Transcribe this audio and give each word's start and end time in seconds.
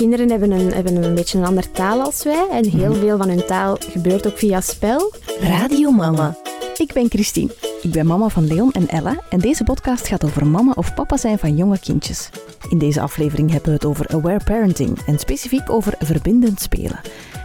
kinderen 0.00 0.30
hebben 0.30 0.50
een, 0.50 0.72
hebben 0.72 1.02
een 1.02 1.14
beetje 1.14 1.38
een 1.38 1.44
andere 1.44 1.70
taal 1.70 2.00
als 2.00 2.22
wij. 2.22 2.46
En 2.50 2.68
heel 2.68 2.94
veel 2.94 3.16
van 3.16 3.28
hun 3.28 3.46
taal 3.46 3.76
gebeurt 3.80 4.26
ook 4.26 4.38
via 4.38 4.60
spel. 4.60 5.12
Radio 5.40 5.90
Mama. 5.90 6.36
Ik 6.76 6.92
ben 6.92 7.08
Christine. 7.08 7.50
Ik 7.82 7.90
ben 7.90 8.06
mama 8.06 8.28
van 8.28 8.46
Leon 8.46 8.72
en 8.72 8.88
Ella 8.88 9.20
en 9.30 9.38
deze 9.38 9.64
podcast 9.64 10.08
gaat 10.08 10.24
over 10.24 10.46
mama 10.46 10.72
of 10.74 10.94
papa 10.94 11.16
zijn 11.16 11.38
van 11.38 11.56
jonge 11.56 11.78
kindjes. 11.78 12.30
In 12.68 12.78
deze 12.78 13.00
aflevering 13.00 13.50
hebben 13.50 13.68
we 13.68 13.74
het 13.74 13.84
over 13.84 14.08
aware 14.08 14.44
parenting 14.44 14.98
en 15.06 15.18
specifiek 15.18 15.70
over 15.70 15.94
verbindend 15.98 16.60
spelen. 16.60 17.00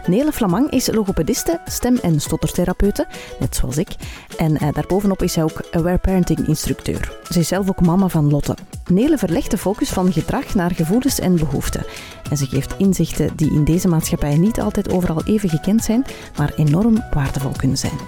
Nele 0.06 0.32
Flamang 0.32 0.70
is 0.70 0.90
logopediste, 0.92 1.60
stem- 1.66 1.98
en 2.02 2.20
stottertherapeute, 2.20 3.06
net 3.40 3.56
zoals 3.56 3.76
ik. 3.76 3.88
En 4.36 4.56
eh, 4.56 4.72
daarbovenop 4.72 5.22
is 5.22 5.32
zij 5.32 5.42
ook 5.42 5.60
aware 5.70 5.98
parenting 5.98 6.46
instructeur. 6.46 7.18
Ze 7.28 7.38
is 7.38 7.48
zelf 7.48 7.68
ook 7.68 7.80
mama 7.80 8.08
van 8.08 8.30
Lotte. 8.30 8.56
Nele 8.86 9.18
verlegt 9.18 9.50
de 9.50 9.58
focus 9.58 9.88
van 9.88 10.12
gedrag 10.12 10.54
naar 10.54 10.70
gevoelens 10.74 11.18
en 11.18 11.36
behoeften. 11.36 11.84
En 12.30 12.36
ze 12.36 12.46
geeft 12.46 12.74
inzichten 12.78 13.36
die 13.36 13.52
in 13.52 13.64
deze 13.64 13.88
maatschappij 13.88 14.36
niet 14.36 14.60
altijd 14.60 14.92
overal 14.92 15.24
even 15.24 15.48
gekend 15.48 15.84
zijn, 15.84 16.04
maar 16.36 16.52
enorm 16.56 17.04
waardevol 17.10 17.52
kunnen 17.56 17.78
zijn. 17.78 17.98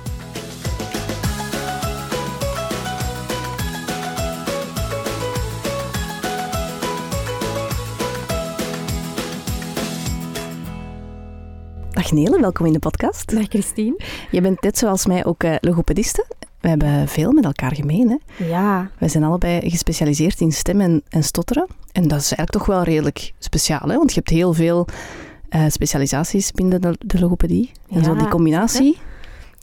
Dag 12.08 12.16
Nele, 12.16 12.40
welkom 12.40 12.66
in 12.66 12.72
de 12.72 12.78
podcast. 12.78 13.34
Dag 13.34 13.46
Christine. 13.48 14.00
Je 14.30 14.40
bent 14.40 14.62
net 14.62 14.78
zoals 14.78 15.06
mij 15.06 15.24
ook 15.24 15.42
uh, 15.42 15.54
logopediste. 15.60 16.24
We 16.60 16.68
hebben 16.68 17.08
veel 17.08 17.32
met 17.32 17.44
elkaar 17.44 17.74
gemeen. 17.74 18.08
Hè? 18.08 18.44
Ja. 18.44 18.90
Wij 18.98 19.08
zijn 19.08 19.24
allebei 19.24 19.70
gespecialiseerd 19.70 20.40
in 20.40 20.52
stemmen 20.52 21.02
en, 21.08 21.22
stotteren. 21.22 21.66
En 21.92 22.02
dat 22.02 22.18
is 22.18 22.32
eigenlijk 22.32 22.50
toch 22.50 22.66
wel 22.66 22.82
redelijk 22.82 23.32
speciaal, 23.38 23.88
hè? 23.88 23.96
want 23.96 24.10
je 24.12 24.18
hebt 24.18 24.30
heel 24.30 24.52
veel 24.52 24.86
uh, 25.50 25.64
specialisaties 25.68 26.52
binnen 26.52 26.80
de, 26.80 26.96
de 26.98 27.18
logopedie. 27.20 27.70
En 27.90 27.98
Ja, 27.98 28.04
zo 28.04 28.14
die 28.14 28.28
combinatie. 28.28 28.98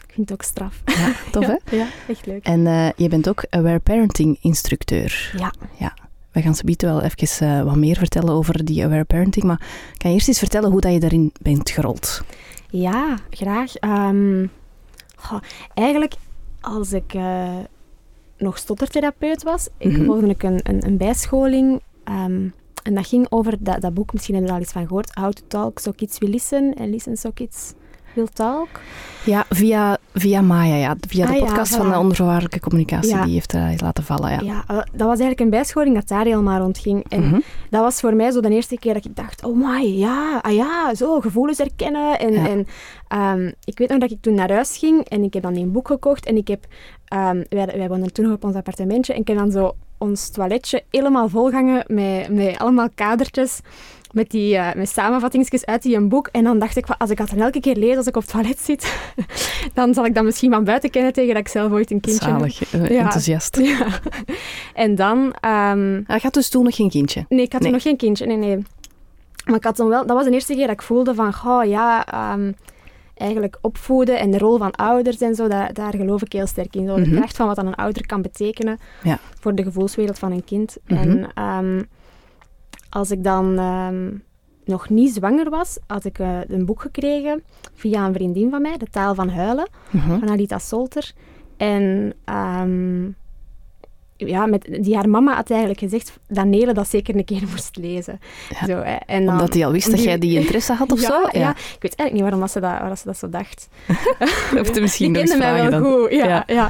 Ik 0.08 0.14
vind 0.14 0.30
het 0.30 0.32
ook 0.32 0.44
straf. 0.44 0.82
Ja, 0.86 1.12
tof 1.32 1.46
hè? 1.54 1.76
Ja, 1.76 1.88
echt 2.08 2.26
leuk. 2.26 2.44
En 2.46 2.60
uh, 2.60 2.90
je 2.96 3.10
bent 3.10 3.30
ook 3.30 3.46
aware 3.50 3.80
parenting 3.80 4.38
instructeur. 4.42 5.34
Ja. 5.38 5.54
ja. 5.78 5.94
We 6.36 6.42
gaan 6.42 6.56
ze 6.56 6.76
wel 6.78 7.02
even 7.02 7.48
uh, 7.48 7.62
wat 7.64 7.76
meer 7.76 7.98
vertellen 7.98 8.34
over 8.34 8.66
die 8.66 8.84
aware 8.84 9.04
parenting. 9.04 9.46
Maar 9.46 9.58
kan 9.98 10.10
je 10.10 10.16
eerst 10.16 10.28
eens 10.28 10.40
vertellen 10.40 10.72
hoe 10.72 10.82
dat 10.82 10.94
je 10.94 11.00
daarin 11.00 11.32
bent 11.42 11.70
gerold? 11.70 12.22
Ja, 12.70 13.18
graag. 13.30 13.74
Um, 13.82 14.52
goh, 15.16 15.40
eigenlijk, 15.74 16.14
als 16.62 16.94
ik 16.94 17.14
uh, 17.14 17.50
nog 18.38 18.58
stottertherapeut 18.58 19.44
was, 19.44 19.68
Mhm. 19.80 19.90
ik 19.90 20.06
volgde 20.06 20.28
ik 20.28 20.44
een, 20.44 20.60
een, 20.64 20.86
een 20.86 20.98
bijscholing. 20.98 21.82
Um, 22.10 22.54
en 22.84 22.96
dat 22.96 23.08
ging 23.08 23.28
over 23.30 23.56
dat, 23.60 23.82
dat 23.82 23.94
boek, 23.94 24.14
misschien 24.14 24.36
hebben 24.36 24.52
we 24.54 24.58
er 24.58 24.64
al 24.64 24.70
iets 24.70 24.80
van 24.80 24.88
gehoord, 24.88 25.14
How 25.14 25.32
to 25.32 25.44
Talk 25.48 25.80
So 25.80 25.92
Kids 25.92 26.18
Will 26.18 26.30
Listen 26.30 26.74
en 26.74 26.90
Listen 26.90 27.18
So 27.18 27.32
Kids 27.32 27.74
Will 28.14 28.28
Talk. 28.34 28.68
Ja, 29.26 29.46
via, 29.50 29.98
via 30.14 30.42
Maya, 30.42 30.76
ja. 30.76 30.96
via 31.08 31.26
de 31.26 31.32
Ah, 31.34 31.40
podcast 31.40 31.76
van 31.76 31.90
de 31.90 31.98
onvoorwaardelijke 31.98 32.60
communicatie. 32.60 33.10
Ja. 33.16 33.24
Die 33.24 33.34
heeft 33.34 33.52
dat 33.52 33.82
laten 33.82 34.04
vallen, 34.04 34.30
ja. 34.32 34.40
Ja, 34.42 34.64
uh, 34.72 34.78
dat 34.78 34.88
was 35.08 35.08
eigenlijk 35.08 35.40
een 35.40 35.50
bijscholing 35.50 35.96
dat 35.96 36.08
daar 36.08 36.26
helemaal 36.26 36.60
rond 36.62 36.78
ging. 36.78 37.06
En 37.10 37.24
Mhm. 37.28 37.40
dat 37.70 37.82
was 37.82 38.00
voor 38.00 38.16
mij 38.16 38.32
zo 38.32 38.40
de 38.42 38.50
eerste 38.50 38.80
keer 38.80 38.94
dat 38.94 39.06
ik 39.06 39.16
dacht, 39.16 39.44
oh 39.44 39.58
my, 39.58 39.86
ja, 40.00 40.40
ah 40.42 40.54
ja, 40.54 40.96
zo, 40.96 41.20
gevoelens 41.20 41.58
herkennen. 41.58 42.20
En, 42.20 42.34
en 42.36 42.68
um, 43.40 43.54
ik 43.64 43.78
weet 43.78 43.90
nog 43.90 44.00
dat 44.00 44.12
ik 44.12 44.22
toen 44.22 44.34
naar 44.34 44.52
huis 44.52 44.78
ging 44.78 45.04
en 45.04 45.24
ik 45.24 45.34
heb 45.34 45.44
dan 45.44 45.56
een 45.56 45.72
boek 45.72 45.88
gekocht 45.88 46.26
en 46.26 46.38
ik 46.38 46.48
heb, 46.48 46.66
um, 47.14 47.44
wij, 47.50 47.66
wij 47.66 47.88
woonden 47.88 48.14
toen 48.14 48.26
nog 48.26 48.34
op 48.34 48.44
ons 48.44 48.56
appartementje 48.56 49.14
en 49.14 49.20
ik 49.20 49.28
heb 49.28 49.38
dan 49.38 49.52
zo 49.52 49.76
ons 49.98 50.30
toiletje 50.30 50.84
helemaal 50.92 51.30
volgangen 51.30 51.84
met, 51.88 52.30
met 52.30 52.58
allemaal 52.58 52.88
kadertjes. 52.96 53.60
Met, 54.16 54.30
die, 54.30 54.56
uh, 54.56 54.74
met 54.74 54.90
samenvattingsjes 54.90 55.66
uit 55.66 55.82
die 55.82 55.96
een 55.96 56.10
boek. 56.10 56.28
En 56.32 56.44
dan 56.44 56.60
dacht 56.60 56.78
ik, 56.78 56.86
van, 56.86 56.98
als 56.98 57.10
ik 57.10 57.18
dat 57.18 57.30
dan 57.30 57.40
elke 57.40 57.60
keer 57.60 57.76
lees 57.76 57.98
als 57.98 58.08
ik 58.08 58.16
op 58.16 58.22
het 58.22 58.32
toilet 58.32 58.60
zit, 58.60 58.94
dan 59.74 59.94
zal 59.94 60.06
ik 60.06 60.16
dat 60.16 60.24
misschien 60.24 60.52
van 60.52 60.64
buiten 60.64 60.90
kennen 60.90 61.14
tegen 61.14 61.34
dat 61.34 61.42
ik 61.44 61.48
zelf 61.48 61.72
ooit 61.72 61.92
een 61.92 62.00
kindje 62.00 62.26
heb. 62.26 62.38
Zalig, 62.38 62.74
eh, 62.74 62.90
Ja. 62.90 63.00
enthousiast. 63.04 63.58
Ja. 63.64 63.88
En 64.74 64.96
dan... 64.96 65.18
Um, 65.20 66.04
Hij 66.08 66.20
had 66.22 66.34
dus 66.34 66.50
toen 66.50 66.64
nog 66.64 66.76
geen 66.76 66.90
kindje. 66.90 67.26
nee, 67.30 67.42
ik 67.46 67.52
had 67.52 67.62
Nee. 67.62 67.70
toen 67.70 67.72
nog 67.80 67.88
geen 67.88 67.98
kindje. 67.98 68.26
Nee, 68.26 68.38
nee. 68.38 68.58
Maar 69.46 69.56
ik 69.56 69.64
had 69.64 69.76
dan 69.78 69.88
wel... 69.88 70.06
Dat 70.06 70.16
was 70.16 70.26
de 70.26 70.32
eerste 70.32 70.54
keer 70.54 70.68
dat 70.68 70.76
ik 70.76 70.82
voelde 70.82 71.16
van... 71.16 71.34
Goh, 71.34 71.64
ja... 71.66 72.06
ehm, 72.06 72.52
eigenlijk 73.16 73.58
opvoeden 73.62 74.20
en 74.20 74.32
de 74.32 74.38
rol 74.38 74.58
van 74.58 74.72
ouders 74.72 75.18
en 75.18 75.36
zo, 75.36 75.48
daar, 75.48 75.74
daar 75.74 75.94
geloof 75.96 76.22
ik 76.22 76.32
heel 76.32 76.48
sterk 76.48 76.76
in. 76.76 76.88
Zo, 76.88 76.96
de 76.96 77.02
Mhm. 77.02 77.16
kracht 77.16 77.36
van 77.36 77.48
wat 77.48 77.56
dan 77.56 77.68
een 77.68 77.76
ouder 77.76 78.06
kan 78.06 78.22
betekenen 78.22 78.80
Ja. 79.04 79.20
voor 79.40 79.56
de 79.56 79.64
gevoelswereld 79.64 80.20
van 80.20 80.32
een 80.32 80.44
kind. 80.44 80.78
Mhm. 80.88 81.00
En 81.00 81.30
ehm, 81.34 81.82
als 82.96 83.12
ik 83.12 83.24
dan 83.24 83.58
ehm, 83.58 84.10
nog 84.66 84.90
niet 84.90 85.14
zwanger 85.14 85.50
was, 85.50 85.78
had 85.88 86.06
ik 86.06 86.20
eh, 86.20 86.40
een 86.48 86.66
boek 86.66 86.82
gekregen 86.82 87.44
via 87.74 88.06
een 88.06 88.14
vriendin 88.14 88.50
van 88.50 88.62
mij, 88.62 88.78
De 88.78 88.88
Taal 88.92 89.16
van 89.16 89.30
Huilen 89.30 89.68
Mhm. 89.90 90.20
van 90.20 90.30
Alita 90.30 90.60
Solter. 90.60 91.12
En 91.58 92.14
ehm, 92.26 93.04
ja, 94.18 94.46
met, 94.46 94.78
die 94.82 94.96
haar 94.96 95.10
mama 95.10 95.36
had 95.36 95.50
eigenlijk 95.50 95.80
gezegd 95.80 96.20
dat 96.28 96.46
Nele 96.46 96.74
dat 96.74 96.90
zeker 96.90 97.16
een 97.16 97.26
keer 97.26 97.42
moest 97.52 97.76
lezen. 97.78 98.20
Ja. 98.60 98.66
Zo, 98.66 98.78
hè. 98.82 98.96
en 98.96 99.26
dan- 99.26 99.34
Omdat 99.34 99.54
hij 99.54 99.66
al 99.66 99.72
wist 99.72 99.86
dat 99.90 99.96
die- 99.96 100.06
jij 100.08 100.18
die 100.18 100.40
interesse 100.40 100.74
had 100.74 100.92
of 100.92 101.02
ja, 101.08 101.08
zo? 101.08 101.40
Ja. 101.40 101.50
ik 101.50 101.82
weet 101.82 101.96
eigenlijk 101.96 102.12
niet 102.14 102.22
waarom 102.22 102.40
dat 102.40 102.52
ze 102.52 102.60
dat, 102.60 102.72
waarom 102.72 102.96
ze 102.96 103.06
dat 103.06 103.18
zo 103.18 103.30
dacht. 103.30 103.68
Of 104.62 104.80
misschien 104.80 105.12
nog 105.12 105.22
eens 105.22 105.38
mij 105.38 105.54
wel 105.54 105.70
dan. 105.72 105.84
goed, 105.84 106.12
ja. 106.12 106.26
Ja. 106.28 106.44
ja. 106.48 106.70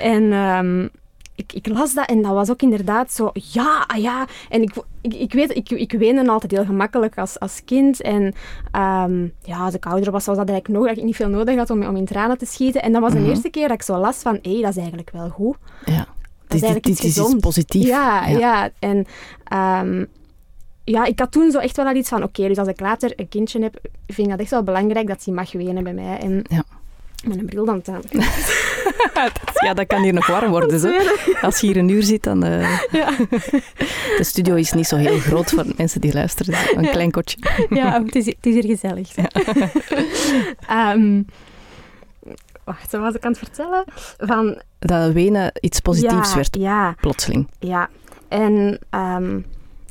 En 0.00 0.32
ehm, 0.32 0.88
ik, 1.34 1.52
ik 1.52 1.66
las 1.68 1.94
dat 1.94 2.06
en 2.08 2.22
dat 2.22 2.32
was 2.32 2.50
ook 2.50 2.62
inderdaad 2.62 3.12
zo, 3.12 3.30
ja, 3.34 3.84
ah 3.86 4.00
ja. 4.02 4.26
En 4.48 4.62
ik, 4.62 4.74
ik, 5.00 5.14
ik 5.14 5.32
weet, 5.32 5.56
ik, 5.56 5.70
ik 5.70 5.92
weende 5.92 6.30
altijd 6.30 6.52
heel 6.52 6.64
gemakkelijk 6.64 7.18
als, 7.18 7.38
als 7.38 7.62
kind. 7.64 8.02
En 8.02 8.34
ehm, 8.70 9.22
ja, 9.42 9.58
als 9.64 9.74
ik 9.74 9.86
ouder 9.86 10.10
was, 10.12 10.26
was 10.26 10.36
dat 10.36 10.48
eigenlijk 10.48 10.78
nog 10.78 10.88
dat 10.88 10.96
ik 10.98 11.04
niet 11.04 11.16
veel 11.16 11.28
nodig 11.28 11.56
had 11.56 11.70
om, 11.70 11.82
om 11.84 11.96
in 11.96 12.04
tranen 12.04 12.38
te 12.38 12.46
schieten. 12.46 12.82
En 12.82 12.92
dat 12.92 13.00
was 13.00 13.12
de 13.12 13.18
Mhm. 13.18 13.28
eerste 13.28 13.50
keer 13.50 13.68
dat 13.68 13.76
ik 13.76 13.82
zo 13.82 13.96
las 13.96 14.16
van, 14.16 14.38
hé, 14.42 14.60
dat 14.60 14.70
is 14.70 14.76
eigenlijk 14.76 15.10
wel 15.10 15.28
goed. 15.28 15.56
Ja. 15.84 15.96
Dat 15.96 16.06
is 16.58 16.60
Dit, 16.60 16.62
eigenlijk 16.62 16.84
dit 17.02 17.16
is 17.16 17.34
positief. 17.40 17.86
Ja, 17.86 18.26
ja. 18.26 18.70
En 18.78 19.06
ehm, 19.44 20.04
ja, 20.84 21.04
ik 21.04 21.18
had 21.18 21.32
toen 21.32 21.50
zo 21.50 21.58
echt 21.58 21.76
wel 21.76 21.86
al 21.86 21.94
iets 21.94 22.08
van, 22.08 22.22
oké, 22.22 22.48
dus 22.48 22.58
als 22.58 22.68
ik 22.68 22.80
later 22.80 23.12
een 23.16 23.28
kindje 23.28 23.62
heb, 23.62 23.78
vind 24.06 24.26
ik 24.26 24.28
dat 24.32 24.40
echt 24.40 24.50
wel 24.50 24.62
belangrijk 24.62 25.06
dat 25.06 25.24
hij 25.24 25.34
mag 25.34 25.52
wenen 25.52 25.84
bij 25.84 25.94
mij. 25.94 26.18
En 26.18 26.44
Ja. 26.48 26.62
Met 27.24 27.38
een 27.38 27.46
bril 27.46 27.64
dan 27.64 27.82
aan. 27.84 28.00
Ja, 29.64 29.74
dat 29.74 29.86
kan 29.86 30.02
hier 30.02 30.12
nog 30.12 30.26
warm 30.26 30.50
worden. 30.50 30.80
Zo. 30.80 30.92
Als 31.42 31.60
je 31.60 31.66
hier 31.66 31.76
een 31.76 31.88
uur 31.88 32.02
zit, 32.02 32.22
dan... 32.22 32.42
eh, 32.44 32.78
Ja. 33.00 33.10
De 34.16 34.24
studio 34.24 34.54
is 34.54 34.72
niet 34.72 34.86
zo 34.86 34.96
heel 34.96 35.18
groot 35.18 35.50
voor 35.50 35.64
mensen 35.76 36.00
die 36.00 36.12
luisteren. 36.12 36.54
Is 36.54 36.72
Een 36.74 36.82
Ja. 36.82 36.90
klein 36.90 37.10
kotje. 37.10 37.36
ja, 37.70 38.02
het 38.04 38.14
is, 38.14 38.26
het 38.26 38.46
is 38.46 38.54
hier 38.54 38.64
gezellig. 38.64 39.14
Ehm, 40.68 41.22
wacht, 42.64 42.92
wat 42.92 43.00
was 43.00 43.14
ik 43.14 43.24
aan 43.24 43.30
het 43.30 43.38
vertellen? 43.38 43.84
Van, 44.18 44.62
Dat 44.78 45.12
wenen 45.12 45.52
iets 45.60 45.80
positiefs 45.80 46.34
werd, 46.34 46.56
Ja, 46.56 46.94
plotseling. 47.00 47.48
ja. 47.58 47.88
En 48.28 48.78
ehm, 48.90 49.40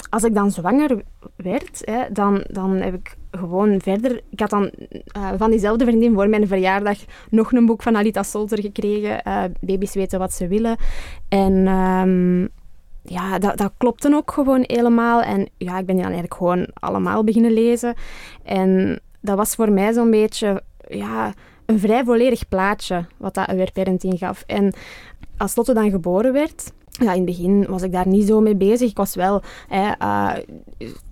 als 0.09 0.23
ik 0.23 0.33
dan 0.33 0.51
zwanger 0.51 1.01
werd, 1.35 1.81
hè, 1.85 2.03
dan, 2.11 2.43
dan 2.47 2.71
heb 2.75 2.93
ik 2.93 3.17
gewoon 3.31 3.81
verder... 3.81 4.21
Ik 4.29 4.39
had 4.39 4.49
dan 4.49 4.71
eh, 5.05 5.29
van 5.37 5.49
diezelfde 5.49 5.85
vriendin 5.85 6.13
voor 6.13 6.29
mijn 6.29 6.47
verjaardag 6.47 6.97
nog 7.29 7.51
een 7.51 7.65
boek 7.65 7.81
van 7.81 7.95
Alita 7.95 8.23
Solter 8.23 8.61
gekregen. 8.61 9.23
eh, 9.23 9.43
Baby's 9.61 9.93
weten 9.93 10.19
wat 10.19 10.33
ze 10.33 10.47
willen. 10.47 10.77
En 11.29 11.67
ehm, 11.67 12.41
ja, 13.13 13.39
dat, 13.39 13.57
dat 13.57 13.71
klopte 13.77 14.15
ook 14.15 14.31
gewoon 14.31 14.63
helemaal. 14.67 15.21
En 15.21 15.49
ja, 15.57 15.79
ik 15.79 15.85
ben 15.85 15.95
die 15.95 16.03
dan 16.03 16.13
eigenlijk 16.13 16.33
gewoon 16.33 16.67
allemaal 16.73 17.23
beginnen 17.23 17.51
lezen. 17.51 17.93
En 18.43 18.99
dat 19.21 19.37
was 19.37 19.55
voor 19.55 19.71
mij 19.71 19.93
zo'n 19.93 20.11
beetje... 20.11 20.63
Ja, 20.87 21.33
een 21.65 21.79
vrij 21.79 22.03
volledig 22.03 22.47
plaatje 22.47 23.05
wat 23.17 23.33
dat 23.33 23.47
aware 23.47 23.71
parenting 23.73 24.17
gaf. 24.17 24.43
En 24.47 24.73
als 25.37 25.55
Lotte 25.55 25.73
dan 25.73 25.89
geboren 25.89 26.33
werd, 26.33 26.71
ja, 26.99 27.11
in 27.11 27.17
het 27.17 27.25
begin 27.25 27.65
was 27.69 27.81
ik 27.81 27.91
daar 27.91 28.07
niet 28.07 28.27
zo 28.27 28.41
mee 28.41 28.55
bezig. 28.55 28.89
Ik 28.89 28.97
was 28.97 29.15
wel... 29.15 29.41
Hè, 29.67 29.91
eh, 29.91 30.33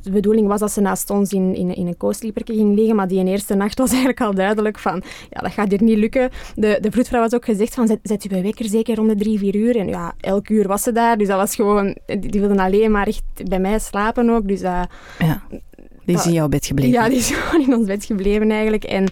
de 0.04 0.12
bedoeling 0.12 0.48
was 0.48 0.60
dat 0.60 0.72
ze 0.72 0.82
naast 0.82 1.10
ons 1.10 1.32
in, 1.32 1.56
in, 1.56 1.76
in 1.76 1.88
een 1.88 1.98
co-sleeperke 1.98 2.54
ging 2.54 2.76
liggen, 2.76 2.96
maar 2.96 3.08
die 3.08 3.26
eerste 3.26 3.56
nacht 3.56 3.78
was 3.78 3.90
eigenlijk 3.98 4.22
al 4.22 4.34
duidelijk 4.34 4.80
van, 4.80 5.02
ja, 5.30 5.40
dat 5.42 5.52
gaat 5.52 5.70
hier 5.70 5.84
niet 5.84 5.98
lukken. 5.98 6.30
De, 6.56 6.78
de 6.82 6.92
vroedvrouw 6.92 7.22
had 7.22 7.36
ook 7.36 7.46
gezegd 7.46 7.74
van, 7.74 7.88
zet, 7.88 8.00
zet 8.04 8.28
uw 8.32 8.42
wekker 8.42 8.66
zeker 8.66 8.96
rond 8.96 9.10
de 9.10 9.16
drie, 9.16 9.40
vier 9.40 9.56
uur. 9.56 9.78
En 9.78 9.88
ja, 9.88 10.14
elk 10.20 10.50
uur 10.50 10.68
was 10.68 10.84
ze 10.84 10.92
daar, 10.92 11.18
dus 11.18 11.28
dat 11.28 11.38
was 11.38 11.56
gewoon... 11.56 11.98
Die, 12.06 12.20
die 12.20 12.40
wilden 12.40 12.60
alleen 12.60 12.92
maar 12.92 13.08
echt 13.08 13.24
bij 13.50 13.60
mij 13.60 13.80
slapen 13.80 14.30
ook, 14.30 14.48
dus... 14.48 14.62
eh, 14.62 14.82
Ja. 15.20 15.42
Die 16.06 16.16
is 16.16 16.26
in 16.26 16.34
jouw 16.34 16.48
bed 16.48 16.66
gebleven. 16.66 16.94
ja, 16.94 17.10
die 17.10 17.18
is 17.18 17.32
gewoon 17.36 17.68
in 17.68 17.76
ons 17.76 17.88
bed 17.88 18.06
gebleven 18.06 18.52
eigenlijk. 18.52 18.84
En 18.84 19.06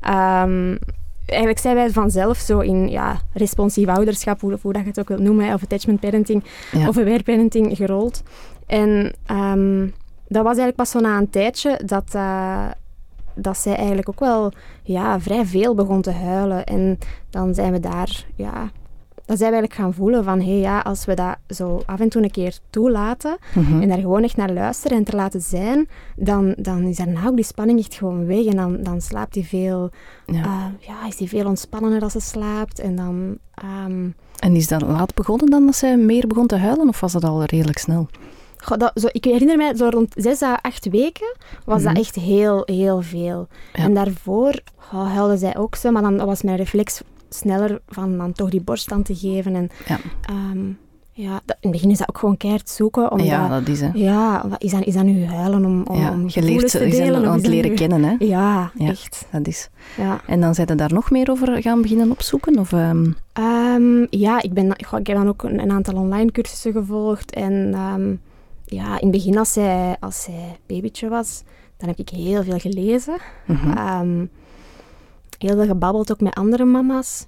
ehm, 0.00 0.76
eigenlijk 1.26 1.60
zijn 1.60 1.74
wij 1.74 1.90
vanzelf 1.90 2.38
zo 2.38 2.58
in 2.58 2.88
ja, 2.90 3.20
responsief 3.32 3.86
ouderschap, 3.88 4.40
hoe, 4.40 4.58
hoe 4.62 4.72
dat 4.72 4.82
je 4.82 4.88
het 4.88 4.98
ook 5.00 5.08
wilt 5.08 5.20
noemen, 5.20 5.54
of 5.54 5.62
attachment 5.62 6.00
parenting, 6.00 6.44
Ja. 6.72 6.88
of 6.88 6.98
aware 6.98 7.22
parenting 7.22 7.76
gerold. 7.76 8.22
En 8.66 9.12
ehm, 9.26 9.80
dat 10.28 10.42
was 10.42 10.56
eigenlijk 10.56 10.76
pas 10.76 10.90
zo 10.90 11.00
na 11.00 11.18
een 11.18 11.30
tijdje 11.30 11.80
dat, 11.84 12.14
eh, 12.14 12.66
dat 13.34 13.58
zij 13.58 13.76
eigenlijk 13.76 14.08
ook 14.08 14.20
wel 14.20 14.52
ja, 14.82 15.20
vrij 15.20 15.44
veel 15.46 15.74
begon 15.74 16.02
te 16.02 16.10
huilen. 16.12 16.64
En 16.64 16.98
dan 17.30 17.54
zijn 17.54 17.72
we 17.72 17.80
daar 17.80 18.24
ja, 18.36 18.70
dat 19.26 19.38
zij 19.38 19.46
eigenlijk 19.50 19.74
gaan 19.80 19.94
voelen 19.94 20.24
van, 20.24 20.38
hé 20.40 20.44
hey, 20.50 20.58
ja, 20.60 20.78
als 20.80 21.04
we 21.04 21.14
dat 21.14 21.36
zo 21.48 21.82
af 21.86 22.00
en 22.00 22.08
toe 22.08 22.22
een 22.22 22.30
keer 22.30 22.58
toelaten 22.70 23.36
Mhm. 23.54 23.82
en 23.82 23.88
daar 23.88 23.98
gewoon 23.98 24.22
echt 24.22 24.36
naar 24.36 24.52
luisteren 24.52 24.96
en 24.98 25.04
te 25.04 25.16
laten 25.16 25.40
zijn, 25.40 25.88
dan, 26.16 26.54
dan 26.58 26.82
is 26.82 26.96
daarna 26.96 27.26
ook 27.26 27.36
die 27.36 27.44
spanning 27.44 27.78
echt 27.78 27.94
gewoon 27.94 28.26
weg 28.26 28.44
en 28.44 28.56
dan, 28.56 28.82
dan 28.82 29.00
slaapt 29.00 29.34
hij 29.34 29.44
veel, 29.44 29.90
Ja. 30.26 30.34
ja. 30.36 30.72
ja, 30.80 31.06
is 31.06 31.18
hij 31.18 31.28
veel 31.28 31.46
ontspannender 31.46 32.02
als 32.02 32.12
ze 32.12 32.20
slaapt 32.20 32.78
en 32.80 32.96
dan... 32.96 33.38
ehm, 33.54 34.08
En 34.38 34.56
is 34.56 34.66
dat 34.68 34.82
laat 34.82 35.14
begonnen 35.14 35.50
dan 35.50 35.64
dat 35.66 35.76
zij 35.76 35.96
meer 35.96 36.26
begon 36.26 36.46
te 36.46 36.56
huilen 36.56 36.88
of 36.88 37.00
was 37.00 37.12
dat 37.12 37.24
al 37.24 37.44
redelijk 37.44 37.78
snel? 37.78 38.08
Goh, 38.58 38.78
dat, 38.78 38.90
zo, 38.94 39.06
ik 39.12 39.24
herinner 39.24 39.56
mij, 39.56 39.76
zo 39.76 39.88
rond 39.88 40.12
zes 40.16 40.42
à 40.42 40.58
acht 40.62 40.88
weken 40.90 41.36
was 41.64 41.82
Mhm. 41.82 41.88
dat 41.94 42.02
echt 42.02 42.14
heel, 42.14 42.62
heel 42.64 43.02
veel. 43.02 43.48
Ja. 43.72 43.82
En 43.84 43.94
daarvoor 43.94 44.60
goh, 44.76 45.12
huilde 45.12 45.36
zij 45.36 45.56
ook 45.56 45.74
zo, 45.76 45.90
maar 45.90 46.02
dan 46.02 46.16
was 46.16 46.42
mijn 46.42 46.56
reflex 46.56 47.00
sneller 47.34 47.80
van 47.88 48.18
dan 48.18 48.32
toch 48.32 48.50
die 48.50 48.62
borst 48.62 48.92
aan 48.92 49.02
te 49.02 49.14
geven. 49.14 49.54
En, 49.54 49.68
Ja. 49.86 49.98
ehm, 50.22 50.64
ja, 51.16 51.32
dat, 51.44 51.56
in 51.60 51.68
het 51.68 51.70
begin 51.70 51.90
is 51.90 51.98
dat 51.98 52.08
ook 52.08 52.18
gewoon 52.18 52.36
keihard 52.36 52.68
zoeken. 52.70 53.10
Omdat, 53.10 53.26
ja, 53.26 53.42
ja, 53.46 53.48
dat 53.60 53.68
is 53.68 53.80
hè. 53.80 53.88
wat, 54.48 54.62
is, 54.62 54.70
dat, 54.70 54.84
is 54.84 54.94
dat 54.94 55.04
nu 55.04 55.24
huilen 55.26 55.64
om, 55.64 55.82
om, 55.86 55.96
Ja, 56.00 56.10
om 56.10 56.24
je 56.28 56.42
leert 56.42 56.70
te 56.70 56.84
je 56.84 56.90
delen? 56.90 57.22
is 57.24 57.28
het 57.42 57.46
leren 57.46 57.70
nu- 57.70 57.76
kennen, 57.76 58.02
hè? 58.04 58.14
Ja, 58.18 58.70
Ja. 58.74 58.88
echt. 58.88 59.26
Dat 59.32 59.46
is. 59.46 59.68
Ja. 59.96 60.20
En 60.26 60.40
dan 60.40 60.54
zijn 60.54 60.66
er 60.66 60.76
daar 60.76 60.92
nog 60.92 61.10
meer 61.10 61.30
over 61.30 61.62
gaan 61.62 61.82
beginnen 61.82 62.10
opzoeken? 62.10 62.58
Of, 62.58 62.72
ehm, 62.72 63.10
Ehm, 63.32 64.06
ja, 64.10 64.42
ik, 64.42 64.52
ben, 64.52 64.84
goh, 64.86 64.98
ik 65.00 65.06
heb 65.06 65.16
dan 65.16 65.28
ook 65.28 65.42
een, 65.42 65.60
een 65.60 65.70
aantal 65.70 65.94
online 65.94 66.32
cursussen 66.32 66.72
gevolgd. 66.72 67.34
En 67.34 67.70
ja, 68.64 68.86
in 69.00 69.08
het 69.08 69.10
begin, 69.10 69.38
als 69.38 69.52
zij, 69.52 69.96
als 70.00 70.22
zij 70.22 70.56
babytje 70.66 71.08
was, 71.08 71.42
dan 71.76 71.88
heb 71.88 71.98
ik 71.98 72.08
heel 72.08 72.42
veel 72.42 72.58
gelezen. 72.58 73.16
mhm. 73.46 74.26
Heel 75.38 75.56
veel 75.56 75.66
gebabbeld 75.66 76.12
ook 76.12 76.20
met 76.20 76.34
andere 76.34 76.64
mama's. 76.64 77.26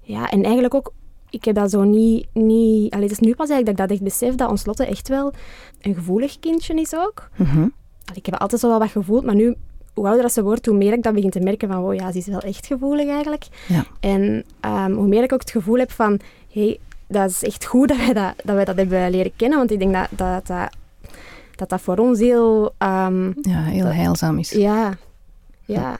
Ja, 0.00 0.30
en 0.30 0.42
eigenlijk 0.42 0.74
ook, 0.74 0.92
ik 1.30 1.44
heb 1.44 1.54
dat 1.54 1.70
zo 1.70 1.82
niet... 1.82 2.26
niet 2.32 2.92
allee, 2.92 3.08
het 3.08 3.20
is 3.20 3.26
nu 3.26 3.34
pas 3.34 3.48
eigenlijk 3.48 3.66
dat 3.66 3.70
ik 3.70 3.76
dat 3.78 3.90
echt 3.90 4.02
besef, 4.20 4.34
dat 4.34 4.50
ons 4.50 4.64
Lotte 4.66 4.86
echt 4.86 5.08
wel 5.08 5.32
een 5.80 5.94
gevoelig 5.94 6.38
kindje 6.38 6.74
is 6.74 6.94
ook. 6.96 7.28
Mhm. 7.36 7.58
Allee, 7.58 7.70
ik 8.14 8.26
heb 8.26 8.34
altijd 8.34 8.60
zo 8.60 8.68
wel 8.68 8.78
wat 8.78 8.90
gevoeld, 8.90 9.24
maar 9.24 9.34
nu, 9.34 9.54
hoe 9.94 10.04
ouder 10.04 10.22
dat 10.22 10.32
ze 10.32 10.42
wordt, 10.42 10.66
hoe 10.66 10.76
meer 10.76 10.92
ik 10.92 11.02
dat 11.02 11.14
begin 11.14 11.30
te 11.30 11.40
merken 11.40 11.68
van, 11.68 11.80
wow, 11.80 11.94
ja, 11.94 12.12
ze 12.12 12.18
is 12.18 12.26
wel 12.26 12.40
echt 12.40 12.66
gevoelig 12.66 13.08
eigenlijk. 13.08 13.46
Ja. 13.68 13.84
En 14.00 14.44
ehm, 14.60 14.92
hoe 14.92 15.08
meer 15.08 15.22
ik 15.22 15.32
ook 15.32 15.40
het 15.40 15.50
gevoel 15.50 15.78
heb 15.78 15.90
van, 15.90 16.20
hey, 16.52 16.78
dat 17.08 17.30
is 17.30 17.42
echt 17.42 17.64
goed 17.64 17.88
dat 17.88 17.96
wij 17.96 18.12
dat, 18.12 18.32
dat, 18.44 18.54
wij 18.54 18.64
dat 18.64 18.76
hebben 18.76 19.10
leren 19.10 19.32
kennen, 19.36 19.58
want 19.58 19.70
ik 19.70 19.78
denk 19.78 19.92
dat 19.92 20.06
dat, 20.10 20.46
dat, 20.46 20.68
dat, 21.56 21.68
dat 21.68 21.80
voor 21.80 21.96
ons 21.96 22.18
heel... 22.18 22.74
ehm, 22.78 23.26
Ja, 23.40 23.62
heel 23.62 23.86
heilzaam 23.86 24.38
is. 24.38 24.50
ja, 24.50 24.96
ja, 25.64 25.98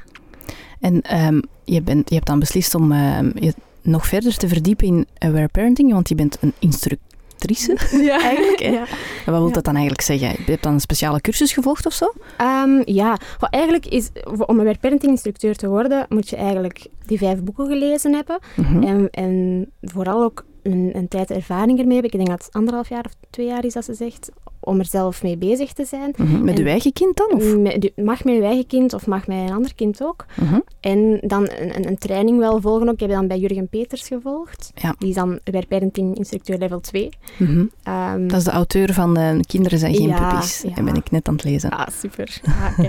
En 0.82 1.02
ehm, 1.02 1.40
je, 1.64 1.82
bent, 1.82 2.08
je 2.08 2.14
hebt 2.14 2.26
dan 2.26 2.38
beslist 2.38 2.74
om 2.74 2.92
ehm, 2.92 3.30
je 3.34 3.54
nog 3.82 4.06
verder 4.06 4.36
te 4.36 4.48
verdiepen 4.48 4.86
in 4.86 5.06
aware 5.18 5.48
parenting, 5.48 5.92
want 5.92 6.08
je 6.08 6.14
bent 6.14 6.38
een 6.40 6.52
instructrice. 6.58 7.76
ja. 8.10 8.20
Eigenlijk, 8.22 8.60
hè? 8.60 8.68
Ja. 8.68 8.84
En 9.26 9.32
wat 9.32 9.38
wil 9.38 9.46
Ja. 9.46 9.52
dat 9.52 9.64
dan 9.64 9.74
eigenlijk 9.74 10.04
zeggen? 10.04 10.28
Je 10.28 10.50
hebt 10.50 10.62
dan 10.62 10.72
een 10.72 10.80
speciale 10.80 11.20
cursus 11.20 11.52
gevolgd 11.52 11.86
of 11.86 11.92
zo? 11.92 12.12
Ehm, 12.36 12.82
ja, 12.84 13.16
eigenlijk 13.50 13.86
is, 13.86 14.10
om 14.46 14.60
een 14.60 14.78
parenting-instructeur 14.80 15.56
te 15.56 15.68
worden, 15.68 16.06
moet 16.08 16.28
je 16.28 16.36
eigenlijk 16.36 16.86
die 17.06 17.18
vijf 17.18 17.42
boeken 17.42 17.66
gelezen 17.66 18.14
hebben. 18.14 18.38
Mhm. 18.56 18.82
En, 18.82 19.08
en 19.10 19.66
vooral 19.82 20.22
ook 20.22 20.44
een, 20.62 20.90
een 20.92 21.08
tijd 21.08 21.30
ervaring 21.30 21.78
ermee 21.78 21.92
hebben. 22.00 22.10
Ik 22.10 22.16
denk 22.26 22.28
dat 22.28 22.44
het 22.46 22.54
anderhalf 22.54 22.88
jaar 22.88 23.04
of 23.04 23.12
twee 23.30 23.46
jaar 23.46 23.64
is, 23.64 23.72
dat 23.72 23.84
ze 23.84 23.94
zegt, 23.94 24.30
om 24.60 24.78
er 24.78 24.86
zelf 24.86 25.22
mee 25.22 25.36
bezig 25.36 25.72
te 25.72 25.84
zijn. 25.84 26.14
Mhm. 26.16 26.44
Met 26.44 26.54
en- 26.58 26.64
uw 26.64 26.68
eigen 26.70 26.92
kind 26.92 27.16
dan? 27.16 27.32
Of? 27.32 27.56
Met- 27.56 27.92
mag 27.96 28.24
met 28.24 28.34
je 28.34 28.42
eigen 28.42 28.66
kind 28.66 28.92
of 28.94 29.06
mag 29.06 29.26
met 29.26 29.38
een 29.38 29.52
ander 29.54 29.74
kind 29.74 30.02
ook. 30.04 30.24
Mhm. 30.40 30.60
En 30.80 31.18
dan 31.26 31.42
een, 31.42 31.76
een, 31.76 31.86
een 31.88 31.98
training 31.98 32.38
wel 32.38 32.60
volgen 32.60 32.86
ook. 32.88 32.94
Ik 32.94 33.00
heb 33.00 33.10
dan 33.10 33.26
bij 33.28 33.38
Jurgen 33.38 33.68
Peters 33.68 34.06
gevolgd. 34.08 34.70
Ja. 34.74 34.94
Die 34.98 35.08
is 35.08 35.14
dan 35.14 35.38
bij 35.44 35.64
parenting-instructeur 35.68 36.58
level 36.58 36.80
2. 36.80 37.08
Mhm. 37.38 37.64
Ehm, 37.82 38.26
Dat 38.28 38.38
is 38.38 38.44
de 38.44 38.50
auteur 38.50 38.92
van 38.92 39.16
eh, 39.16 39.40
Kinderen 39.40 39.78
zijn 39.78 39.94
geen 39.94 40.08
Ja, 40.08 40.28
puppies. 40.28 40.60
ja. 40.62 40.74
Dat 40.74 40.84
ben 40.84 40.94
ik 40.94 41.10
net 41.10 41.28
aan 41.28 41.34
het 41.34 41.44
lezen. 41.44 41.70
Ah, 41.70 41.86
super. 41.88 42.40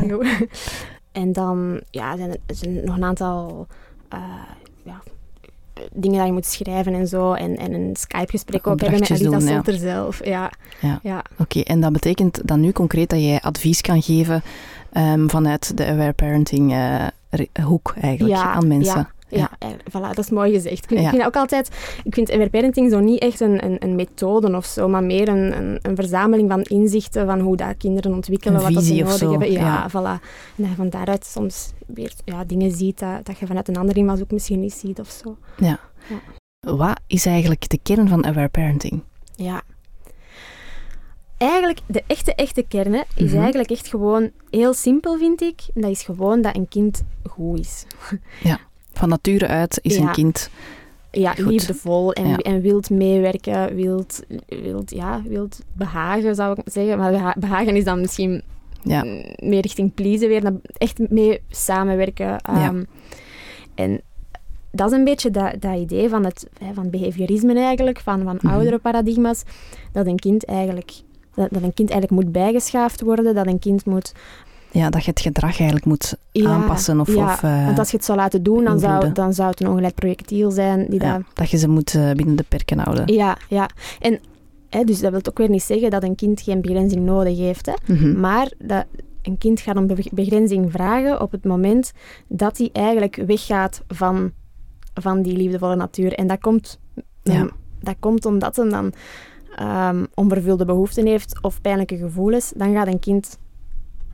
Goed. 0.09 0.27
en 1.11 1.31
dan 1.31 1.81
ja, 1.89 2.17
zijn 2.17 2.29
er 2.29 2.55
zijn 2.55 2.85
nog 2.85 2.95
een 2.95 3.03
aantal 3.03 3.67
eh, 4.09 4.19
ja, 4.83 5.01
dingen 5.93 6.17
dat 6.17 6.25
je 6.25 6.33
moet 6.33 6.45
schrijven 6.45 6.93
en 6.93 7.07
zo. 7.07 7.33
En, 7.33 7.57
en 7.57 7.73
een 7.73 7.95
Skype-gesprek 7.95 8.67
ook 8.67 8.81
hebben 8.81 8.99
met 8.99 9.11
Alita 9.11 9.29
doen, 9.29 9.47
ja. 9.47 9.53
Solter 9.53 9.73
zelf. 9.73 10.25
Ja. 10.25 10.51
Ja. 10.79 10.99
Ja. 11.03 11.23
Oké, 11.37 11.59
en 11.59 11.81
dat 11.81 11.91
betekent 11.91 12.47
dan 12.47 12.59
nu 12.59 12.71
concreet 12.71 13.09
dat 13.09 13.19
jij 13.19 13.41
advies 13.41 13.81
kan 13.81 14.01
geven 14.01 14.41
ehm, 14.91 15.27
vanuit 15.27 15.77
de 15.77 15.85
aware 15.85 16.13
parenting 16.13 16.73
eh, 16.73 17.05
hoek 17.63 17.93
eigenlijk 18.01 18.35
Ja, 18.35 18.53
aan 18.53 18.67
mensen. 18.67 19.09
Ja, 19.37 19.51
ja, 19.59 19.75
voilà, 19.89 19.91
dat 20.15 20.17
is 20.17 20.29
mooi 20.29 20.53
gezegd. 20.53 20.77
Ik 20.77 20.87
vind, 20.87 20.99
Ja. 20.99 21.05
ik 21.05 21.11
vind 21.13 21.25
ook 21.25 21.35
altijd, 21.35 21.69
ik 22.03 22.13
vind 22.13 22.31
aware 22.31 22.49
parenting 22.49 22.91
zo 22.91 22.99
niet 22.99 23.21
echt 23.21 23.39
een, 23.39 23.65
een, 23.65 23.75
een 23.79 23.95
methode 23.95 24.55
of 24.55 24.65
zo, 24.65 24.87
maar 24.87 25.03
meer 25.03 25.27
een, 25.27 25.57
een, 25.57 25.79
een 25.81 25.95
verzameling 25.95 26.49
van 26.51 26.61
inzichten 26.61 27.25
van 27.25 27.39
hoe 27.39 27.55
dat 27.55 27.77
kinderen 27.77 28.13
ontwikkelen, 28.13 28.61
wat 28.61 28.73
dat 28.73 28.83
ze 28.83 28.93
nodig 28.95 29.19
hebben. 29.19 29.51
Ja, 29.51 29.59
ja. 29.61 29.89
voilà. 29.89 30.21
En 30.55 30.63
dat 30.63 30.69
je 30.69 30.75
van 30.75 30.89
daaruit 30.89 31.25
soms 31.25 31.71
weer 31.87 32.13
ja, 32.25 32.43
dingen 32.43 32.71
ziet 32.71 32.99
dat, 32.99 33.25
dat 33.25 33.37
je 33.37 33.45
vanuit 33.45 33.67
een 33.67 33.77
andere 33.77 33.99
invalshoek 33.99 34.31
misschien 34.31 34.59
niet 34.59 34.73
ziet 34.73 34.99
of 34.99 35.09
zo. 35.23 35.37
Ja. 35.57 35.79
Wat 36.59 36.99
is 37.07 37.25
eigenlijk 37.25 37.69
de 37.69 37.79
kern 37.83 38.07
van 38.07 38.25
aware 38.25 38.49
parenting? 38.49 39.01
Ja. 39.35 39.61
Eigenlijk, 41.37 41.79
de 41.87 42.03
echte, 42.07 42.35
echte 42.35 42.63
kern 42.67 42.93
hè, 42.93 43.01
is 43.15 43.31
Mhm. 43.31 43.39
eigenlijk 43.41 43.69
echt 43.71 43.87
gewoon 43.87 44.31
heel 44.49 44.73
simpel, 44.73 45.17
vind 45.17 45.41
ik. 45.41 45.61
En 45.73 45.81
dat 45.81 45.91
is 45.91 46.03
gewoon 46.03 46.41
dat 46.41 46.55
een 46.55 46.67
kind 46.67 47.03
goed 47.29 47.59
is. 47.59 47.85
Van 49.03 49.11
nature 49.11 49.47
uit 49.47 49.79
is 49.81 49.95
Ja. 49.95 50.01
een 50.01 50.11
kind. 50.11 50.49
Ja, 51.11 51.31
Goed. 51.33 51.45
liefdevol 51.45 52.13
en, 52.13 52.27
Ja. 52.27 52.37
en 52.37 52.61
wilt 52.61 52.89
meewerken, 52.89 53.75
wilt, 53.75 54.23
wilt, 54.47 54.91
ja, 54.91 55.21
wilt 55.27 55.59
behagen, 55.73 56.35
zou 56.35 56.55
ik 56.63 56.71
zeggen. 56.73 56.97
Maar 56.97 57.11
beha- 57.11 57.35
behagen 57.39 57.75
is 57.75 57.83
dan 57.83 57.99
misschien 58.01 58.41
Ja. 58.83 59.03
meer 59.37 59.61
richting 59.61 59.93
pleasen 59.93 60.27
weer. 60.27 60.51
Echt 60.77 61.09
mee 61.09 61.41
samenwerken. 61.49 62.39
Ehm, 62.41 62.83
En 63.75 64.01
dat 64.71 64.91
is 64.91 64.97
een 64.97 65.03
beetje 65.03 65.31
dat, 65.31 65.61
dat 65.61 65.77
idee 65.77 66.09
van, 66.09 66.25
het, 66.25 66.47
van 66.73 66.89
behaviorisme 66.89 67.53
eigenlijk, 67.59 67.99
van, 67.99 68.23
van 68.23 68.35
Mhm. 68.41 68.47
oudere 68.53 68.77
paradigma's, 68.77 69.43
dat 69.91 70.05
een 70.07 70.19
kind 70.19 70.45
eigenlijk... 70.45 70.91
Dat 71.35 71.49
een 71.51 71.73
kind 71.73 71.89
eigenlijk 71.91 72.11
moet 72.23 72.31
bijgeschaafd 72.31 73.01
worden, 73.01 73.35
dat 73.35 73.47
een 73.47 73.59
kind 73.59 73.85
moet 73.85 74.13
ja, 74.73 74.89
dat 74.89 75.03
je 75.03 75.09
het 75.09 75.19
gedrag 75.19 75.57
eigenlijk 75.57 75.85
moet 75.85 76.17
ja, 76.31 76.49
aanpassen 76.49 76.99
of, 76.99 77.15
ja, 77.15 77.23
of 77.33 77.43
eh, 77.43 77.65
want 77.65 77.79
als 77.79 77.91
je 77.91 77.97
het 77.97 78.05
zou 78.05 78.17
laten 78.17 78.43
doen, 78.43 78.63
dan 78.63 78.79
zou, 78.79 79.11
dan 79.11 79.33
zou 79.33 79.49
het 79.49 79.61
een 79.61 79.67
ongeleid 79.69 79.95
projectiel 79.95 80.51
zijn 80.51 80.85
die 80.89 81.01
ja, 81.03 81.13
dat 81.17 81.21
dat 81.33 81.49
je 81.49 81.57
ze 81.57 81.67
moet 81.69 81.95
eh, 81.95 82.11
binnen 82.11 82.35
de 82.35 82.45
perken 82.47 82.79
houden. 82.79 83.13
Ja, 83.13 83.37
ja. 83.49 83.69
En 83.99 84.19
hè, 84.69 84.83
dus 84.83 84.99
dat 84.99 85.11
wil 85.11 85.21
ook 85.29 85.37
weer 85.37 85.49
niet 85.49 85.63
zeggen 85.63 85.89
dat 85.89 86.03
een 86.03 86.15
kind 86.15 86.41
geen 86.41 86.61
begrenzing 86.61 87.05
nodig 87.05 87.37
heeft. 87.37 87.65
Hè. 87.65 87.93
Mhm. 87.93 88.19
Maar 88.19 88.51
dat 88.59 88.85
een 89.21 89.37
kind 89.37 89.59
gaat 89.59 89.77
om 89.77 89.87
be- 89.87 90.09
begrenzing 90.13 90.71
vragen 90.71 91.21
op 91.21 91.31
het 91.31 91.43
moment 91.45 91.91
dat 92.27 92.57
hij 92.57 92.69
eigenlijk 92.71 93.23
weggaat 93.25 93.83
van, 93.87 94.31
van 94.93 95.21
die 95.21 95.37
liefdevolle 95.37 95.75
natuur. 95.75 96.13
En 96.13 96.27
dat 96.27 96.39
komt, 96.39 96.79
Ja. 97.23 97.39
um, 97.39 97.49
dat 97.81 97.95
komt 97.99 98.25
omdat 98.25 98.55
hij 98.55 98.69
dan 98.69 98.93
ehm, 99.55 100.05
onvervulde 100.13 100.65
behoeften 100.65 101.05
heeft 101.05 101.41
of 101.41 101.61
pijnlijke 101.61 101.97
gevoelens. 101.97 102.53
Dan 102.55 102.73
gaat 102.73 102.87
een 102.87 102.99
kind 102.99 103.37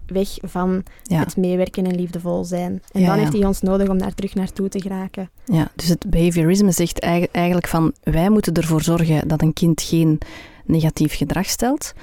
weg 0.10 0.28
van 0.42 0.84
Ja. 1.04 1.20
het 1.20 1.38
meewerken 1.38 1.86
en 1.86 1.96
liefdevol 1.96 2.44
zijn. 2.46 2.82
En 2.92 3.02
Ja, 3.02 3.08
dan 3.08 3.18
heeft 3.20 3.34
hij 3.34 3.46
ons 3.46 3.62
nodig 3.62 3.88
om 3.90 3.98
daar 3.98 4.14
terug 4.14 4.36
naartoe 4.36 4.70
te 4.70 4.82
geraken. 4.82 5.30
Ja, 5.46 5.72
dus 5.76 5.88
het 5.88 6.06
behaviorisme 6.10 6.72
zegt 6.72 7.00
eigen- 7.00 7.30
eigenlijk 7.34 7.68
van 7.68 7.94
wij 8.04 8.30
moeten 8.30 8.54
ervoor 8.54 8.82
zorgen 8.82 9.28
dat 9.28 9.42
een 9.42 9.54
kind 9.54 9.82
geen 9.82 10.18
negatief 10.66 11.16
gedrag 11.16 11.46
stelt. 11.50 11.94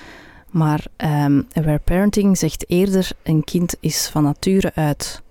Maar 0.51 0.85
ehm 0.97 1.43
aware 1.53 1.79
parenting 1.85 2.39
zegt 2.39 2.65
eerder 2.71 3.11
een 3.23 3.45
kind 3.45 3.77
is 3.81 4.09
van 4.09 4.23
nature 4.23 4.73
uit, 4.75 5.23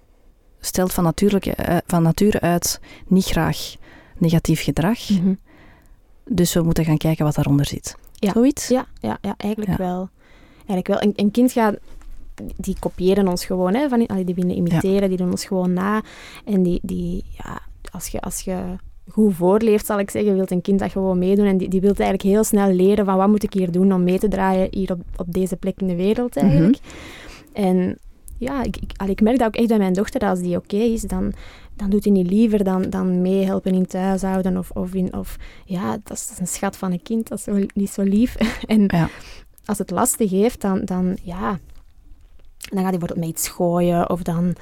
stelt 0.59 0.93
van, 0.93 1.03
natuurlijke, 1.03 1.51
eh, 1.51 1.77
van 1.87 2.03
nature 2.03 2.39
uit 2.39 2.79
niet 3.07 3.25
graag 3.25 3.75
negatief 4.17 4.63
gedrag. 4.63 4.99
Dus 6.27 6.53
we 6.53 6.61
moeten 6.61 6.85
gaan 6.85 6.97
kijken 6.97 7.25
wat 7.25 7.35
daaronder 7.35 7.65
zit. 7.65 7.95
Ja. 8.13 8.31
Zoiets? 8.31 8.67
Ja, 8.67 8.85
ja, 9.01 9.17
ja 9.21 9.33
eigenlijk 9.37 9.71
Ja. 9.71 9.77
wel. 9.77 10.09
Eigenlijk 10.55 10.87
wel. 10.87 11.01
Een, 11.01 11.13
een 11.15 11.31
kind 11.31 11.51
gaat... 11.51 11.75
Die 12.57 12.75
kopiëren 12.79 13.27
ons 13.27 13.45
gewoon, 13.45 13.73
hè. 13.73 13.89
Van, 13.89 14.07
allee, 14.07 14.25
die 14.25 14.35
willen 14.35 14.55
imiteren, 14.55 15.09
die 15.09 15.17
doen 15.17 15.31
ons 15.31 15.45
gewoon 15.45 15.73
na. 15.73 16.01
En 16.45 16.63
die... 16.63 16.79
die 16.81 17.23
ja, 17.37 17.59
als 17.91 18.07
je... 18.07 18.21
Als 18.21 18.41
je 18.41 18.75
goed 19.09 19.33
voorleeft, 19.33 19.85
zal 19.85 19.99
ik 19.99 20.09
zeggen, 20.09 20.33
wil 20.33 20.45
een 20.47 20.61
kind 20.61 20.79
dat 20.79 20.91
gewoon 20.91 21.17
meedoen. 21.17 21.45
En 21.45 21.57
die, 21.57 21.69
die 21.69 21.81
wil 21.81 21.93
eigenlijk 21.93 22.21
heel 22.21 22.43
snel 22.43 22.71
leren 22.71 23.05
van 23.05 23.17
wat 23.17 23.27
moet 23.27 23.43
ik 23.43 23.53
hier 23.53 23.71
doen 23.71 23.93
om 23.93 24.03
mee 24.03 24.19
te 24.19 24.27
draaien 24.27 24.67
hier 24.71 24.91
op, 24.91 25.01
op 25.15 25.33
deze 25.33 25.55
plek 25.55 25.81
in 25.81 25.87
de 25.87 25.95
wereld 25.95 26.37
eigenlijk. 26.37 26.77
En 27.53 27.97
ja, 28.37 28.63
ik, 28.63 28.77
ik, 28.77 28.91
allee, 28.95 29.11
ik 29.11 29.21
merk 29.21 29.37
dat 29.37 29.47
ook 29.47 29.55
echt 29.55 29.67
bij 29.67 29.77
mijn 29.77 29.93
dochter, 29.93 30.19
dat 30.19 30.29
als 30.29 30.39
die 30.39 30.57
oké 30.57 30.75
is, 30.75 31.01
dan, 31.01 31.33
dan 31.75 31.89
doet 31.89 32.03
hij 32.03 32.13
niet 32.13 32.29
liever 32.29 32.63
dan, 32.63 32.89
dan 32.89 33.21
meehelpen 33.21 33.73
in 33.73 33.81
het 33.81 33.93
huishouden. 33.93 34.57
Of, 34.57 34.71
of, 34.71 34.93
in, 34.93 35.13
of 35.13 35.37
ja, 35.65 35.91
dat 36.03 36.17
is, 36.17 36.27
dat 36.27 36.31
is 36.31 36.39
een 36.39 36.47
schat 36.47 36.77
van 36.77 36.91
een 36.91 37.01
kind, 37.03 37.27
dat 37.27 37.37
is 37.37 37.43
zo, 37.43 37.59
niet 37.73 37.89
zo 37.89 38.01
lief. 38.01 38.35
en 38.65 38.83
Ja. 38.87 39.09
als 39.65 39.77
het 39.77 39.91
lastig 39.91 40.29
heeft, 40.31 40.61
dan, 40.61 40.85
dan 40.85 41.17
ja, 41.23 41.59
dan 42.69 42.79
gaat 42.83 42.89
hij 42.89 42.99
bijvoorbeeld 42.99 43.19
met 43.27 43.29
iets 43.37 43.47
gooien 43.49 44.09
of 44.09 44.21
dan 44.21 44.55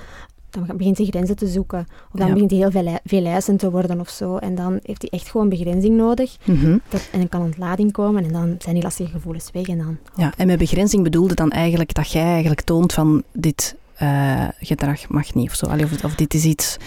dan 0.50 0.78
begint 0.78 0.98
hij 0.98 1.06
grenzen 1.06 1.36
te 1.36 1.48
zoeken. 1.48 1.80
Of 2.12 2.20
dan 2.20 2.28
Ja. 2.28 2.34
begint 2.34 2.52
hij 2.52 2.60
heel 2.60 2.72
veel, 2.72 3.00
veel 3.04 3.56
te 3.58 3.72
worden 3.72 4.00
of 4.00 4.10
zo. 4.10 4.38
En 4.38 4.56
dan 4.56 4.80
heeft 4.84 5.02
hij 5.02 5.10
echt 5.20 5.30
gewoon 5.30 5.50
begrenzing 5.50 5.96
nodig. 5.96 6.38
Mhm. 6.44 6.78
Dat, 6.90 7.10
en 7.12 7.20
dan 7.20 7.30
kan 7.30 7.42
ontlading 7.42 7.92
komen 7.92 8.24
en 8.26 8.32
dan 8.32 8.56
zijn 8.60 8.74
die 8.74 8.84
lastige 8.84 9.12
gevoelens 9.12 9.50
weg. 9.52 9.68
En 9.68 9.78
dan, 9.78 9.98
Ja, 10.16 10.34
en 10.38 10.48
met 10.48 10.58
begrenzing 10.58 11.04
bedoelde 11.04 11.34
dan 11.34 11.50
eigenlijk 11.52 11.94
dat 11.94 12.12
jij 12.12 12.24
eigenlijk 12.32 12.62
toont 12.62 12.94
van 12.94 13.24
dit 13.32 13.76
eh, 13.96 14.48
gedrag 14.60 15.10
mag 15.10 15.34
niet 15.34 15.50
of 15.50 15.56
zo. 15.56 15.66
Allee, 15.66 15.86
of, 15.86 16.04
of 16.04 16.16
dit 16.16 16.34
is 16.34 16.46
iets 16.46 16.78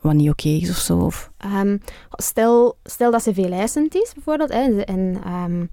wat 0.00 0.14
niet 0.14 0.30
oké 0.30 0.48
is 0.48 0.70
of 0.70 0.76
zo. 0.76 0.98
Of, 0.98 1.30
Ehm, 1.38 1.76
stel, 2.10 2.76
stel 2.84 3.10
dat 3.10 3.22
ze 3.22 3.34
veel 3.34 3.52
eisend 3.52 3.94
is, 3.94 4.12
bijvoorbeeld. 4.14 4.52
Hè, 4.52 4.58
en 4.60 4.74
ze- 4.74 4.84
en 4.84 5.16
ehm, 5.24 5.64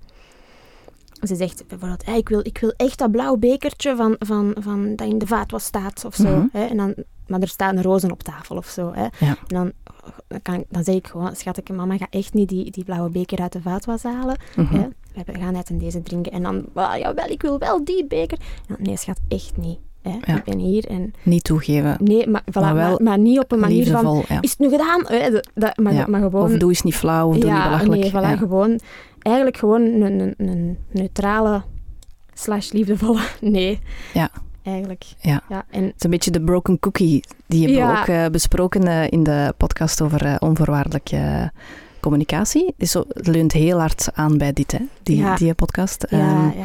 ze 1.21 1.35
zegt 1.35 1.67
bijvoorbeeld, 1.67 2.05
hey, 2.05 2.17
ik, 2.17 2.29
wil, 2.29 2.39
ik 2.39 2.57
wil 2.57 2.73
echt 2.77 2.97
dat 2.99 3.11
blauw 3.11 3.35
bekertje 3.35 3.95
van, 3.95 4.15
van, 4.19 4.55
van, 4.59 4.95
dat 4.95 5.07
in 5.07 5.17
de 5.17 5.27
vaatwas 5.27 5.63
staat 5.63 6.05
of 6.05 6.15
zo. 6.15 6.23
Mhm. 6.35 6.45
hè, 6.51 6.65
en 6.65 6.77
dan, 6.77 6.93
maar 7.27 7.41
er 7.41 7.47
staan 7.47 7.81
rozen 7.81 8.11
op 8.11 8.23
tafel 8.23 8.55
of 8.57 8.67
zo. 8.67 8.93
Hè. 8.93 9.01
Ja. 9.01 9.09
En 9.19 9.35
dan, 9.47 9.71
dan, 10.27 10.41
kan, 10.41 10.53
ik- 10.55 10.65
dan 10.69 10.83
zeg 10.83 10.95
ik 10.95 11.07
gewoon, 11.07 11.35
schatje, 11.35 11.73
mama 11.73 11.97
gaat 11.97 12.07
echt 12.13 12.33
niet 12.33 12.49
die, 12.49 12.71
die 12.71 12.83
blauwe 12.83 13.09
beker 13.09 13.39
uit 13.39 13.51
de 13.51 13.61
vaatwas 13.61 14.03
halen. 14.03 14.37
Mhm. 14.55 14.75
Hè. 14.75 14.87
We 15.25 15.39
gaan 15.39 15.55
uit 15.55 15.69
en 15.69 15.77
deze 15.77 16.01
drinken. 16.03 16.31
En 16.31 16.43
dan, 16.43 16.65
ah, 16.73 16.97
jawel, 16.97 17.27
ik 17.27 17.41
wil 17.41 17.59
wel 17.59 17.83
die 17.83 18.05
beker. 18.07 18.37
En 18.39 18.75
dan, 18.75 18.77
nee, 18.79 18.97
schat, 18.97 19.19
echt 19.27 19.57
niet. 19.57 19.79
Hè. 20.01 20.17
Ja. 20.31 20.35
Ik 20.37 20.43
ben 20.43 20.57
hier 20.59 20.85
en... 20.85 21.13
Niet 21.23 21.43
toegeven. 21.43 21.97
Nee, 21.99 22.27
maar, 22.27 22.41
voilà, 22.41 22.53
Maar 22.53 22.73
wel 22.75 22.89
maar, 22.89 23.01
maar 23.03 23.17
niet 23.17 23.39
op 23.39 23.51
een 23.51 23.59
manier 23.59 23.85
van... 23.87 24.23
Ja. 24.27 24.41
Is 24.41 24.49
het 24.49 24.59
nu 24.59 24.69
gedaan? 24.69 25.01
Hè, 25.07 25.31
dat- 25.31 25.49
dat, 25.55 25.77
maar, 25.77 26.09
maar 26.09 26.21
gewoon... 26.21 26.43
Of 26.51 26.57
doe 26.57 26.69
eens 26.69 26.81
niet 26.81 26.95
flauw, 26.95 27.27
of 27.27 27.37
doe 27.37 27.51
niet 27.53 27.63
belachelijk. 27.63 28.01
Nee, 28.01 28.11
voilà, 28.11 28.37
gewoon... 28.39 28.79
Eigenlijk 29.21 29.57
gewoon 29.57 29.81
een, 29.81 30.01
een, 30.19 30.33
een 30.37 30.77
neutrale 30.91 31.61
slash 32.33 32.71
liefdevolle... 32.71 33.19
Nee. 33.41 33.79
Ja. 34.13 34.29
Eigenlijk. 34.63 35.03
Ja. 35.21 35.41
ja 35.49 35.65
en, 35.69 35.83
Het 35.83 35.93
is 35.97 36.03
een 36.03 36.09
beetje 36.09 36.31
de 36.31 36.41
broken 36.41 36.79
cookie. 36.79 37.23
Die 37.45 37.59
hebben 37.63 37.77
Ja. 37.77 37.93
we 37.93 37.99
ook 37.99 38.07
eh, 38.07 38.25
besproken 38.31 38.87
eh, 38.87 39.03
in 39.11 39.23
de 39.23 39.53
podcast 39.57 40.01
over 40.01 40.25
eh, 40.25 40.35
onvoorwaardelijke 40.39 41.51
communicatie. 41.99 42.73
Dus 42.77 42.91
zo, 42.91 43.03
het 43.07 43.27
leunt 43.27 43.51
heel 43.51 43.79
hard 43.79 44.09
aan 44.13 44.37
bij 44.37 44.53
dit, 44.53 44.71
hè, 44.71 44.79
die, 45.03 45.17
Ja. 45.17 45.35
die 45.35 45.53
podcast. 45.53 46.05
ja, 46.09 46.17
Ehm, 46.17 46.57
ja. 46.59 46.63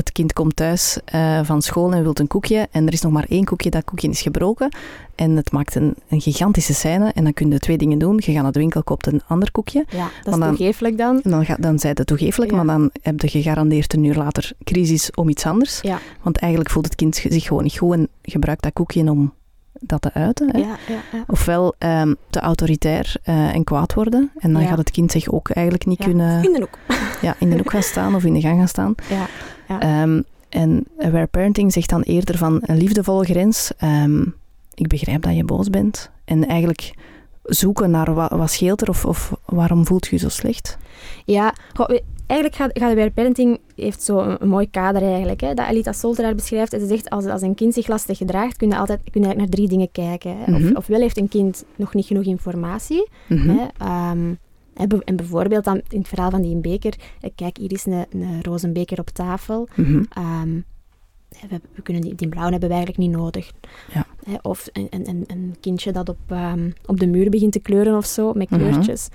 Het 0.00 0.12
kind 0.12 0.32
komt 0.32 0.56
thuis 0.56 0.98
eh, 1.04 1.40
van 1.42 1.62
school 1.62 1.92
en 1.92 2.02
wil 2.02 2.12
een 2.14 2.26
koekje. 2.26 2.68
En 2.70 2.86
er 2.86 2.92
is 2.92 3.00
nog 3.00 3.12
maar 3.12 3.26
één 3.28 3.44
koekje, 3.44 3.70
dat 3.70 3.84
koekje 3.84 4.08
is 4.08 4.20
gebroken. 4.22 4.68
En 5.14 5.36
het 5.36 5.52
maakt 5.52 5.74
een, 5.74 5.94
een 6.08 6.20
gigantische 6.20 6.74
scène. 6.74 7.10
En 7.14 7.24
dan 7.24 7.32
kun 7.32 7.50
je 7.50 7.58
twee 7.58 7.78
dingen 7.78 7.98
doen. 7.98 8.20
Je 8.24 8.32
gaat 8.32 8.42
naar 8.42 8.52
de 8.52 8.58
winkel, 8.58 8.82
koopt 8.82 9.06
een 9.06 9.22
ander 9.26 9.50
koekje. 9.50 9.84
ja, 9.90 10.08
dat 10.22 10.34
is 10.34 10.40
dan- 10.40 10.48
toegeeflijk 10.56 10.98
dan. 10.98 11.20
En 11.22 11.30
dan, 11.30 11.44
ga, 11.44 11.56
dan 11.60 11.78
zij 11.78 11.90
het 11.94 12.06
toegeeflijk, 12.06 12.50
Ja. 12.50 12.56
maar 12.62 12.76
dan 12.76 12.90
heb 13.02 13.20
je 13.20 13.28
gegarandeerd 13.28 13.92
een 13.94 14.04
uur 14.04 14.14
later 14.16 14.52
crisis 14.64 15.10
om 15.10 15.28
iets 15.28 15.46
anders. 15.46 15.78
Ja, 15.80 15.98
Want 16.22 16.36
eigenlijk 16.36 16.72
voelt 16.72 16.84
het 16.84 16.94
kind 16.94 17.16
zich 17.16 17.44
gewoon 17.44 17.62
niet 17.62 17.78
goed 17.78 17.92
en 17.94 18.08
gebruikt 18.22 18.62
dat 18.62 18.72
koekje 18.72 19.10
om 19.10 19.32
dat 19.80 20.02
te 20.02 20.12
uiten. 20.12 20.50
Hè? 20.50 20.58
ja, 20.58 20.76
ja, 20.88 21.00
ja. 21.12 21.24
Ofwel 21.26 21.74
ehm, 21.78 22.14
te 22.30 22.40
autoritair 22.40 23.14
eh, 23.22 23.54
en 23.54 23.64
kwaad 23.64 23.94
worden. 23.94 24.30
En 24.38 24.52
dan 24.52 24.66
gaat 24.66 24.78
het 24.78 24.90
kind 24.90 25.12
zich 25.12 25.30
ook 25.30 25.50
eigenlijk 25.50 25.86
niet 25.86 25.98
Ja. 25.98 26.04
kunnen 26.04 26.44
In 26.44 26.52
de 26.52 26.60
hoek. 26.60 26.78
ja, 27.26 27.34
in 27.38 27.50
de 27.50 27.56
hoek 27.56 27.70
gaan 27.70 27.82
staan 27.82 28.14
of 28.14 28.24
in 28.24 28.32
de 28.32 28.40
gang 28.40 28.58
gaan 28.58 28.68
staan. 28.68 28.94
Ja, 29.08 29.26
ja. 29.68 29.80
Ehm, 29.80 30.22
en 30.48 30.86
aware 30.98 31.26
parenting 31.26 31.72
zegt 31.72 31.88
dan 31.88 32.02
eerder 32.02 32.38
van 32.38 32.58
een 32.62 32.76
liefdevolle 32.76 33.24
grens. 33.24 33.72
Ehm, 33.76 34.20
ik 34.74 34.88
begrijp 34.88 35.22
dat 35.22 35.36
je 35.36 35.44
boos 35.44 35.70
bent. 35.70 36.10
En 36.24 36.46
eigenlijk 36.46 36.94
zoeken 37.42 37.90
naar 37.90 38.14
wat, 38.14 38.30
wat 38.30 38.50
scheelt 38.50 38.80
er 38.80 38.88
of, 38.88 39.04
of 39.04 39.32
waarom 39.44 39.86
voelt 39.86 40.06
je 40.06 40.16
je 40.16 40.22
zo 40.22 40.28
slecht. 40.28 40.78
Ja, 41.24 41.54
eigenlijk 42.30 42.54
gaat, 42.54 42.78
gaat 42.78 42.94
bij 42.94 43.10
parenting 43.10 43.60
heeft 43.76 44.02
zo 44.02 44.18
een, 44.18 44.36
een 44.42 44.48
mooi 44.48 44.70
kader 44.70 45.02
eigenlijk, 45.02 45.40
hè, 45.40 45.54
dat 45.54 45.68
Elita 45.68 45.92
Solter 45.92 46.22
daar 46.24 46.34
beschrijft. 46.34 46.72
En 46.72 46.80
ze 46.80 46.86
zegt, 46.86 47.10
als, 47.10 47.24
als 47.26 47.42
een 47.42 47.54
kind 47.54 47.74
zich 47.74 47.86
lastig 47.88 48.18
gedraagt, 48.18 48.56
kun 48.56 48.68
je, 48.68 48.76
altijd, 48.76 49.00
kun 49.10 49.20
je 49.20 49.26
eigenlijk 49.26 49.38
naar 49.48 49.56
drie 49.58 49.68
dingen 49.68 49.92
kijken. 49.92 50.36
Hè. 50.38 50.50
Mhm. 50.52 50.66
Of, 50.70 50.76
ofwel 50.76 51.00
heeft 51.00 51.16
een 51.16 51.28
kind 51.28 51.64
nog 51.76 51.94
niet 51.94 52.06
genoeg 52.06 52.24
informatie, 52.24 53.08
Mhm. 53.28 53.48
hè, 53.48 53.66
ehm, 53.78 54.34
en 54.74 54.88
be- 54.88 55.02
en 55.04 55.16
bijvoorbeeld 55.16 55.64
dan 55.64 55.80
in 55.88 55.98
het 55.98 56.08
verhaal 56.08 56.30
van 56.30 56.42
die 56.42 56.56
beker, 56.56 56.94
eh, 57.20 57.30
kijk, 57.34 57.56
hier 57.56 57.72
is 57.72 57.86
een, 57.86 58.06
een 58.10 58.42
roze 58.42 58.68
beker 58.72 58.98
op 59.00 59.08
tafel. 59.08 59.68
Mhm. 59.76 60.02
Ehm, 60.08 60.60
we, 61.48 61.60
we 61.74 61.82
kunnen 61.82 62.02
die, 62.02 62.14
die 62.14 62.28
blauwe 62.28 62.50
hebben 62.50 62.68
we 62.68 62.74
eigenlijk 62.74 63.06
niet 63.08 63.16
nodig. 63.18 63.50
Ja. 63.94 64.06
Of 64.42 64.68
een, 64.72 64.86
een, 64.90 65.24
een- 65.26 65.54
kindje 65.60 65.92
dat 65.92 66.08
op, 66.08 66.18
ehm, 66.26 66.70
op 66.86 67.00
de 67.00 67.06
muur 67.06 67.30
begint 67.30 67.52
te 67.52 67.60
kleuren 67.60 67.96
of 67.96 68.06
zo, 68.06 68.32
met 68.32 68.50
Mhm. 68.50 68.60
kleurtjes. 68.60 69.08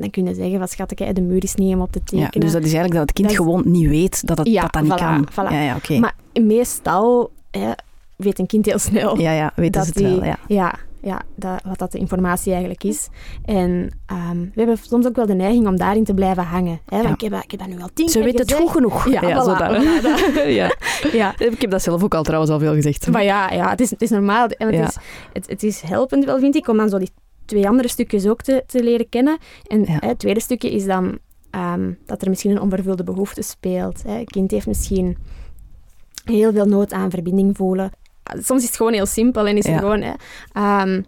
Dan 0.00 0.10
kun 0.10 0.26
je 0.26 0.34
zeggen, 0.34 0.58
wat 0.58 0.70
schat 0.70 0.90
ik, 1.00 1.14
de 1.14 1.20
muur 1.22 1.42
is 1.42 1.54
niet 1.54 1.74
om 1.74 1.80
op 1.80 1.92
te 1.92 2.00
Ja, 2.04 2.04
tekenen. 2.10 2.40
dus 2.40 2.52
dat 2.52 2.62
is 2.64 2.72
eigenlijk 2.72 2.94
dat 2.94 3.02
het 3.02 3.12
kind 3.12 3.28
Dat 3.28 3.36
is- 3.38 3.44
gewoon 3.44 3.62
niet 3.72 3.88
weet 3.88 4.26
dat 4.26 4.38
het, 4.38 4.46
Ja, 4.48 4.62
dat, 4.62 4.72
dat 4.72 4.82
niet 4.82 4.92
voilà, 4.92 4.96
kan. 4.96 5.28
voilà. 5.32 5.52
Ja, 5.52 5.60
ja. 5.62 5.98
Maar 6.00 6.14
meestal 6.58 7.30
hè, 7.50 7.70
weet 8.16 8.38
een 8.38 8.46
kind 8.46 8.66
heel 8.66 8.78
snel 8.78 9.18
Ja, 9.20 9.32
ja, 9.32 9.52
weten 9.56 9.72
dat 9.72 9.82
ze 9.82 9.88
het 9.88 9.98
die- 9.98 10.06
wel. 10.20 10.24
Ja. 10.24 10.36
ja, 10.48 10.74
ja, 11.02 11.22
dat, 11.34 11.62
wat 11.64 11.78
dat 11.78 11.92
de 11.92 11.98
informatie 11.98 12.50
eigenlijk 12.52 12.84
is. 12.84 13.08
En 13.44 13.90
ehm, 14.06 14.38
we 14.40 14.50
hebben 14.54 14.76
soms 14.82 15.06
ook 15.06 15.16
wel 15.16 15.26
de 15.26 15.34
neiging 15.34 15.66
om 15.66 15.76
daarin 15.76 16.04
te 16.04 16.14
blijven 16.14 16.42
hangen. 16.44 16.80
Hè? 16.86 16.96
Want 17.02 17.20
Ja. 17.20 17.26
ik, 17.26 17.32
heb, 17.32 17.42
ik 17.44 17.50
heb 17.50 17.60
dat 17.60 17.68
nu 17.68 17.80
al 17.82 17.88
tien 17.94 18.08
Ze 18.08 18.14
keer 18.18 18.24
weet 18.24 18.38
het 18.38 18.52
goed 18.52 18.70
genoeg. 18.70 19.10
Ja, 19.10 19.20
voilà, 19.22 19.44
zo 19.44 19.56
dat. 19.56 19.82
ja. 20.60 20.74
Ja. 21.12 21.34
Ik 21.38 21.60
heb 21.60 21.70
dat 21.70 21.82
zelf 21.82 22.02
ook 22.02 22.14
al 22.14 22.22
trouwens 22.22 22.52
al 22.52 22.58
veel 22.58 22.74
gezegd. 22.74 23.10
Maar 23.10 23.24
ja, 23.24 23.50
ja 23.52 23.70
het, 23.70 23.80
is, 23.80 23.90
het 23.90 24.02
is 24.02 24.10
normaal. 24.10 24.46
En 24.46 24.66
het, 24.66 24.76
Ja. 24.76 24.86
is, 24.86 24.96
het, 25.32 25.48
het 25.48 25.62
is 25.62 25.80
helpend 25.80 26.24
wel, 26.24 26.38
vind 26.38 26.56
ik, 26.56 26.68
om 26.68 26.76
dan 26.76 26.88
zo 26.88 26.98
die 26.98 27.10
twee 27.48 27.68
andere 27.68 27.88
stukjes 27.88 28.26
ook 28.26 28.42
te, 28.42 28.62
te 28.66 28.82
leren 28.82 29.08
kennen. 29.08 29.38
En 29.66 29.84
Ja. 29.84 29.96
het 30.00 30.18
tweede 30.18 30.40
stukje 30.40 30.70
is 30.70 30.84
dan 30.84 31.18
ehm, 31.50 31.92
dat 32.06 32.22
er 32.22 32.28
misschien 32.28 32.50
een 32.50 32.60
onvervulde 32.60 33.04
behoefte 33.04 33.42
speelt. 33.42 34.02
Hè. 34.02 34.18
Een 34.18 34.24
kind 34.24 34.50
heeft 34.50 34.66
misschien 34.66 35.16
heel 36.24 36.52
veel 36.52 36.66
nood 36.66 36.92
aan 36.92 37.10
verbinding 37.10 37.56
voelen. 37.56 37.90
Soms 38.38 38.60
is 38.62 38.66
het 38.66 38.76
gewoon 38.76 38.92
heel 38.92 39.06
simpel 39.06 39.46
en 39.46 39.56
is 39.56 39.64
Ja. 39.64 39.70
het 39.70 39.80
gewoon... 39.80 40.00
Hè, 40.02 40.12
ehm, 40.52 41.02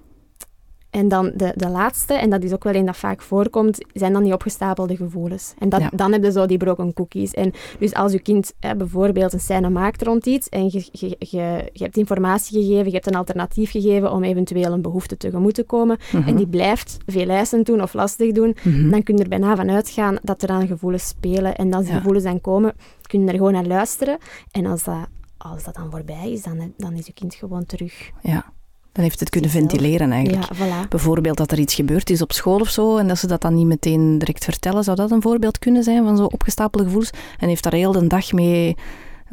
en 0.91 1.09
dan 1.09 1.33
de, 1.35 1.53
de 1.57 1.69
laatste, 1.69 2.15
en 2.15 2.31
dat 2.31 2.43
is 2.43 2.53
ook 2.53 2.65
wel 2.65 2.75
een 2.75 2.85
dat 2.87 2.97
vaak 2.97 3.23
voorkomt, 3.23 3.79
zijn 3.93 4.13
dan 4.13 4.23
die 4.23 4.33
opgestapelde 4.33 4.97
gevoelens. 4.97 5.55
En 5.59 5.69
dat, 5.69 5.81
Ja. 5.81 5.91
dan 5.95 6.13
heb 6.13 6.23
je 6.25 6.33
zo 6.33 6.47
die 6.47 6.57
broken 6.59 6.93
cookies. 6.93 7.33
En 7.35 7.53
dus 7.79 7.95
als 7.95 8.13
je 8.13 8.21
kind 8.21 8.53
hè, 8.61 8.77
bijvoorbeeld 8.77 9.33
een 9.33 9.41
scène 9.41 9.69
maakt 9.71 10.03
rond 10.03 10.27
iets 10.27 10.49
en 10.49 10.65
je, 10.65 10.89
je, 10.93 11.17
je, 11.19 11.71
je 11.73 11.83
hebt 11.83 11.97
informatie 11.97 12.61
gegeven, 12.63 12.85
je 12.87 12.93
hebt 12.93 13.07
een 13.07 13.15
alternatief 13.15 13.71
gegeven 13.71 14.13
om 14.13 14.23
eventueel 14.23 14.73
een 14.73 14.83
behoefte 14.83 15.17
tegemoet 15.17 15.55
te 15.55 15.63
komen, 15.65 15.99
Mhm. 16.13 16.29
en 16.29 16.37
die 16.37 16.47
blijft 16.49 16.97
veel 17.07 17.29
eisen 17.29 17.63
doen 17.65 17.83
of 17.83 17.93
lastig 17.95 18.33
doen, 18.33 18.57
Mhm. 18.65 18.91
dan 18.91 19.03
kun 19.03 19.17
je 19.17 19.23
er 19.23 19.29
bijna 19.29 19.57
van 19.57 19.71
uitgaan 19.71 20.19
dat 20.23 20.43
er 20.43 20.49
dan 20.49 20.67
gevoelens 20.67 21.09
spelen. 21.09 21.55
En 21.57 21.73
als 21.73 21.83
die 21.85 21.93
Ja. 21.93 21.97
gevoelens 21.99 22.25
dan 22.25 22.41
komen, 22.41 22.73
kun 23.03 23.21
je 23.21 23.27
er 23.29 23.35
gewoon 23.35 23.53
naar 23.53 23.67
luisteren. 23.67 24.19
En 24.51 24.67
als 24.67 24.85
dat, 24.85 25.07
als 25.39 25.65
dat 25.65 25.75
dan 25.75 25.91
voorbij 25.91 26.33
is, 26.33 26.43
dan, 26.43 26.73
dan 26.77 26.93
is 26.93 27.07
je 27.07 27.13
kind 27.13 27.35
gewoon 27.35 27.67
terug. 27.67 28.11
Ja, 28.23 28.53
dan 28.93 29.05
heeft 29.05 29.21
het 29.21 29.31
kunnen 29.31 29.51
ventileren 29.51 30.13
eigenlijk. 30.13 30.45
Ja, 30.53 30.57
voilà. 30.57 30.89
Bijvoorbeeld 30.89 31.37
dat 31.37 31.53
er 31.53 31.59
iets 31.59 31.75
gebeurd 31.75 32.11
is 32.11 32.23
op 32.23 32.33
school 32.33 32.61
of 32.61 32.69
zo 32.69 32.97
en 32.97 33.09
dat 33.09 33.19
ze 33.19 33.27
dat 33.27 33.41
dan 33.41 33.55
niet 33.55 33.67
meteen 33.67 34.19
direct 34.19 34.45
vertellen. 34.45 34.85
Zou 34.85 34.97
dat 34.97 35.11
een 35.11 35.23
voorbeeld 35.23 35.59
kunnen 35.59 35.83
zijn 35.83 36.05
van 36.05 36.17
zo 36.17 36.25
opgestapelde 36.25 36.85
gevoelens? 36.85 37.13
En 37.39 37.49
heeft 37.49 37.63
daar 37.63 37.73
heel 37.73 37.93
de 37.93 38.07
dag 38.07 38.33
mee, 38.33 38.77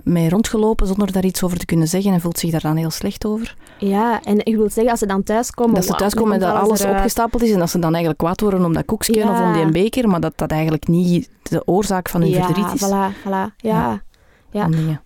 mee 0.03 0.29
rondgelopen 0.29 0.87
zonder 0.87 1.11
daar 1.11 1.25
iets 1.25 1.43
over 1.43 1.57
te 1.57 1.65
kunnen 1.65 1.87
zeggen 1.87 2.13
en 2.13 2.21
voelt 2.21 2.39
zich 2.39 2.51
daar 2.51 2.61
dan 2.61 2.75
heel 2.75 2.89
slecht 2.89 3.25
over? 3.25 3.55
Ja, 3.79 4.23
en 4.23 4.45
ik 4.45 4.55
wil 4.55 4.69
zeggen, 4.69 4.91
als 4.91 4.99
ze 4.99 5.05
dan 5.05 5.23
thuiskomen... 5.23 5.75
dat 5.75 5.85
ze 5.85 5.93
thuiskomen 5.93 6.33
en 6.33 6.39
dat 6.39 6.55
alles 6.55 6.85
opgestapeld 6.85 7.43
is 7.43 7.51
en 7.51 7.59
dat 7.59 7.69
ze 7.69 7.79
dan 7.79 7.89
eigenlijk 7.91 8.17
kwaad 8.17 8.41
worden 8.41 8.65
om 8.65 8.73
dat 8.73 8.85
koekje 8.85 9.13
Ja. 9.13 9.31
of 9.31 9.39
om 9.39 9.53
die 9.53 9.83
beker, 9.83 10.09
maar 10.09 10.19
dat 10.19 10.33
dat 10.35 10.51
eigenlijk 10.51 10.87
niet 10.87 11.29
de 11.43 11.61
oorzaak 11.65 12.09
van 12.09 12.21
hun 12.21 12.29
ja, 12.29 12.45
verdriet 12.45 12.73
is. 12.73 12.87
Voilà, 12.87 13.27
voilà. 13.27 13.55
Ja. 13.57 14.01
Ja. 14.51 14.61
Van 14.61 14.71
dingen. 14.71 15.01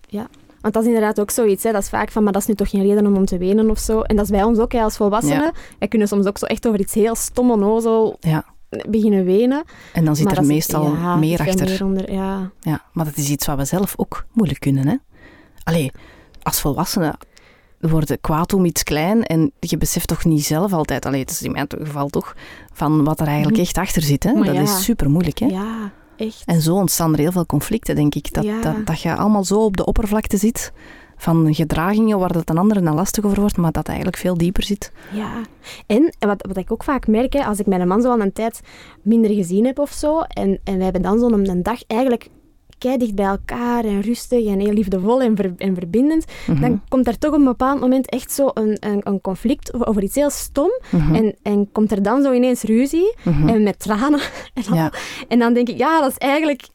Want 0.62 0.74
dat 0.74 0.82
is 0.82 0.88
inderdaad 0.88 1.20
ook 1.20 1.30
zoiets. 1.30 1.62
Hè. 1.62 1.72
Dat 1.72 1.82
is 1.82 1.88
vaak 1.88 2.10
van, 2.10 2.22
maar 2.22 2.32
dat 2.32 2.42
is 2.42 2.48
nu 2.48 2.54
toch 2.54 2.70
geen 2.70 2.82
reden 2.82 3.06
om 3.06 3.16
om 3.16 3.24
te 3.24 3.38
wenen 3.38 3.70
of 3.70 3.78
zo. 3.78 4.00
En 4.00 4.16
dat 4.16 4.24
is 4.24 4.30
bij 4.30 4.42
ons 4.42 4.58
ook 4.58 4.72
hè, 4.72 4.80
als 4.82 4.96
volwassenen. 4.96 5.42
Ja. 5.42 5.52
Wij 5.78 5.88
kunnen 5.88 6.08
soms 6.08 6.26
ook 6.26 6.38
zo 6.38 6.46
echt 6.46 6.66
over 6.66 6.80
iets 6.80 6.94
heel 6.94 7.14
stom 7.14 7.50
onnozel 7.50 8.16
Ja. 8.20 8.44
beginnen 8.88 9.24
wenen. 9.24 9.62
En 9.92 10.04
dan 10.04 10.16
zit 10.16 10.36
er 10.36 10.44
meestal 10.44 10.94
ja, 10.94 11.16
meer 11.16 11.40
er 11.40 11.48
achter. 11.48 11.68
Meer 11.68 11.84
onder, 11.84 12.12
ja. 12.12 12.50
Ja, 12.60 12.82
maar 12.92 13.04
dat 13.04 13.16
is 13.16 13.28
iets 13.30 13.46
wat 13.46 13.56
we 13.56 13.64
zelf 13.64 13.94
ook 13.96 14.24
moeilijk 14.32 14.60
kunnen. 14.60 14.88
Hè? 14.88 14.96
Allee, 15.62 15.90
als 16.42 16.60
volwassenen 16.60 17.16
worden 17.80 18.20
kwaad 18.20 18.52
om 18.52 18.64
iets 18.64 18.82
klein 18.82 19.24
en 19.24 19.52
je 19.60 19.76
beseft 19.78 20.08
toch 20.08 20.24
niet 20.24 20.44
zelf 20.44 20.72
altijd, 20.72 21.06
allee, 21.06 21.20
het 21.20 21.30
is 21.30 21.42
in 21.42 21.52
mijn 21.52 21.66
geval 21.78 22.08
toch, 22.08 22.34
van 22.72 23.04
wat 23.04 23.20
er 23.20 23.26
eigenlijk 23.26 23.56
Mhm. 23.56 23.64
echt 23.66 23.78
achter 23.78 24.02
zit. 24.02 24.22
Hè? 24.24 24.32
Maar 24.32 24.44
Dat 24.54 24.56
is 24.56 24.84
super 24.84 25.10
moeilijk. 25.10 25.38
Hè? 25.38 25.46
ja, 25.46 25.92
echt. 26.26 26.42
En 26.46 26.60
zo 26.60 26.74
ontstaan 26.74 27.12
er 27.12 27.18
heel 27.18 27.32
veel 27.32 27.46
conflicten, 27.46 27.94
denk 27.94 28.14
ik. 28.14 28.34
Dat, 28.34 28.44
Ja. 28.44 28.60
dat, 28.60 28.86
dat 28.86 29.00
je 29.00 29.14
allemaal 29.14 29.44
zo 29.44 29.64
op 29.64 29.76
de 29.76 29.84
oppervlakte 29.84 30.36
zit 30.36 30.72
van 31.16 31.54
gedragingen 31.54 32.18
waar 32.18 32.32
dat 32.32 32.50
een 32.50 32.58
ander 32.58 32.84
dan 32.84 32.94
lastig 32.94 33.24
over 33.24 33.40
wordt, 33.40 33.56
maar 33.56 33.72
dat 33.72 33.86
eigenlijk 33.86 34.16
veel 34.16 34.36
dieper 34.36 34.62
zit. 34.64 34.92
Ja. 35.12 35.32
En 35.86 36.14
wat, 36.18 36.46
wat 36.46 36.56
ik 36.56 36.72
ook 36.72 36.84
vaak 36.84 37.06
merk, 37.06 37.32
hè, 37.32 37.44
als 37.44 37.58
ik 37.58 37.66
mijn 37.66 37.88
man 37.88 38.02
zo 38.02 38.10
al 38.10 38.20
een 38.20 38.32
tijd 38.32 38.60
minder 39.02 39.30
gezien 39.30 39.64
heb 39.66 39.78
of 39.78 39.92
zo, 39.92 40.20
en, 40.20 40.60
en 40.64 40.74
wij 40.74 40.84
hebben 40.84 41.02
dan 41.02 41.18
zo 41.18 41.26
om 41.26 41.32
een 41.44 41.62
dag 41.62 41.82
eigenlijk 41.86 42.28
kei 42.82 42.96
dicht 42.96 43.14
bij 43.14 43.24
elkaar 43.26 43.84
en 43.84 44.00
rustig 44.00 44.46
en 44.46 44.60
heel 44.60 44.72
liefdevol 44.72 45.22
en, 45.22 45.36
ver- 45.36 45.54
en 45.56 45.74
verbindend, 45.74 46.24
Mhm. 46.46 46.60
dan 46.60 46.82
komt 46.88 47.06
er 47.06 47.18
toch 47.18 47.32
op 47.32 47.38
een 47.38 47.44
bepaald 47.44 47.80
moment 47.80 48.08
echt 48.10 48.32
zo 48.32 48.50
een, 48.54 48.76
een, 48.80 49.00
een 49.04 49.20
conflict 49.20 49.86
over, 49.86 50.02
iets 50.02 50.14
heel 50.14 50.30
stom. 50.30 50.70
Mhm. 50.90 51.14
En, 51.14 51.36
en 51.42 51.72
komt 51.72 51.92
er 51.92 52.02
dan 52.02 52.22
zo 52.22 52.32
ineens 52.32 52.62
ruzie 52.62 53.14
Mhm. 53.24 53.48
en 53.48 53.62
met 53.62 53.78
tranen. 53.78 54.20
En. 54.68 54.74
Ja. 54.74 54.92
en 55.28 55.38
dan 55.38 55.52
denk 55.54 55.68
ik, 55.68 55.78
ja, 55.78 56.00
dat 56.00 56.10
is 56.10 56.18
eigenlijk... 56.18 56.68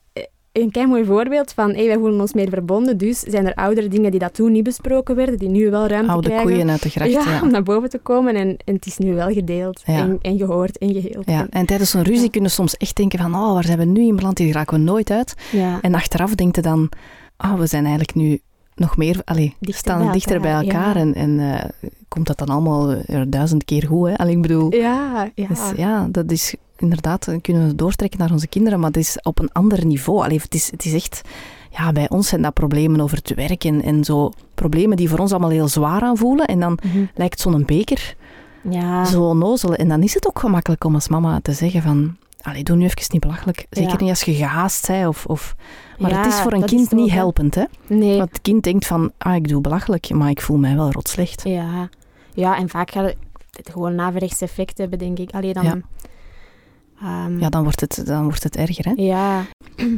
een 0.61 0.71
klein 0.71 0.89
mooi 0.89 1.05
voorbeeld 1.05 1.51
van 1.53 1.73
hey, 1.73 1.85
wij 1.87 1.97
voelen 1.97 2.21
ons 2.21 2.33
meer 2.33 2.49
verbonden, 2.49 2.97
dus 2.97 3.19
zijn 3.19 3.45
er 3.47 3.53
oudere 3.53 3.87
dingen 3.87 4.11
die 4.11 4.19
dat 4.19 4.33
toen 4.33 4.51
niet 4.51 4.63
besproken 4.63 5.15
werden, 5.15 5.37
die 5.37 5.49
nu 5.49 5.69
wel 5.69 5.87
ruimte 5.87 6.11
Oude 6.11 6.27
krijgen. 6.27 6.47
koeien 6.49 6.69
uit 6.69 6.81
de 6.83 6.89
gracht, 6.89 7.11
ja. 7.11 7.41
om 7.41 7.51
naar 7.51 7.63
boven 7.63 7.89
te 7.89 7.97
komen 7.97 8.35
en, 8.35 8.57
en 8.65 8.73
het 8.75 8.85
is 8.85 8.97
nu 8.97 9.13
wel 9.13 9.29
gedeeld 9.29 9.81
Ja. 9.85 9.93
en, 9.97 10.17
en 10.21 10.37
gehoord 10.37 10.77
en 10.77 10.93
geheeld. 10.93 11.25
Ja, 11.25 11.39
En- 11.41 11.49
en 11.49 11.65
tijdens 11.65 11.89
zo'n 11.89 12.01
ruzie 12.03 12.29
kunnen 12.29 12.49
we 12.49 12.55
soms 12.55 12.77
echt 12.77 12.95
denken 12.95 13.19
van, 13.19 13.35
oh, 13.35 13.53
waar 13.53 13.63
zijn 13.65 13.77
we 13.77 13.85
nu 13.85 14.01
in 14.07 14.15
beland? 14.15 14.37
Hier 14.37 14.53
raken 14.53 14.77
we 14.77 14.83
nooit 14.83 15.11
uit. 15.11 15.33
ja. 15.51 15.79
En 15.81 15.93
achteraf 15.93 16.35
denkt 16.35 16.55
je 16.55 16.61
dan, 16.61 16.89
ah, 17.37 17.59
we 17.59 17.67
zijn 17.67 17.81
eigenlijk 17.85 18.15
nu 18.15 18.39
nog 18.75 18.97
meer, 18.97 19.21
allee, 19.25 19.55
Dichter 19.59 19.79
staan 19.79 20.03
bij 20.03 20.11
dichter 20.11 20.41
bij 20.41 20.51
elkaar. 20.53 20.95
En, 20.95 21.13
en 21.15 21.39
eh, 21.39 21.69
komt 22.07 22.27
dat 22.27 22.37
dan 22.37 22.47
allemaal 22.47 22.95
duizend 23.27 23.63
keer 23.65 23.85
goed, 23.87 24.07
hè? 24.07 24.15
Allee, 24.17 24.35
ik 24.35 24.41
bedoel, 24.41 24.73
ja, 24.75 25.31
ja. 25.35 25.47
dus 25.47 25.59
ja, 25.75 26.07
dat 26.11 26.31
is 26.31 26.55
inderdaad, 26.81 27.25
dan 27.25 27.41
kunnen 27.41 27.67
we 27.67 27.75
doortrekken 27.75 28.19
naar 28.19 28.31
onze 28.31 28.47
kinderen, 28.47 28.79
maar 28.79 28.87
het 28.87 28.97
is 28.97 29.19
op 29.21 29.39
een 29.39 29.51
ander 29.51 29.85
niveau. 29.85 30.23
Allee, 30.23 30.39
het, 30.41 30.53
is, 30.53 30.71
het 30.71 30.85
is 30.85 30.93
echt, 30.93 31.21
ja, 31.71 31.91
bij 31.91 32.09
ons 32.09 32.27
zijn 32.27 32.41
dat 32.41 32.53
problemen 32.53 33.01
over 33.01 33.17
het 33.17 33.33
werk 33.35 33.63
en, 33.63 33.81
en 33.83 34.03
zo 34.03 34.31
problemen 34.53 34.97
die 34.97 35.09
voor 35.09 35.19
ons 35.19 35.31
allemaal 35.31 35.49
heel 35.49 35.67
zwaar 35.67 36.01
aanvoelen. 36.01 36.45
En 36.45 36.59
dan 36.59 36.77
Mhm. 36.83 37.05
lijkt 37.15 37.39
zo'n 37.39 37.65
beker 37.65 38.15
ja. 38.69 39.05
zo 39.05 39.23
onnozel. 39.23 39.75
En 39.75 39.87
dan 39.89 40.01
is 40.03 40.13
het 40.13 40.27
ook 40.27 40.39
gemakkelijk 40.39 40.83
om 40.83 40.93
als 40.93 41.07
mama 41.07 41.39
te 41.41 41.53
zeggen 41.53 41.81
van... 41.81 42.17
Allee, 42.41 42.63
doe 42.63 42.75
nu 42.75 42.83
even 42.83 43.05
niet 43.09 43.21
belachelijk. 43.21 43.65
Zeker 43.69 43.91
Ja. 43.91 43.97
niet 43.99 44.09
als 44.09 44.21
je 44.23 44.33
gehaast 44.33 44.87
bent. 44.87 45.07
Of, 45.07 45.25
of... 45.25 45.55
Maar 45.99 46.09
Ja, 46.11 46.17
het 46.17 46.33
is 46.33 46.39
voor 46.39 46.53
een 46.53 46.65
kind 46.65 46.91
niet 46.91 47.11
helpend. 47.11 47.55
Hè? 47.55 47.63
Nee. 47.87 48.17
Want 48.17 48.29
het 48.29 48.41
kind 48.41 48.63
denkt 48.63 48.85
van... 48.87 49.11
Ah, 49.17 49.35
ik 49.35 49.47
doe 49.47 49.61
belachelijk, 49.61 50.09
maar 50.09 50.29
ik 50.29 50.41
voel 50.41 50.57
mij 50.57 50.75
wel 50.75 50.91
rot 50.91 51.07
slecht. 51.07 51.41
Ja. 51.43 51.89
ja, 52.33 52.57
en 52.57 52.69
vaak 52.69 52.91
gaat 52.91 53.13
het 53.51 53.69
gewoon 53.71 53.91
een 53.91 53.99
averechts 53.99 54.41
effect 54.41 54.77
hebben, 54.77 54.99
denk 54.99 55.19
ik. 55.19 55.31
Allee, 55.31 55.53
dan... 55.53 55.83
Ja. 57.01 57.25
Ehm, 57.25 57.39
Ja, 57.39 57.49
dan 57.49 57.63
wordt 57.63 57.81
het, 57.81 58.01
dan 58.05 58.23
wordt 58.23 58.43
het 58.43 58.55
erger. 58.55 58.85
Hè? 58.85 58.91
ja. 58.95 59.45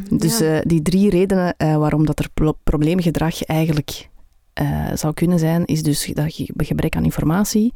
Dus 0.10 0.38
Ja. 0.38 0.46
eh, 0.46 0.62
die 0.64 0.82
drie 0.82 1.10
redenen 1.10 1.54
eh, 1.58 1.78
waarom 1.78 2.06
dat 2.06 2.20
er 2.20 2.30
pro- 2.34 2.58
probleemgedrag 2.64 3.44
eigenlijk 3.44 4.10
eh, 4.54 4.86
zou 4.94 5.14
kunnen 5.14 5.40
zijn, 5.40 5.66
is 5.66 5.84
dus 5.84 6.12
dat 6.14 6.38
je 6.38 6.54
gebrek 6.58 6.96
aan 6.96 7.04
informatie. 7.04 7.74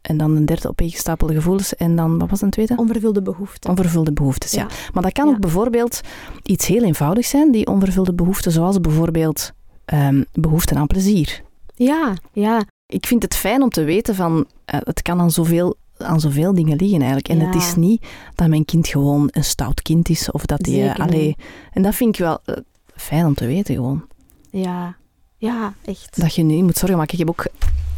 En 0.00 0.16
dan 0.16 0.36
een 0.36 0.46
derde 0.46 0.68
opeengestapelde 0.68 1.34
gevoelens. 1.34 1.76
En 1.76 1.96
dan, 1.96 2.18
wat 2.18 2.30
was 2.30 2.40
een 2.42 2.50
tweede? 2.50 2.76
Onvervulde 2.76 3.22
behoeften. 3.22 3.70
Onvervulde 3.70 4.12
behoeftes, 4.12 4.50
ja. 4.50 4.60
Ja. 4.62 4.68
Maar 4.92 5.02
dat 5.02 5.12
kan 5.12 5.26
Ja. 5.26 5.32
ook 5.32 5.40
bijvoorbeeld 5.40 6.00
iets 6.42 6.66
heel 6.66 6.82
eenvoudigs 6.82 7.28
zijn, 7.28 7.50
die 7.52 7.66
onvervulde 7.66 8.14
behoeften, 8.14 8.52
zoals 8.52 8.80
bijvoorbeeld 8.80 9.52
ehm 9.84 10.22
behoefte 10.32 10.74
aan 10.74 10.86
plezier. 10.86 11.42
Ja, 11.74 12.14
ja. 12.32 12.62
Ik 12.86 13.06
vind 13.06 13.22
het 13.22 13.36
fijn 13.36 13.62
om 13.62 13.68
te 13.68 13.84
weten 13.84 14.14
van, 14.14 14.46
het 14.64 15.02
kan 15.02 15.20
aan 15.20 15.30
zoveel, 15.30 15.76
aan 16.02 16.20
zoveel 16.20 16.54
dingen 16.54 16.76
liggen 16.76 16.98
eigenlijk. 16.98 17.28
En 17.28 17.38
Ja. 17.38 17.44
het 17.46 17.54
is 17.54 17.74
niet 17.74 18.06
dat 18.34 18.48
mijn 18.48 18.64
kind 18.64 18.88
gewoon 18.88 19.28
een 19.30 19.44
stout 19.44 19.82
kind 19.82 20.08
is, 20.08 20.30
of 20.30 20.46
dat 20.46 20.66
hij... 20.66 20.74
Zeker 20.74 21.02
allee, 21.02 21.26
niet. 21.26 21.38
en 21.72 21.82
dat 21.82 21.94
vind 21.94 22.14
ik 22.14 22.20
wel 22.20 22.38
eh, 22.44 22.56
fijn 22.96 23.26
om 23.26 23.34
te 23.34 23.46
weten 23.46 23.74
gewoon. 23.74 24.04
Ja, 24.50 24.96
ja, 25.36 25.74
echt. 25.84 26.20
Dat 26.20 26.34
je 26.34 26.42
nu 26.42 26.62
moet 26.62 26.76
zorgen 26.76 26.98
maken. 26.98 27.12
Ik 27.12 27.18
heb 27.18 27.28
ook 27.28 27.46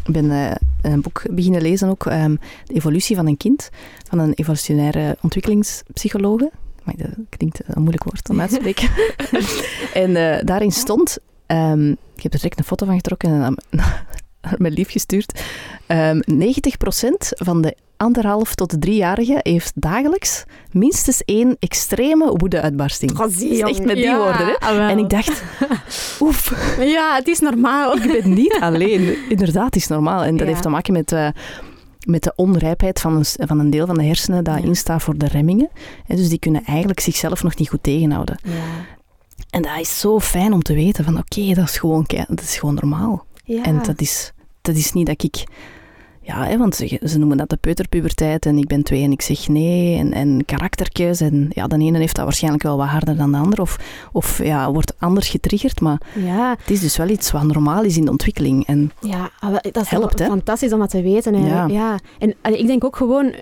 ik 0.06 0.12
ben 0.12 0.30
eh, 0.30 0.50
een 0.82 1.00
boek 1.00 1.22
beginnen 1.30 1.62
lezen 1.62 1.88
ook, 1.88 2.06
ehm, 2.06 2.36
De 2.64 2.74
evolutie 2.74 3.16
van 3.16 3.26
een 3.26 3.36
kind, 3.36 3.70
van 4.08 4.18
een 4.18 4.32
evolutionaire 4.34 5.16
ontwikkelingspsychologe. 5.20 6.50
Maar 6.82 6.94
dat 6.96 7.08
klinkt 7.28 7.60
een 7.66 7.80
moeilijk 7.80 8.04
woord 8.04 8.28
om 8.28 8.40
uit 8.40 8.50
te 8.50 8.54
spreken. 8.54 8.88
en 10.04 10.16
eh, 10.16 10.44
daarin 10.44 10.72
stond, 10.72 11.18
ehm, 11.46 11.90
ik 11.90 12.22
heb 12.22 12.32
er 12.32 12.38
direct 12.38 12.58
een 12.58 12.64
foto 12.64 12.86
van 12.86 12.94
getrokken 12.94 13.28
en 13.42 13.56
naar 13.70 14.06
mijn 14.58 14.72
lief 14.72 14.90
gestuurd, 14.90 15.40
Ehm 15.86 16.20
90% 16.32 16.38
van 17.28 17.60
de 17.60 17.76
anderhalf 17.96 18.54
tot 18.54 18.80
driejarigen 18.80 19.38
heeft 19.42 19.72
dagelijks 19.74 20.44
minstens 20.72 21.22
één 21.24 21.56
extreme 21.58 22.32
woede-uitbarsting. 22.36 23.24
Zie, 23.28 23.48
is 23.50 23.60
echt 23.60 23.84
met 23.84 23.94
die 23.96 24.04
Ja, 24.04 24.16
woorden, 24.16 24.46
hè? 24.46 24.88
En 24.88 24.98
ik 24.98 25.08
dacht, 25.10 25.42
oef, 26.20 26.52
Ja, 26.80 27.14
het 27.16 27.28
is 27.28 27.38
normaal. 27.40 27.96
ik 27.96 28.20
ben 28.22 28.32
niet 28.34 28.58
alleen. 28.60 29.16
Inderdaad, 29.28 29.64
het 29.64 29.76
is 29.76 29.86
normaal. 29.86 30.22
En 30.24 30.30
dat 30.30 30.40
Ja. 30.40 30.46
heeft 30.46 30.62
te 30.62 30.68
maken 30.68 30.92
met, 30.92 31.12
eh, 31.12 31.28
met 32.06 32.22
de 32.22 32.32
onrijpheid 32.36 33.00
van 33.00 33.16
een, 33.16 33.46
van 33.46 33.58
een 33.58 33.70
deel 33.70 33.86
van 33.86 33.94
de 33.98 34.04
hersenen 34.04 34.44
dat 34.44 34.58
Ja. 34.58 34.64
instaat 34.64 35.02
voor 35.02 35.18
de 35.18 35.26
remmingen. 35.28 35.70
En 36.06 36.16
dus 36.16 36.28
die 36.28 36.38
kunnen 36.38 36.64
eigenlijk 36.64 37.00
zichzelf 37.00 37.42
nog 37.42 37.56
niet 37.56 37.68
goed 37.68 37.82
tegenhouden. 37.82 38.38
Ja. 38.44 38.52
En 39.50 39.62
dat 39.62 39.78
is 39.80 40.00
zo 40.00 40.20
fijn 40.20 40.52
om 40.52 40.62
te 40.62 40.74
weten 40.74 41.04
van 41.04 41.18
oké, 41.18 41.52
dat 41.54 41.64
is 41.68 41.78
gewoon 41.78 42.04
dat 42.28 42.40
is 42.40 42.56
gewoon 42.56 42.74
normaal. 42.74 43.24
Ja. 43.44 43.62
En 43.62 43.82
dat 43.82 44.00
is, 44.00 44.32
dat 44.60 44.76
is 44.76 44.92
niet 44.92 45.06
dat 45.06 45.22
ik... 45.22 45.44
Ja, 46.26 46.44
hè, 46.44 46.58
want 46.58 46.74
ze, 46.74 47.00
ze 47.02 47.18
noemen 47.18 47.36
dat 47.36 47.48
de 47.48 47.56
peuterpuberteit 47.56 48.46
en 48.46 48.58
ik 48.58 48.66
ben 48.66 48.82
twee 48.82 49.02
en 49.02 49.12
ik 49.12 49.22
zeg 49.22 49.48
nee. 49.48 49.98
En, 49.98 50.12
en 50.12 50.44
karaktertjes. 50.44 51.20
En 51.20 51.48
ja, 51.50 51.66
de 51.66 51.78
ene 51.78 51.98
heeft 51.98 52.14
dat 52.14 52.24
waarschijnlijk 52.24 52.62
wel 52.62 52.76
wat 52.76 52.86
harder 52.86 53.16
dan 53.16 53.32
de 53.32 53.38
ander. 53.38 53.60
Of, 53.60 53.78
of 54.12 54.42
ja, 54.42 54.72
wordt 54.72 54.94
anders 54.98 55.28
getriggerd. 55.28 55.80
Maar 55.80 56.00
ja, 56.14 56.56
het 56.58 56.70
is 56.70 56.80
dus 56.80 56.96
wel 56.96 57.08
iets 57.08 57.30
wat 57.30 57.42
normaal 57.42 57.82
is 57.82 57.96
in 57.96 58.04
de 58.04 58.10
ontwikkeling. 58.10 58.66
En 58.66 58.92
ja, 59.00 59.30
ah, 59.40 59.56
dat 59.62 59.82
is 59.82 59.88
Helpt, 59.88 60.18
hè? 60.18 60.26
fantastisch 60.26 60.72
om 60.72 60.78
dat 60.78 60.90
te 60.90 61.02
weten. 61.02 61.44
Ja. 61.44 61.66
Ja. 61.66 61.98
En 62.18 62.34
allee, 62.40 62.58
ik 62.58 62.66
denk 62.66 62.84
ook 62.84 62.96
gewoon, 62.96 63.34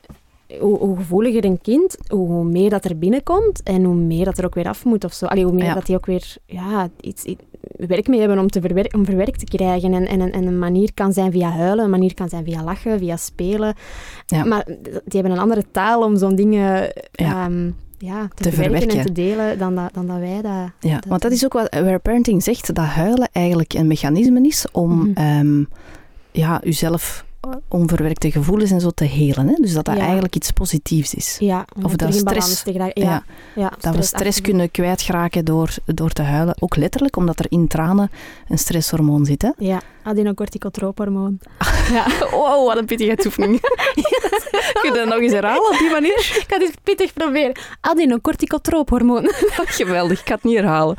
hoe, 0.60 0.78
hoe 0.78 0.96
gevoeliger 0.96 1.44
een 1.44 1.60
kind, 1.60 1.96
hoe 2.08 2.44
meer 2.44 2.70
dat 2.70 2.84
er 2.84 2.98
binnenkomt 2.98 3.62
en 3.62 3.84
hoe 3.84 3.94
meer 3.94 4.24
dat 4.24 4.38
er 4.38 4.44
ook 4.44 4.54
weer 4.54 4.68
af 4.68 4.84
moet 4.84 5.04
of 5.04 5.12
zo. 5.12 5.26
Allee, 5.26 5.44
hoe 5.44 5.52
meer 5.52 5.64
Ja. 5.64 5.74
dat 5.74 5.86
die 5.86 5.96
ook 5.96 6.06
weer 6.06 6.36
ja, 6.46 6.88
iets, 7.00 7.24
iets 7.24 7.42
werk 7.76 8.08
mee 8.08 8.18
hebben 8.20 8.38
om, 8.38 8.48
te 8.50 8.60
verwerk, 8.60 8.94
om 8.94 9.04
verwerkt 9.04 9.38
te 9.38 9.44
krijgen. 9.56 9.92
En, 9.94 10.06
en, 10.06 10.20
een- 10.20 10.32
en 10.32 10.46
een 10.46 10.58
manier 10.58 10.90
kan 10.94 11.12
zijn 11.12 11.32
via 11.32 11.50
huilen, 11.50 11.84
een 11.84 11.90
manier 11.90 12.14
kan 12.14 12.28
zijn 12.28 12.44
via 12.44 12.64
lachen, 12.64 12.98
via 12.98 13.16
spelen. 13.16 13.74
Ja. 14.26 14.44
Maar 14.44 14.64
die 14.84 15.00
hebben 15.20 15.32
een 15.32 15.38
andere 15.38 15.64
taal 15.70 16.02
om 16.02 16.16
zo'n 16.16 16.34
dingen 16.34 16.92
Ja. 17.12 17.44
ehm, 17.44 17.70
ja, 17.98 18.28
te, 18.34 18.42
Te 18.42 18.52
verwerken 18.52 18.78
verwerken. 18.78 18.98
en 18.98 19.04
te 19.06 19.12
delen 19.12 19.58
dan 19.58 19.74
dat, 19.74 19.94
dan 19.94 20.06
dat 20.06 20.18
wij 20.18 20.40
dat... 20.42 20.70
Ja, 20.80 20.94
dat 20.94 21.04
want 21.04 21.22
dat 21.22 21.32
is 21.32 21.44
ook 21.44 21.52
wat 21.52 21.70
Aware 21.70 21.98
Parenting 21.98 22.42
zegt, 22.42 22.74
dat 22.74 22.84
huilen 22.84 23.28
eigenlijk 23.32 23.72
een 23.74 23.86
mechanisme 23.86 24.46
is 24.46 24.66
om 24.72 25.10
ehm, 25.14 25.62
ja, 26.30 26.60
uzelf 26.64 27.24
onverwerkte 27.68 28.30
gevoelens 28.30 28.70
en 28.70 28.80
zo 28.80 28.90
te 28.90 29.04
helen. 29.04 29.48
Hè? 29.48 29.54
Dus 29.60 29.72
dat 29.72 29.84
dat 29.84 29.96
Ja. 29.96 30.02
eigenlijk 30.02 30.34
iets 30.36 30.50
positiefs 30.50 31.14
is. 31.14 31.36
Ja, 31.40 31.64
Of 31.82 31.96
dat 31.96 32.14
stress-. 32.14 32.62
Ja. 32.64 32.90
Ja, 32.94 33.22
ja, 33.54 33.72
Dat 33.80 33.96
we 33.96 34.02
stress 34.02 34.40
kunnen 34.40 34.70
kwijtraken 34.70 35.44
door, 35.44 35.74
door 35.84 36.10
te 36.10 36.22
huilen. 36.22 36.54
Ook 36.60 36.76
letterlijk, 36.76 37.16
omdat 37.16 37.38
er 37.38 37.46
in 37.48 37.66
tranen 37.68 38.10
een 38.48 38.58
stresshormoon 38.58 39.24
zit. 39.24 39.42
Hè? 39.42 39.50
Ja, 39.56 39.80
adenocorticotroophormoon. 40.02 41.38
ja. 41.92 42.06
Wow, 42.30 42.66
wat 42.66 42.76
een 42.76 42.84
pittigheidsoefening. 42.84 43.60
Kun 44.80 44.90
je 44.92 44.92
dat 44.94 45.08
nog 45.08 45.18
eens 45.20 45.32
herhalen 45.32 45.70
op 45.70 45.78
die 45.78 45.90
manier? 45.90 46.18
Ik 46.18 46.44
ga 46.48 46.58
dit 46.58 46.74
pittig 46.82 47.12
proberen. 47.12 47.52
Adenocorticotroophormoon. 47.80 49.30
Geweldig, 49.80 50.20
ik 50.20 50.26
ga 50.26 50.34
het 50.34 50.44
niet 50.44 50.56
herhalen. 50.56 50.96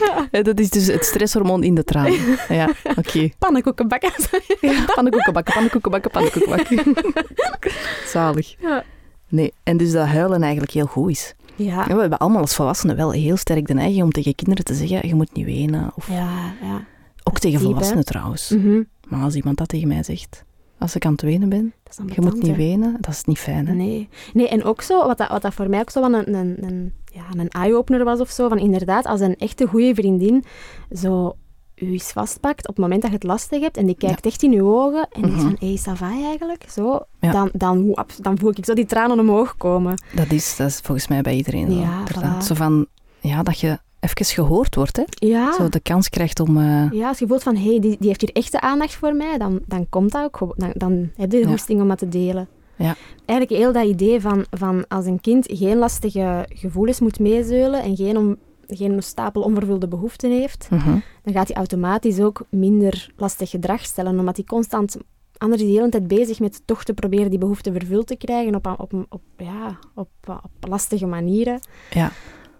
Dat 0.42 0.58
is 0.60 0.70
dus 0.70 0.86
het 0.86 1.04
stresshormoon 1.04 1.62
in 1.62 1.74
de 1.74 1.84
traan. 1.84 2.12
Ja, 2.48 2.68
oké. 2.96 3.28
Pannenkoeken 3.38 3.88
bakken. 3.88 4.10
Ja, 4.60 4.84
pannenkoeken 4.94 5.32
bakken, 5.32 5.52
pannenkoeken 5.54 5.90
bakken, 5.90 6.10
pannenkoeken 6.10 6.56
bakken. 6.56 7.72
Zalig. 8.06 8.54
Ja. 8.60 8.84
Nee, 9.28 9.52
en 9.62 9.76
dus 9.76 9.92
dat 9.92 10.06
huilen 10.06 10.42
eigenlijk 10.42 10.72
heel 10.72 10.86
goed 10.86 11.10
is. 11.10 11.34
Ja. 11.56 11.86
We 11.86 12.00
hebben 12.00 12.18
allemaal 12.18 12.40
als 12.40 12.54
volwassenen 12.54 12.96
wel 12.96 13.10
heel 13.10 13.36
sterk 13.36 13.66
de 13.66 13.74
neiging 13.74 14.02
om 14.02 14.10
tegen 14.10 14.34
kinderen 14.34 14.64
te 14.64 14.74
zeggen, 14.74 15.08
je 15.08 15.14
moet 15.14 15.34
niet 15.34 15.44
wenen. 15.44 15.90
Of 15.94 16.08
Ja, 16.08 16.52
ja. 16.62 16.84
ook 17.24 17.38
tegen 17.38 17.58
diep, 17.58 17.68
volwassenen 17.68 18.04
trouwens. 18.04 18.48
Mhm. 18.50 18.82
Maar 19.08 19.22
als 19.22 19.34
iemand 19.34 19.56
dat 19.58 19.68
tegen 19.68 19.88
mij 19.88 20.02
zegt, 20.02 20.44
als 20.78 20.94
ik 20.94 21.04
aan 21.06 21.12
het 21.12 21.22
wenen 21.22 21.48
ben, 21.48 21.72
je 22.14 22.20
moet 22.20 22.42
niet 22.42 22.56
wenen, 22.56 22.96
dat 23.00 23.12
is 23.12 23.24
niet 23.24 23.38
fijn. 23.38 23.66
Hè? 23.66 23.74
Nee. 23.74 24.08
nee, 24.32 24.48
en 24.48 24.64
ook 24.64 24.82
zo, 24.82 25.06
wat 25.06 25.18
dat, 25.18 25.28
wat 25.28 25.42
dat 25.42 25.54
voor 25.54 25.68
mij 25.68 25.80
ook 25.80 25.90
zo 25.90 26.02
een, 26.02 26.34
een, 26.34 26.56
een, 26.64 26.92
ja, 27.12 27.22
een 27.36 27.48
eye-opener 27.48 28.04
was 28.04 28.20
of 28.20 28.30
zo, 28.30 28.48
van 28.48 28.58
inderdaad, 28.58 29.04
als 29.06 29.20
een 29.20 29.36
echte 29.36 29.66
goede 29.66 29.94
vriendin 29.94 30.44
zo 30.92 31.36
u 31.74 31.86
eens 31.92 32.12
vastpakt 32.12 32.68
op 32.68 32.74
het 32.74 32.84
moment 32.84 33.00
dat 33.02 33.10
je 33.10 33.16
het 33.16 33.26
lastig 33.26 33.60
hebt 33.60 33.76
en 33.76 33.86
die 33.86 33.96
kijkt 33.96 34.26
echt 34.26 34.42
in 34.42 34.52
je 34.52 34.62
ogen 34.62 35.08
en 35.10 35.20
denkt 35.22 35.36
Mhm. 35.36 35.46
van, 35.46 35.56
hé, 35.60 35.66
hey, 35.66 35.78
ça 35.78 35.98
va 35.98 36.10
eigenlijk? 36.10 36.64
Zo, 36.70 37.00
Ja. 37.20 37.32
dan, 37.32 37.50
dan, 37.52 37.96
dan 38.20 38.38
voel 38.38 38.50
ik 38.50 38.64
zo 38.64 38.74
die 38.74 38.86
tranen 38.86 39.18
omhoog 39.18 39.56
komen. 39.56 40.02
Dat, 40.14 40.30
is, 40.30 40.56
dat 40.56 40.68
is 40.68 40.78
volgens 40.80 41.08
mij 41.08 41.20
bij 41.22 41.34
iedereen 41.34 41.70
zo, 41.72 41.78
Ja, 41.78 42.02
voilà. 42.14 42.42
Zo 42.44 42.54
van, 42.54 42.86
ja, 43.20 43.42
dat 43.42 43.60
je 43.60 43.78
even 44.10 44.34
gehoord 44.34 44.74
wordt, 44.74 44.96
hè. 44.96 45.02
Ja. 45.08 45.52
Zo 45.52 45.68
de 45.68 45.80
kans 45.80 46.08
krijgt 46.08 46.40
om... 46.40 46.56
eh, 46.56 46.90
Ja, 46.90 47.08
als 47.08 47.18
je 47.18 47.26
voelt 47.26 47.42
van, 47.42 47.56
hé, 47.56 47.70
hey, 47.70 47.80
die, 47.80 47.96
die 47.98 48.08
heeft 48.08 48.20
hier 48.20 48.32
echte 48.32 48.60
aandacht 48.60 48.94
voor 48.94 49.14
mij, 49.14 49.38
dan, 49.38 49.60
dan 49.66 49.86
komt 49.88 50.12
dat 50.12 50.24
ook. 50.24 50.54
Dan, 50.56 50.70
dan 50.74 50.92
heb 51.16 51.32
je 51.32 51.38
de 51.38 51.44
Ja. 51.44 51.46
hoesting 51.48 51.80
om 51.80 51.88
dat 51.88 51.98
te 51.98 52.08
delen. 52.08 52.48
Ja. 52.76 52.96
Eigenlijk 53.26 53.60
heel 53.60 53.72
dat 53.72 53.84
idee 53.84 54.20
van, 54.20 54.44
van 54.50 54.84
als 54.88 55.06
een 55.06 55.20
kind 55.20 55.46
geen 55.50 55.76
lastige 55.76 56.46
gevoelens 56.48 57.00
moet 57.00 57.18
meezeulen 57.20 57.82
en 57.82 57.96
geen, 57.96 58.16
om, 58.16 58.36
geen 58.66 59.02
stapel 59.02 59.42
onvervulde 59.42 59.88
behoeften 59.88 60.30
heeft, 60.30 60.68
mhm. 60.70 60.98
dan 61.22 61.32
gaat 61.34 61.48
hij 61.48 61.56
automatisch 61.56 62.20
ook 62.20 62.42
minder 62.50 63.12
lastig 63.16 63.50
gedrag 63.50 63.84
stellen, 63.84 64.18
omdat 64.18 64.36
hij 64.36 64.44
constant... 64.44 64.96
Anders 65.38 65.62
is 65.62 65.66
hij 65.68 65.76
de 65.76 65.82
hele 65.82 65.92
tijd 65.92 66.08
bezig 66.08 66.40
met 66.40 66.62
toch 66.64 66.84
te 66.84 66.94
proberen 66.94 67.30
die 67.30 67.38
behoeften 67.38 67.72
vervuld 67.72 68.06
te 68.06 68.16
krijgen 68.16 68.54
op, 68.54 68.74
op, 68.78 68.92
op, 69.08 69.22
ja, 69.36 69.78
op, 69.94 70.08
op 70.26 70.68
lastige 70.68 71.06
manieren. 71.06 71.60
Ja. 71.90 72.10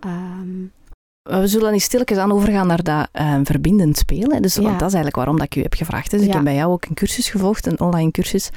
Ehm, 0.01 0.65
we 1.29 1.47
zullen 1.47 1.73
eens 1.73 1.85
stilletjes 1.85 2.19
aan 2.19 2.33
overgaan 2.33 2.67
naar 2.67 2.83
dat 2.83 3.09
uh, 3.21 3.35
verbindend 3.45 3.97
spelen. 3.97 4.43
Dus 4.43 4.55
Ja. 4.55 4.63
want 4.63 4.79
dat 4.79 4.89
is 4.89 4.95
eigenlijk 4.95 5.17
waarom 5.17 5.37
dat 5.37 5.47
ik 5.47 5.57
u 5.57 5.63
heb 5.63 5.75
gevraagd. 5.75 6.11
Dus 6.11 6.23
ik 6.23 6.33
heb 6.33 6.45
bij 6.45 6.55
jou 6.55 6.73
ook 6.73 6.85
een 6.85 6.95
cursus 6.95 7.29
gevolgd, 7.31 7.67
een 7.67 7.81
online 7.81 8.11
cursus. 8.11 8.51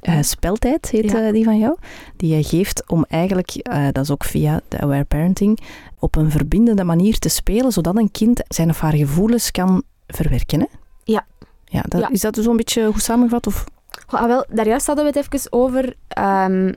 eh, 0.00 0.22
speltijd 0.22 0.90
heet 0.90 1.10
Ja. 1.10 1.26
eh, 1.26 1.32
die 1.32 1.44
van 1.44 1.58
jou. 1.58 1.76
Die 2.16 2.36
je 2.36 2.42
geeft 2.44 2.82
om 2.86 3.04
eigenlijk, 3.08 3.50
eh, 3.54 3.86
dat 3.92 4.04
is 4.04 4.10
ook 4.10 4.24
via 4.24 4.60
de 4.68 4.78
Aware 4.80 5.04
Parenting, 5.04 5.58
op 5.98 6.16
een 6.16 6.30
verbindende 6.30 6.84
manier 6.84 7.18
te 7.18 7.28
spelen, 7.28 7.72
zodat 7.72 7.96
een 7.96 8.10
kind 8.10 8.42
zijn 8.48 8.68
of 8.68 8.80
haar 8.80 8.94
gevoelens 8.94 9.50
kan 9.50 9.82
verwerken. 10.06 10.60
Hè? 10.60 10.66
Ja. 11.04 11.26
ja, 11.64 11.82
dat. 11.88 12.10
Is 12.10 12.20
dat 12.20 12.36
zo'n 12.40 12.56
beetje 12.56 12.86
goed 12.92 13.02
samengevat? 13.02 13.46
Of? 13.46 13.64
Ah, 14.06 14.26
wel, 14.26 14.44
daarjuist 14.48 14.86
hadden 14.86 15.04
we 15.04 15.18
het 15.18 15.32
even 15.32 15.52
over 15.52 15.94
ehm, 16.08 16.72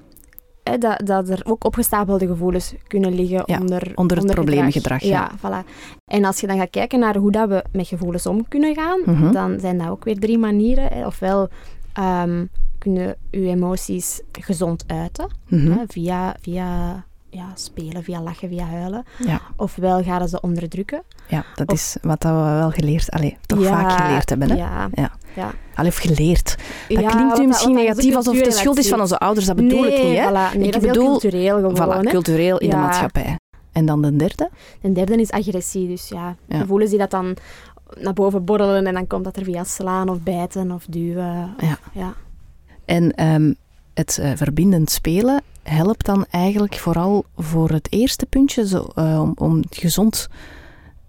hè, 0.72 0.78
dat, 0.78 1.02
dat 1.06 1.30
er 1.30 1.42
ook 1.44 1.64
opgestapelde 1.64 2.28
gevoelens 2.28 2.74
kunnen 2.88 3.14
liggen 3.14 3.44
Ja, 3.46 3.58
onder, 3.60 3.92
onder 3.96 4.18
het 4.18 4.26
probleemgedrag, 4.32 5.02
Ja, 5.04 5.32
voilà. 5.38 5.66
En 6.06 6.26
als 6.26 6.40
je 6.40 6.48
dan 6.48 6.58
gaat 6.58 6.70
kijken 6.70 7.00
naar 7.00 7.16
hoe 7.18 7.32
dat 7.32 7.50
we 7.50 7.64
met 7.72 7.88
gevoelens 7.88 8.26
om 8.26 8.48
kunnen 8.48 8.76
gaan, 8.76 9.00
Mhm. 9.06 9.32
dan 9.32 9.60
zijn 9.60 9.78
dat 9.78 9.88
ook 9.90 10.04
weer 10.04 10.20
drie 10.20 10.38
manieren. 10.38 10.88
Hè. 10.94 11.06
Ofwel 11.06 11.50
ehm, 11.94 12.46
kunnen 12.78 13.16
je 13.32 13.40
emoties 13.48 14.22
gezond 14.32 14.84
uiten, 14.88 15.28
Mhm. 15.48 15.72
hè, 15.72 15.84
via, 15.88 16.36
via 16.42 17.04
ja, 17.34 17.52
spelen, 17.56 18.04
via 18.04 18.22
lachen, 18.22 18.50
via 18.50 18.66
huilen. 18.66 19.04
Ja, 19.26 19.42
Ofwel 19.56 20.04
gaan 20.04 20.28
ze 20.28 20.42
onderdrukken. 20.42 21.04
ja, 21.28 21.44
dat 21.56 21.68
Of- 21.68 21.74
is 21.76 21.98
wat 22.02 22.22
dat 22.22 22.32
we 22.32 22.38
wel 22.38 22.72
geleerd, 22.72 23.12
allee, 23.12 23.38
toch 23.46 23.60
Ja, 23.62 23.68
vaak 23.70 24.02
geleerd 24.02 24.30
hebben. 24.30 24.50
Hè? 24.50 24.56
Ja. 24.56 24.90
Ja. 24.94 25.12
ja. 25.36 25.52
Allee, 25.76 25.90
of 25.92 25.98
geleerd. 25.98 26.56
Dat 26.88 27.06
klinkt 27.06 27.38
nu 27.38 27.48
misschien 27.48 27.74
negatief, 27.74 28.16
alsof 28.16 28.36
het 28.36 28.46
de 28.46 28.52
schuld 28.52 28.78
is 28.78 28.90
van 28.90 29.00
onze 29.00 29.18
ouders. 29.20 29.46
Dat 29.46 29.56
bedoel 29.56 29.82
nee, 29.82 29.94
ik 29.94 30.04
niet, 30.04 30.18
hè? 30.18 30.30
Voilà, 30.30 30.58
nee, 30.58 30.66
Ik 30.68 30.72
dat 30.74 30.82
bedoel- 30.82 31.06
cultureel 31.06 31.56
gewoon. 31.56 31.76
Voilà, 31.78 32.06
hè. 32.06 32.12
cultureel 32.12 32.58
in 32.58 32.70
de 32.70 32.76
maatschappij. 32.76 33.36
En 33.72 33.86
dan 33.86 34.02
de 34.02 34.16
derde? 34.16 34.50
En 34.82 34.94
derde 34.94 35.16
is 35.16 35.32
agressie. 35.32 35.88
Dus 35.88 36.08
ja, 36.10 36.36
Ja. 36.48 36.60
gevoelens 36.60 36.90
die 36.90 37.00
dat 37.00 37.12
dan 37.12 37.36
naar 38.00 38.14
boven 38.14 38.46
borrelen 38.46 38.86
en 38.88 38.94
dan 38.94 39.08
komt 39.08 39.24
dat 39.24 39.36
er 39.38 39.44
via 39.44 39.64
slaan 39.64 40.10
of 40.10 40.20
bijten 40.22 40.72
of 40.72 40.86
duwen. 40.90 41.54
Ja. 41.58 41.78
ja. 41.94 42.14
En 42.86 43.12
ehm, 43.16 43.54
het 43.94 44.18
eh, 44.18 44.32
verbindend 44.36 44.90
spelen 44.92 45.42
helpt 45.72 46.06
dan 46.06 46.26
eigenlijk 46.30 46.76
vooral 46.76 47.26
voor 47.38 47.70
het 47.70 47.88
eerste 47.92 48.26
puntje, 48.26 48.68
zo, 48.68 48.88
eh, 48.96 49.22
om, 49.22 49.32
om 49.36 49.62
gezond, 49.70 50.28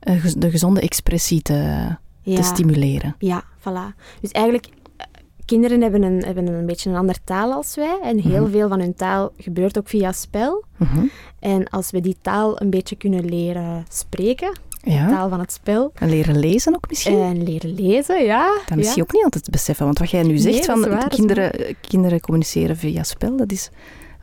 eh, 0.00 0.24
de 0.36 0.50
gezonde 0.50 0.80
expressie 0.80 1.42
te, 1.42 1.86
te 2.24 2.42
stimuleren. 2.42 3.14
ja, 3.18 3.42
voilà. 3.58 3.96
Dus 4.20 4.30
eigenlijk, 4.30 4.66
eh, 4.96 5.06
kinderen 5.44 5.80
hebben 5.82 6.02
een, 6.02 6.24
hebben 6.24 6.46
een 6.46 6.66
beetje 6.66 6.90
een 6.90 6.96
andere 6.96 7.18
taal 7.24 7.52
als 7.52 7.74
wij. 7.74 7.98
En 8.02 8.18
heel 8.18 8.42
Mhm. 8.42 8.50
veel 8.50 8.68
van 8.68 8.80
hun 8.80 8.94
taal 8.94 9.32
gebeurt 9.36 9.78
ook 9.78 9.88
via 9.88 10.12
spel. 10.12 10.64
Mhm. 10.76 11.04
En 11.40 11.68
als 11.68 11.90
we 11.90 12.00
die 12.00 12.16
taal 12.22 12.60
een 12.60 12.70
beetje 12.70 12.96
kunnen 12.96 13.24
leren 13.24 13.84
spreken, 13.88 14.58
Ja. 14.84 15.08
taal 15.08 15.28
van 15.28 15.40
het 15.40 15.52
spel, 15.52 15.92
En 15.94 16.08
leren 16.08 16.38
lezen 16.38 16.74
ook 16.74 16.88
misschien? 16.88 17.18
en 17.20 17.42
leren 17.42 17.74
lezen, 17.74 18.24
ja. 18.24 18.60
dat 18.66 18.78
is 18.78 18.86
ja. 18.88 18.92
je 18.94 19.02
ook 19.02 19.12
niet 19.12 19.24
altijd 19.24 19.50
beseffen. 19.50 19.84
Want 19.84 19.98
wat 19.98 20.10
jij 20.10 20.22
nu 20.22 20.38
zegt 20.38 20.54
Nee, 20.56 20.64
van 20.64 20.88
waar, 20.90 21.08
kinderen, 21.08 21.76
kinderen 21.80 22.20
communiceren 22.20 22.76
via 22.76 23.02
spel, 23.02 23.36
dat 23.36 23.52
is 23.52 23.70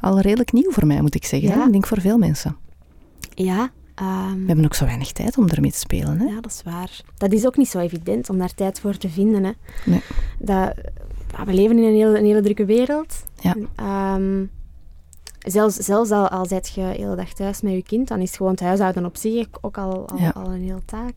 al 0.02 0.20
redelijk 0.20 0.52
nieuw 0.52 0.72
voor 0.72 0.86
mij, 0.88 1.02
moet 1.02 1.16
ik 1.16 1.26
zeggen. 1.26 1.50
Ja. 1.50 1.66
Ik 1.66 1.72
denk 1.72 1.88
voor 1.88 2.02
veel 2.02 2.18
mensen. 2.18 2.56
Ja, 3.34 3.70
ehm, 3.96 4.34
We 4.40 4.44
hebben 4.48 4.66
ook 4.66 4.74
zo 4.76 4.86
weinig 4.86 5.12
tijd 5.12 5.38
om 5.38 5.48
ermee 5.48 5.72
te 5.72 5.78
spelen. 5.78 6.20
Hè? 6.20 6.26
Ja, 6.26 6.42
dat 6.42 6.52
is 6.52 6.62
waar. 6.66 7.02
Dat 7.18 7.32
is 7.32 7.46
ook 7.46 7.58
niet 7.58 7.68
zo 7.70 7.80
evident 7.80 8.30
om 8.30 8.38
daar 8.38 8.54
tijd 8.54 8.80
voor 8.80 8.98
te 8.98 9.10
vinden. 9.10 9.44
Hè. 9.44 9.52
Nee. 9.86 10.02
Dat, 10.40 10.74
we 11.46 11.54
leven 11.54 11.78
in 11.78 11.84
een 11.84 11.94
hele, 11.94 12.18
een 12.18 12.26
hele 12.26 12.42
drukke 12.42 12.66
wereld. 12.66 13.24
Ja. 13.42 13.56
Ehm, 13.76 14.46
zelfs 15.40 15.76
zelfs 15.76 16.12
al, 16.12 16.28
al 16.30 16.46
zit 16.46 16.68
je 16.76 16.82
de 16.82 16.88
hele 17.02 17.16
dag 17.16 17.34
thuis 17.34 17.62
met 17.62 17.74
je 17.74 17.84
kind, 17.84 18.08
dan 18.08 18.20
is 18.20 18.36
gewoon 18.36 18.52
het 18.52 18.62
huishouden 18.62 19.06
op 19.06 19.18
zich 19.18 19.48
ook 19.62 19.78
al, 19.78 20.08
al, 20.10 20.18
Ja. 20.18 20.30
al 20.30 20.52
een 20.54 20.62
hele 20.62 20.86
taak. 20.86 21.14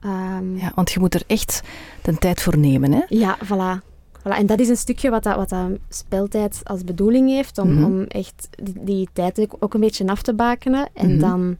Ehm, 0.00 0.56
Ja, 0.56 0.72
want 0.74 0.90
je 0.92 1.00
moet 1.00 1.14
er 1.14 1.22
echt 1.26 1.60
de 2.02 2.18
tijd 2.18 2.42
voor 2.42 2.58
nemen. 2.58 2.92
Hè? 2.92 3.00
ja, 3.08 3.38
voilà. 3.44 3.84
Voilà, 4.20 4.36
en 4.36 4.46
dat 4.46 4.60
is 4.60 4.68
een 4.68 4.76
stukje 4.76 5.10
wat 5.10 5.22
dat, 5.22 5.36
wat 5.36 5.48
dat 5.48 5.70
speltijd 5.88 6.60
als 6.64 6.84
bedoeling 6.84 7.28
heeft, 7.28 7.58
om, 7.58 7.74
Mhm. 7.74 7.84
om 7.84 8.02
echt 8.02 8.48
die, 8.62 8.74
die 8.84 9.08
tijd 9.12 9.46
ook- 9.58 9.74
een 9.74 9.80
beetje 9.80 10.06
af 10.06 10.22
te 10.22 10.34
bakenen 10.34 10.88
en 10.94 11.10
Mhm. 11.10 11.18
dan 11.20 11.56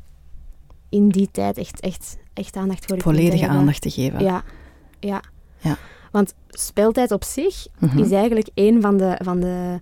in 0.88 1.08
die 1.08 1.28
tijd 1.30 1.58
echt, 1.58 1.80
echt, 1.80 2.16
echt 2.34 2.56
aandacht 2.56 2.84
voor 2.86 3.00
Volledige 3.00 3.48
aandacht 3.48 3.80
te 3.82 3.90
geven. 3.90 4.20
Ja, 4.24 4.42
ja. 5.00 5.22
Ja. 5.58 5.76
Want 6.12 6.34
speeltijd 6.48 7.10
op 7.10 7.24
zich 7.24 7.66
Mhm. 7.78 7.98
is 7.98 8.10
eigenlijk 8.10 8.48
een 8.54 8.80
van 8.80 8.96
de, 8.96 9.18
van 9.22 9.40
de 9.40 9.80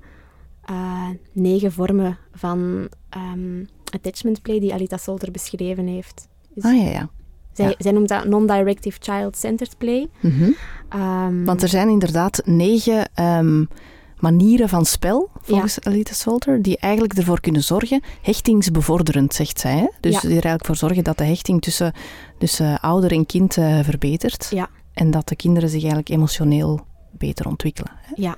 eh, 0.64 1.08
negen 1.32 1.72
vormen 1.72 2.18
van 2.32 2.88
ehm, 3.08 3.64
attachment 3.94 4.42
play 4.42 4.60
die 4.60 4.72
Alita 4.72 4.96
Solter 4.96 5.30
beschreven 5.30 5.86
heeft. 5.86 6.28
Dus 6.54 6.64
Ah 6.64 6.76
ja, 6.76 6.90
ja. 6.90 7.08
Zij, 7.58 7.68
ja. 7.68 7.74
zij 7.78 7.92
noemt 7.92 8.08
dat 8.08 8.24
non-directive 8.24 8.98
child-centered 9.00 9.78
play. 9.78 10.08
Mhm. 10.20 10.50
Ehm, 10.88 11.44
Want 11.44 11.62
er 11.62 11.68
zijn 11.68 11.88
inderdaad 11.88 12.42
negen 12.44 13.08
ehm, 13.14 13.64
manieren 14.18 14.68
van 14.68 14.84
spel, 14.84 15.30
volgens 15.40 15.80
Alita 15.80 16.12
Salter, 16.14 16.62
die 16.62 16.78
eigenlijk 16.78 17.14
ervoor 17.14 17.40
kunnen 17.40 17.62
zorgen, 17.62 18.02
hechtingsbevorderend, 18.22 19.34
zegt 19.34 19.60
zij. 19.60 19.76
Hè? 19.76 19.86
Dus 20.00 20.12
Ja. 20.12 20.20
die 20.20 20.28
er 20.28 20.32
eigenlijk 20.34 20.66
voor 20.66 20.76
zorgen 20.76 21.04
dat 21.04 21.18
de 21.18 21.24
hechting 21.24 21.62
tussen, 21.62 21.92
tussen 22.38 22.80
ouder 22.80 23.12
en 23.12 23.26
kind 23.26 23.56
eh, 23.56 23.78
verbetert. 23.82 24.46
Ja. 24.50 24.68
En 24.94 25.10
dat 25.10 25.28
de 25.28 25.36
kinderen 25.36 25.68
zich 25.68 25.78
eigenlijk 25.80 26.08
emotioneel 26.08 26.80
beter 27.10 27.46
ontwikkelen. 27.46 27.92
Hè? 27.96 28.12
Ja, 28.22 28.36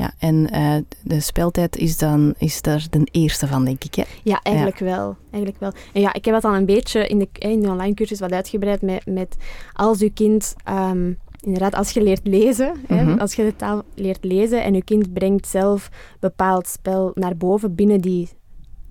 ja, 0.00 0.12
en 0.18 0.50
eh, 0.50 0.76
de 1.02 1.20
speltijd 1.20 1.76
is, 1.76 1.96
dan, 1.98 2.34
is 2.38 2.62
daar 2.62 2.86
de 2.90 3.08
eerste 3.10 3.46
van, 3.46 3.64
denk 3.64 3.84
ik. 3.84 3.94
Hè? 3.94 4.02
Ja, 4.22 4.40
eigenlijk 4.42 4.78
wel. 4.78 5.16
Eigenlijk 5.30 5.60
wel. 5.60 5.72
En 5.92 6.00
ja, 6.00 6.12
ik 6.12 6.24
heb 6.24 6.34
dat 6.34 6.42
dan 6.42 6.54
een 6.54 6.66
beetje 6.66 7.06
in 7.06 7.18
de, 7.18 7.28
in 7.32 7.60
de 7.60 7.68
online 7.68 7.94
cursus 7.94 8.20
wat 8.20 8.32
uitgebreid 8.32 8.82
met, 8.82 9.06
met 9.06 9.36
als 9.72 10.00
uw 10.00 10.10
kind, 10.14 10.54
ehm, 10.64 11.12
inderdaad, 11.40 11.74
als 11.74 11.90
je 11.90 12.02
leert 12.02 12.26
lezen, 12.26 12.74
hè, 12.86 13.04
Mhm. 13.04 13.18
als 13.18 13.34
je 13.34 13.42
de 13.44 13.56
taal 13.56 13.82
leert 13.94 14.24
lezen 14.24 14.62
en 14.62 14.74
uw 14.74 14.82
kind 14.84 15.12
brengt 15.12 15.46
zelf 15.48 15.90
bepaald 16.20 16.66
spel 16.66 17.10
naar 17.14 17.36
boven 17.36 17.74
binnen 17.74 18.00
die 18.00 18.28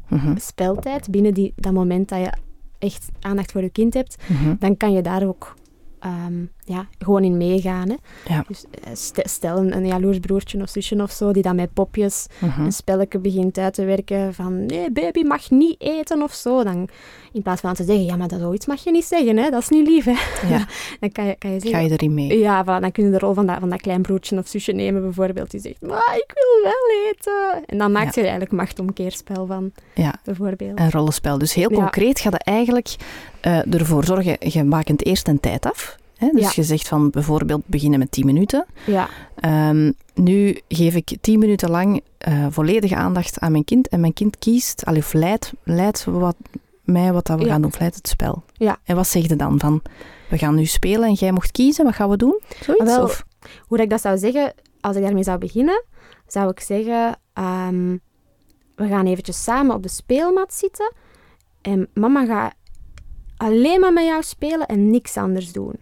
Mhm, 0.07 0.37
speltijd, 0.37 1.09
binnen 1.11 1.33
die, 1.33 1.53
dat 1.55 1.73
moment 1.73 2.09
dat 2.09 2.19
je 2.19 2.33
echt 2.79 3.07
aandacht 3.19 3.51
voor 3.51 3.61
je 3.61 3.69
kind 3.69 3.93
hebt, 3.93 4.15
mhm. 4.27 4.55
dan 4.59 4.77
kan 4.77 4.91
je 4.93 5.01
daar 5.01 5.27
ook 5.27 5.53
ehm, 5.99 6.43
ja, 6.63 6.87
gewoon 6.99 7.23
in 7.23 7.37
meegaan. 7.37 7.89
Hè. 7.89 7.95
Ja. 8.33 8.43
Dus 8.47 8.63
eh, 8.83 8.93
st- 8.95 9.29
stel 9.29 9.57
een, 9.57 9.75
een 9.75 9.87
jaloers 9.87 10.19
broertje 10.19 10.61
of 10.61 10.69
zusje 10.69 11.01
of 11.01 11.11
zo, 11.11 11.31
die 11.31 11.41
dan 11.43 11.55
met 11.55 11.73
popjes 11.73 12.27
Mhm. 12.39 12.61
een 12.61 12.71
spelletje 12.71 13.19
begint 13.19 13.57
uit 13.57 13.73
te 13.73 13.85
werken 13.85 14.33
van 14.33 14.65
nee, 14.65 14.91
baby 14.91 15.21
mag 15.21 15.49
niet 15.49 15.75
eten 15.81 16.21
of 16.21 16.33
zo. 16.33 16.63
Dan, 16.63 16.89
in 17.33 17.41
plaats 17.41 17.61
van 17.61 17.73
te 17.73 17.83
zeggen, 17.83 18.05
ja, 18.05 18.15
maar 18.15 18.27
dat 18.27 18.39
zoiets 18.39 18.65
mag 18.65 18.83
je 18.83 18.91
niet 18.91 19.05
zeggen, 19.05 19.37
hè? 19.37 19.49
dat 19.49 19.61
is 19.61 19.69
niet 19.69 19.87
lief. 19.87 20.05
Hè? 20.05 20.47
Ja. 20.49 20.65
Dan 20.99 21.11
kan 21.11 21.25
je, 21.25 21.35
kan 21.35 21.49
je 21.51 21.59
Ga 21.59 21.67
zeggen... 21.67 21.83
je 21.83 21.91
erin 21.91 22.13
mee? 22.13 22.39
Ja, 22.39 22.63
voilà, 22.63 22.81
dan 22.81 22.91
kun 22.91 23.03
je 23.05 23.11
de 23.11 23.17
rol 23.19 23.33
van 23.33 23.45
dat, 23.45 23.57
van 23.59 23.69
dat 23.69 23.81
klein 23.81 24.01
broertje 24.01 24.37
of 24.37 24.47
zusje 24.47 24.71
nemen, 24.71 25.01
bijvoorbeeld. 25.01 25.51
Die 25.51 25.59
zegt, 25.59 25.81
maar 25.81 26.15
ik 26.17 26.31
wil 26.33 26.63
wel 26.71 27.09
eten. 27.09 27.65
En 27.65 27.77
dan 27.77 27.91
maakt 27.91 28.05
Ja. 28.15 28.21
je 28.21 28.27
er 28.27 28.33
eigenlijk 28.33 28.51
machtomkeerspel 28.51 29.45
van, 29.45 29.71
Ja, 29.95 30.15
bijvoorbeeld. 30.23 30.79
een 30.79 30.91
rollenspel. 30.91 31.37
Dus 31.37 31.53
heel 31.53 31.71
Ja. 31.71 31.77
concreet 31.77 32.19
gaat 32.19 32.33
het 32.33 32.43
eigenlijk 32.43 32.95
eh, 33.41 33.73
ervoor 33.73 34.03
zorgen, 34.05 34.37
je 34.39 34.63
maakt 34.63 35.05
eerst 35.05 35.27
een 35.27 35.39
tijd 35.39 35.65
af. 35.65 35.88
Hè? 36.19 36.29
Dus 36.31 36.41
Ja. 36.41 36.51
je 36.55 36.63
zegt 36.63 36.87
van 36.87 37.09
bijvoorbeeld 37.09 37.61
beginnen 37.65 37.99
met 37.99 38.11
10 38.11 38.25
minuten. 38.25 38.65
Ja, 38.85 39.09
Ehm, 39.35 39.91
nu 40.13 40.59
geef 40.67 40.95
ik 40.95 41.17
10 41.21 41.39
minuten 41.39 41.69
lang 41.69 42.01
eh, 42.17 42.45
volledige 42.49 42.95
aandacht 42.95 43.39
aan 43.39 43.51
mijn 43.51 43.63
kind. 43.63 43.87
En 43.87 43.99
mijn 43.99 44.13
kind 44.13 44.37
kiest, 44.37 44.85
allee, 44.85 44.99
of 45.01 45.13
leidt, 45.13 45.53
leidt 45.63 46.03
wat, 46.03 46.35
mij 46.83 47.13
wat 47.13 47.25
dat 47.27 47.39
we 47.39 47.45
Ja. 47.45 47.51
gaan 47.51 47.61
doen, 47.61 47.71
of 47.71 47.79
leidt 47.79 47.95
het 47.95 48.07
spel. 48.07 48.43
Ja. 48.53 48.77
En 48.83 48.95
wat 48.95 49.07
zeg 49.07 49.27
je 49.27 49.35
dan? 49.35 49.59
Van, 49.59 49.81
we 50.29 50.37
gaan 50.37 50.55
nu 50.55 50.65
spelen 50.65 51.07
en 51.07 51.13
jij 51.13 51.31
mocht 51.31 51.51
kiezen, 51.51 51.85
wat 51.85 51.95
gaan 51.95 52.09
we 52.09 52.17
doen? 52.17 52.39
Zoiets? 52.61 52.83
Wel, 52.83 53.03
of? 53.03 53.25
hoe 53.67 53.77
dat 53.77 53.85
ik 53.85 53.89
dat 53.91 54.01
zou 54.01 54.17
zeggen, 54.17 54.53
als 54.81 54.95
ik 54.95 55.03
daarmee 55.03 55.23
zou 55.23 55.37
beginnen, 55.37 55.83
zou 56.27 56.49
ik 56.49 56.59
zeggen, 56.59 57.17
ehm, 57.33 57.97
we 58.75 58.87
gaan 58.87 59.05
eventjes 59.05 59.43
samen 59.43 59.75
op 59.75 59.83
de 59.83 59.89
speelmat 59.89 60.53
zitten 60.53 60.93
en 61.61 61.87
mama 61.93 62.25
gaat 62.25 62.53
alleen 63.37 63.79
maar 63.79 63.93
met 63.93 64.05
jou 64.05 64.23
spelen 64.23 64.67
en 64.67 64.89
niks 64.89 65.17
anders 65.17 65.51
doen. 65.51 65.73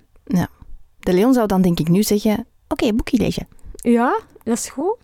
De 0.99 1.13
Leon 1.13 1.33
zou 1.33 1.47
dan 1.47 1.61
denk 1.61 1.79
ik 1.79 1.87
nu 1.89 2.03
zeggen, 2.03 2.45
oké, 2.67 2.93
boekje 2.93 3.17
lezen. 3.17 3.47
Ja, 3.75 4.19
dat 4.43 4.57
is 4.57 4.69
goed. 4.69 4.95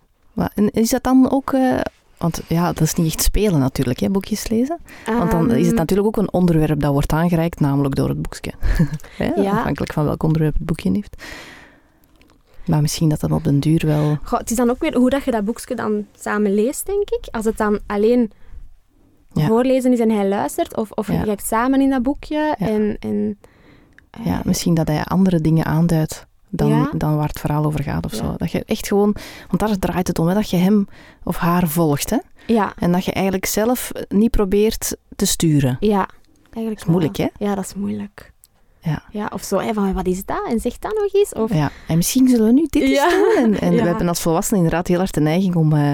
En 0.54 0.70
is 0.70 0.90
dat 0.90 1.02
dan 1.02 1.30
ook... 1.30 1.52
eh, 1.52 1.80
want 2.18 2.42
ja, 2.48 2.66
dat 2.72 2.80
is 2.80 2.94
niet 2.94 3.06
echt 3.06 3.22
spelen 3.22 3.58
natuurlijk, 3.60 3.98
hè, 4.00 4.10
boekjes 4.10 4.48
lezen. 4.48 4.78
Want 5.06 5.30
dan 5.30 5.50
is 5.50 5.56
het 5.56 5.66
Ehm, 5.66 5.74
natuurlijk 5.74 6.08
ook 6.08 6.16
een 6.16 6.32
onderwerp 6.32 6.80
dat 6.80 6.92
wordt 6.92 7.12
aangereikt, 7.12 7.60
namelijk 7.60 7.94
door 7.94 8.08
het 8.08 8.22
boekje. 8.22 8.52
Ja. 9.42 9.50
Afhankelijk 9.50 9.92
van 9.92 10.04
welk 10.04 10.22
onderwerp 10.22 10.54
het 10.54 10.66
boekje 10.66 10.90
heeft. 10.92 11.22
Maar 12.66 12.80
misschien 12.80 13.08
dat 13.08 13.20
dan 13.20 13.32
op 13.32 13.44
den 13.44 13.60
duur 13.60 13.82
wel... 13.86 14.18
goh, 14.22 14.38
het 14.38 14.50
is 14.50 14.56
dan 14.56 14.70
ook 14.70 14.80
weer 14.80 14.96
hoe 14.96 15.10
dat 15.10 15.24
je 15.24 15.30
dat 15.30 15.44
boekje 15.44 15.74
dan 15.74 16.06
samen 16.18 16.54
leest, 16.54 16.86
denk 16.86 17.10
ik. 17.10 17.28
Als 17.30 17.44
het 17.44 17.56
dan 17.56 17.78
alleen 17.86 18.30
Ja. 19.32 19.46
voorlezen 19.46 19.92
is 19.92 20.00
en 20.00 20.10
hij 20.10 20.28
luistert, 20.28 20.76
of, 20.76 20.90
of 20.90 21.08
Ja. 21.08 21.18
je 21.18 21.24
kijkt 21.24 21.46
samen 21.46 21.80
in 21.80 21.90
dat 21.90 22.02
boekje 22.02 22.36
Ja. 22.58 22.66
en... 22.68 22.96
en 23.00 23.38
Ja, 24.24 24.40
misschien 24.44 24.74
dat 24.74 24.88
hij 24.88 25.04
andere 25.04 25.40
dingen 25.40 25.64
aanduidt 25.64 26.26
dan, 26.48 26.68
Ja. 26.68 26.90
dan 26.96 27.16
waar 27.16 27.28
het 27.28 27.40
verhaal 27.40 27.64
over 27.64 27.82
gaat 27.82 28.04
of 28.04 28.10
Ja. 28.12 28.16
zo. 28.18 28.34
Dat 28.36 28.50
je 28.50 28.64
echt 28.64 28.86
gewoon... 28.88 29.16
Want 29.48 29.60
daar 29.60 29.78
draait 29.78 30.06
het 30.08 30.18
om, 30.18 30.26
hè, 30.28 30.34
dat 30.34 30.50
je 30.50 30.56
hem 30.56 30.88
of 31.22 31.36
haar 31.36 31.68
volgt. 31.68 32.10
Hè? 32.10 32.18
ja, 32.46 32.72
En 32.78 32.92
dat 32.92 33.04
je 33.04 33.12
eigenlijk 33.12 33.46
zelf 33.46 33.92
niet 34.08 34.30
probeert 34.30 34.96
te 35.16 35.26
sturen. 35.26 35.76
ja, 35.80 36.08
eigenlijk 36.50 36.80
is 36.84 36.84
moeilijk, 36.92 37.16
wel. 37.16 37.28
hè? 37.38 37.44
Ja, 37.44 37.54
dat 37.54 37.64
is 37.64 37.74
moeilijk. 37.74 38.32
Ja. 38.80 39.02
ja 39.10 39.30
of 39.32 39.42
zo, 39.42 39.58
hè, 39.58 39.72
van 39.72 39.92
wat 39.92 40.06
is 40.06 40.24
dat? 40.24 40.46
En 40.48 40.60
zeg 40.60 40.78
dat 40.78 40.94
nog 40.94 41.12
eens. 41.14 41.32
Of, 41.32 41.54
Ja, 41.54 41.70
en 41.88 41.96
misschien 41.96 42.28
zullen 42.28 42.46
we 42.46 42.52
nu 42.52 42.66
dit 42.70 42.82
eens 42.82 43.10
doen. 43.10 43.34
En, 43.44 43.60
en 43.60 43.72
we 43.82 43.82
hebben 43.82 44.08
als 44.08 44.20
volwassenen 44.20 44.62
inderdaad 44.62 44.86
heel 44.88 44.98
hard 44.98 45.14
de 45.14 45.20
neiging 45.20 45.54
om, 45.54 45.72
eh, 45.72 45.90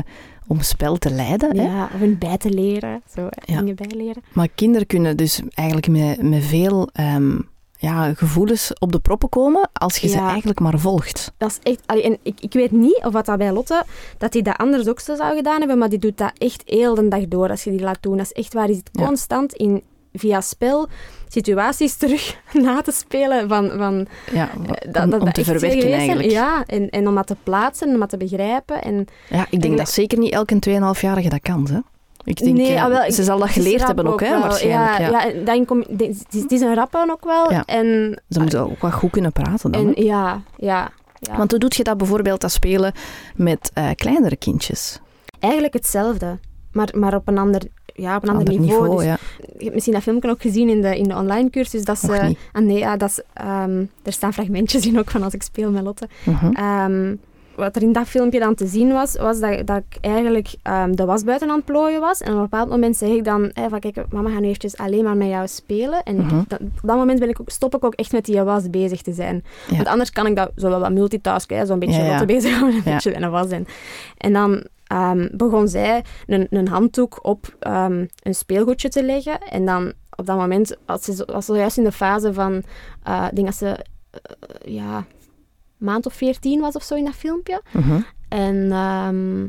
om 0.47 0.61
spel 0.61 0.97
te 0.97 1.11
leiden. 1.11 1.57
Hè? 1.57 1.63
ja, 1.63 1.89
of 1.95 2.01
een 2.01 2.19
bij 2.19 2.37
te 2.37 2.51
leren. 2.51 3.03
Zo, 3.15 3.29
dingen 3.45 3.75
bijleren. 3.77 4.23
Maar 4.33 4.49
kinderen 4.55 4.87
kunnen 4.87 5.17
dus 5.17 5.41
eigenlijk 5.55 5.89
met, 5.89 6.23
met 6.23 6.45
veel 6.45 6.89
ehm, 6.93 7.39
ja, 7.81 8.15
gevoelens 8.15 8.73
op 8.79 8.93
de 8.93 8.99
proppen 9.01 9.29
komen 9.29 9.71
als 9.73 9.97
je 9.97 10.09
ze 10.09 10.19
eigenlijk 10.19 10.61
maar 10.61 10.79
volgt. 10.79 11.33
Dat 11.37 11.51
is 11.51 11.59
echt... 11.73 11.83
allee, 11.87 12.03
en 12.03 12.19
ik, 12.23 12.41
ik 12.41 12.53
weet 12.53 12.71
niet 12.71 13.01
of 13.05 13.13
wat 13.13 13.27
dat 13.27 13.39
bij 13.39 13.53
Lotte, 13.53 13.83
dat 14.19 14.33
hij 14.33 14.43
dat 14.43 14.57
anders 14.57 14.89
ook 14.89 15.01
zo 15.01 15.15
zou 15.17 15.37
gedaan 15.37 15.59
hebben, 15.59 15.79
maar 15.79 15.89
die 15.89 15.99
doet 15.99 16.19
dat 16.19 16.33
echt 16.39 16.63
heel 16.67 16.95
de 16.95 17.09
dag 17.09 17.29
door 17.29 17.51
als 17.51 17.65
je 17.65 17.71
die 17.71 17.81
laat 17.81 17.99
doen. 18.03 18.17
Dat 18.17 18.27
is 18.27 18.33
echt 18.33 18.55
waar. 18.55 18.67
Die 18.67 18.77
zit 18.77 18.89
Ja. 18.93 19.07
constant 19.07 19.53
in, 19.53 19.83
via 20.13 20.41
spel 20.41 20.89
situaties 21.29 21.97
terug 22.03 22.37
na 22.53 22.81
te 22.83 22.93
spelen 22.93 23.49
van... 23.49 23.71
van 23.77 24.07
Ja, 24.33 24.51
eh, 24.51 24.93
dat, 24.93 25.05
om, 25.05 25.11
dat 25.11 25.19
om 25.21 25.25
dat 25.25 25.35
te 25.35 25.45
verwerken 25.45 25.93
eigenlijk. 25.93 26.31
Ja, 26.31 26.65
en, 26.67 26.89
en 26.91 27.09
om 27.09 27.15
dat 27.15 27.27
te 27.27 27.37
plaatsen, 27.43 27.89
om 27.89 27.99
dat 28.01 28.09
te 28.09 28.17
begrijpen. 28.17 28.83
En 28.83 29.07
Ja, 29.29 29.47
ik 29.51 29.61
denk 29.61 29.73
En- 29.73 29.77
dat 29.79 29.91
zeker 29.91 30.19
niet 30.19 30.33
elke 30.33 30.55
2,5-jarige 30.71 31.29
dat 31.29 31.41
kan. 31.41 31.67
Hè? 31.71 31.79
Ik 32.31 32.45
denk, 32.45 32.57
Nee, 32.57 32.75
eh, 32.75 32.85
ah, 32.85 32.89
wel, 32.89 33.13
ze 33.13 33.25
zal 33.25 33.39
dat 33.39 33.49
geleerd 33.49 33.87
hebben 33.87 34.07
ook, 34.07 34.21
hè, 34.21 34.41
waarschijnlijk. 34.41 34.99
Ja, 34.99 35.09
Ja, 35.09 35.27
ja. 35.27 35.45
dan 35.45 35.65
kom, 35.65 35.79
het, 35.79 36.01
is, 36.01 36.19
het 36.41 36.53
is 36.53 36.61
een 36.61 36.75
rappen 36.75 37.11
ook 37.11 37.25
wel. 37.25 37.53
Ja. 37.53 37.63
En, 37.65 38.21
Ze 38.29 38.41
moeten 38.41 38.61
ook 38.61 38.81
wat 38.81 38.93
goed 38.93 39.11
kunnen 39.11 39.33
praten 39.33 39.73
dan. 39.73 39.95
en 39.95 40.05
ja, 40.05 40.43
ja, 40.57 40.91
ja. 41.19 41.37
Want 41.37 41.51
hoe 41.51 41.61
doe 41.61 41.71
je 41.77 41.83
dat 41.85 41.97
bijvoorbeeld, 41.97 42.41
dat 42.41 42.53
spelen 42.53 42.93
met 43.35 43.71
eh, 43.75 43.89
kleinere 43.95 44.37
kindjes? 44.37 45.01
Eigenlijk 45.39 45.73
hetzelfde, 45.73 46.39
maar, 46.73 46.89
maar 46.97 47.15
op 47.15 47.29
een 47.29 47.39
ander, 47.39 47.63
ja, 47.95 48.17
op 48.17 48.23
een 48.23 48.29
ander, 48.29 48.59
niveau. 48.59 48.97
Dus 48.97 49.05
ja. 49.05 49.19
Je 49.39 49.63
hebt 49.63 49.75
misschien 49.75 49.95
dat 49.95 50.03
filmpje 50.03 50.31
ook 50.31 50.43
gezien 50.43 50.69
in 50.69 50.81
de, 50.81 50.97
in 50.99 51.09
de 51.09 51.15
online 51.15 51.51
cursus. 51.51 51.85
Dat 51.85 51.99
ze, 51.99 52.37
ah, 52.53 52.63
nee, 52.63 52.79
ja, 52.79 52.97
dat 52.97 53.09
is, 53.09 53.23
ehm, 53.33 53.85
er 54.03 54.13
staan 54.13 54.33
fragmentjes 54.33 54.87
in 54.87 54.99
ook 54.99 55.11
van 55.11 55.23
als 55.23 55.35
ik 55.35 55.43
speel 55.43 55.71
met 55.71 55.83
Lotte. 55.83 56.09
Mhm. 56.25 56.53
Ehm, 56.53 57.15
wat 57.61 57.77
er 57.77 57.83
in 57.83 57.93
dat 57.93 58.07
filmpje 58.09 58.39
dan 58.39 58.55
te 58.55 58.67
zien 58.67 58.93
was, 58.93 59.17
was 59.17 59.41
dat, 59.41 59.67
dat 59.67 59.83
ik 59.89 59.99
eigenlijk 60.01 60.55
ehm, 60.63 60.95
de 60.95 61.05
was 61.05 61.25
buiten 61.25 61.49
aan 61.51 61.57
het 61.57 61.65
plooien 61.65 62.01
was. 62.01 62.21
En 62.21 62.29
op 62.31 62.35
een 62.37 62.43
bepaald 62.43 62.69
moment 62.69 62.97
zeg 62.97 63.09
ik 63.09 63.25
dan, 63.25 63.51
hey, 63.53 63.69
van, 63.69 63.81
kijk, 63.81 64.05
mama 64.11 64.31
gaat 64.31 64.41
nu 64.41 64.47
eventjes 64.47 64.77
alleen 64.77 65.05
maar 65.05 65.17
met 65.17 65.29
jou 65.29 65.49
spelen. 65.49 66.03
En 66.03 66.17
Mhm. 66.17 66.41
dat- 66.49 66.61
op 66.61 66.81
dat 66.83 66.97
moment 66.97 67.19
ben 67.21 67.29
ik 67.29 67.41
ook, 67.41 67.51
stop 67.51 67.75
ik 67.75 67.85
ook 67.85 67.95
echt 67.95 68.13
met 68.13 68.25
die 68.25 68.43
was 68.43 68.71
bezig 68.71 69.03
te 69.03 69.13
zijn. 69.13 69.45
Ja. 69.69 69.77
Want 69.77 69.89
anders 69.89 70.11
kan 70.11 70.27
ik 70.27 70.37
dat 70.37 70.51
zo 70.57 70.69
wel 70.69 70.81
wat 70.81 70.93
multitasken, 70.93 71.57
hè, 71.59 71.67
zo'n 71.67 71.79
beetje 71.79 71.99
Ja, 71.99 72.05
ja. 72.05 72.09
Lotte 72.11 72.25
bezig 72.27 72.51
houden, 72.59 72.77
een 72.77 72.83
beetje 72.85 73.11
met 73.11 73.23
een 73.23 73.31
was. 73.31 73.49
En, 73.49 73.67
en 74.17 74.33
dan 74.33 74.65
ehm, 74.87 75.29
begon 75.33 75.69
zij 75.69 76.05
een, 76.27 76.47
een 76.51 76.69
handdoek 76.69 77.19
op 77.23 77.57
ehm, 77.59 78.05
een 78.23 78.35
speelgoedje 78.35 78.89
te 78.89 79.03
leggen. 79.05 79.39
En 79.41 79.65
dan 79.67 79.93
op 80.17 80.27
dat 80.27 80.37
moment, 80.39 80.77
als 80.87 81.03
ze, 81.05 81.25
was 81.33 81.45
ze 81.47 81.55
juist 81.55 81.77
in 81.79 81.85
de 81.85 81.93
fase 81.93 82.33
van, 82.35 82.63
eh, 83.03 83.25
ik 83.31 83.35
denk 83.35 83.47
dat 83.47 83.57
ze, 83.57 83.67
eh, 84.11 84.75
ja, 84.75 85.05
maand 85.81 86.07
of 86.07 86.15
veertien 86.15 86.61
was 86.61 86.75
of 86.75 86.83
zo 86.83 86.95
in 86.95 87.05
dat 87.05 87.15
filmpje. 87.15 87.63
Mhm. 87.73 88.01
En 88.29 88.73
ehm, 88.73 89.47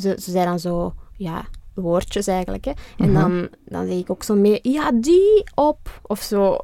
ze, 0.00 0.16
ze 0.20 0.30
zei 0.30 0.44
dan 0.44 0.58
zo, 0.58 0.94
ja, 1.16 1.44
woordjes 1.74 2.26
eigenlijk. 2.26 2.64
Hè. 2.64 2.72
En 2.96 3.10
Mhm. 3.10 3.20
dan, 3.20 3.48
dan 3.64 3.86
zeg 3.86 3.96
ik 3.98 4.10
ook 4.10 4.22
zo 4.22 4.34
mee, 4.34 4.58
ja, 4.62 4.92
die 4.94 5.44
op, 5.54 6.00
of 6.02 6.20
zo. 6.20 6.56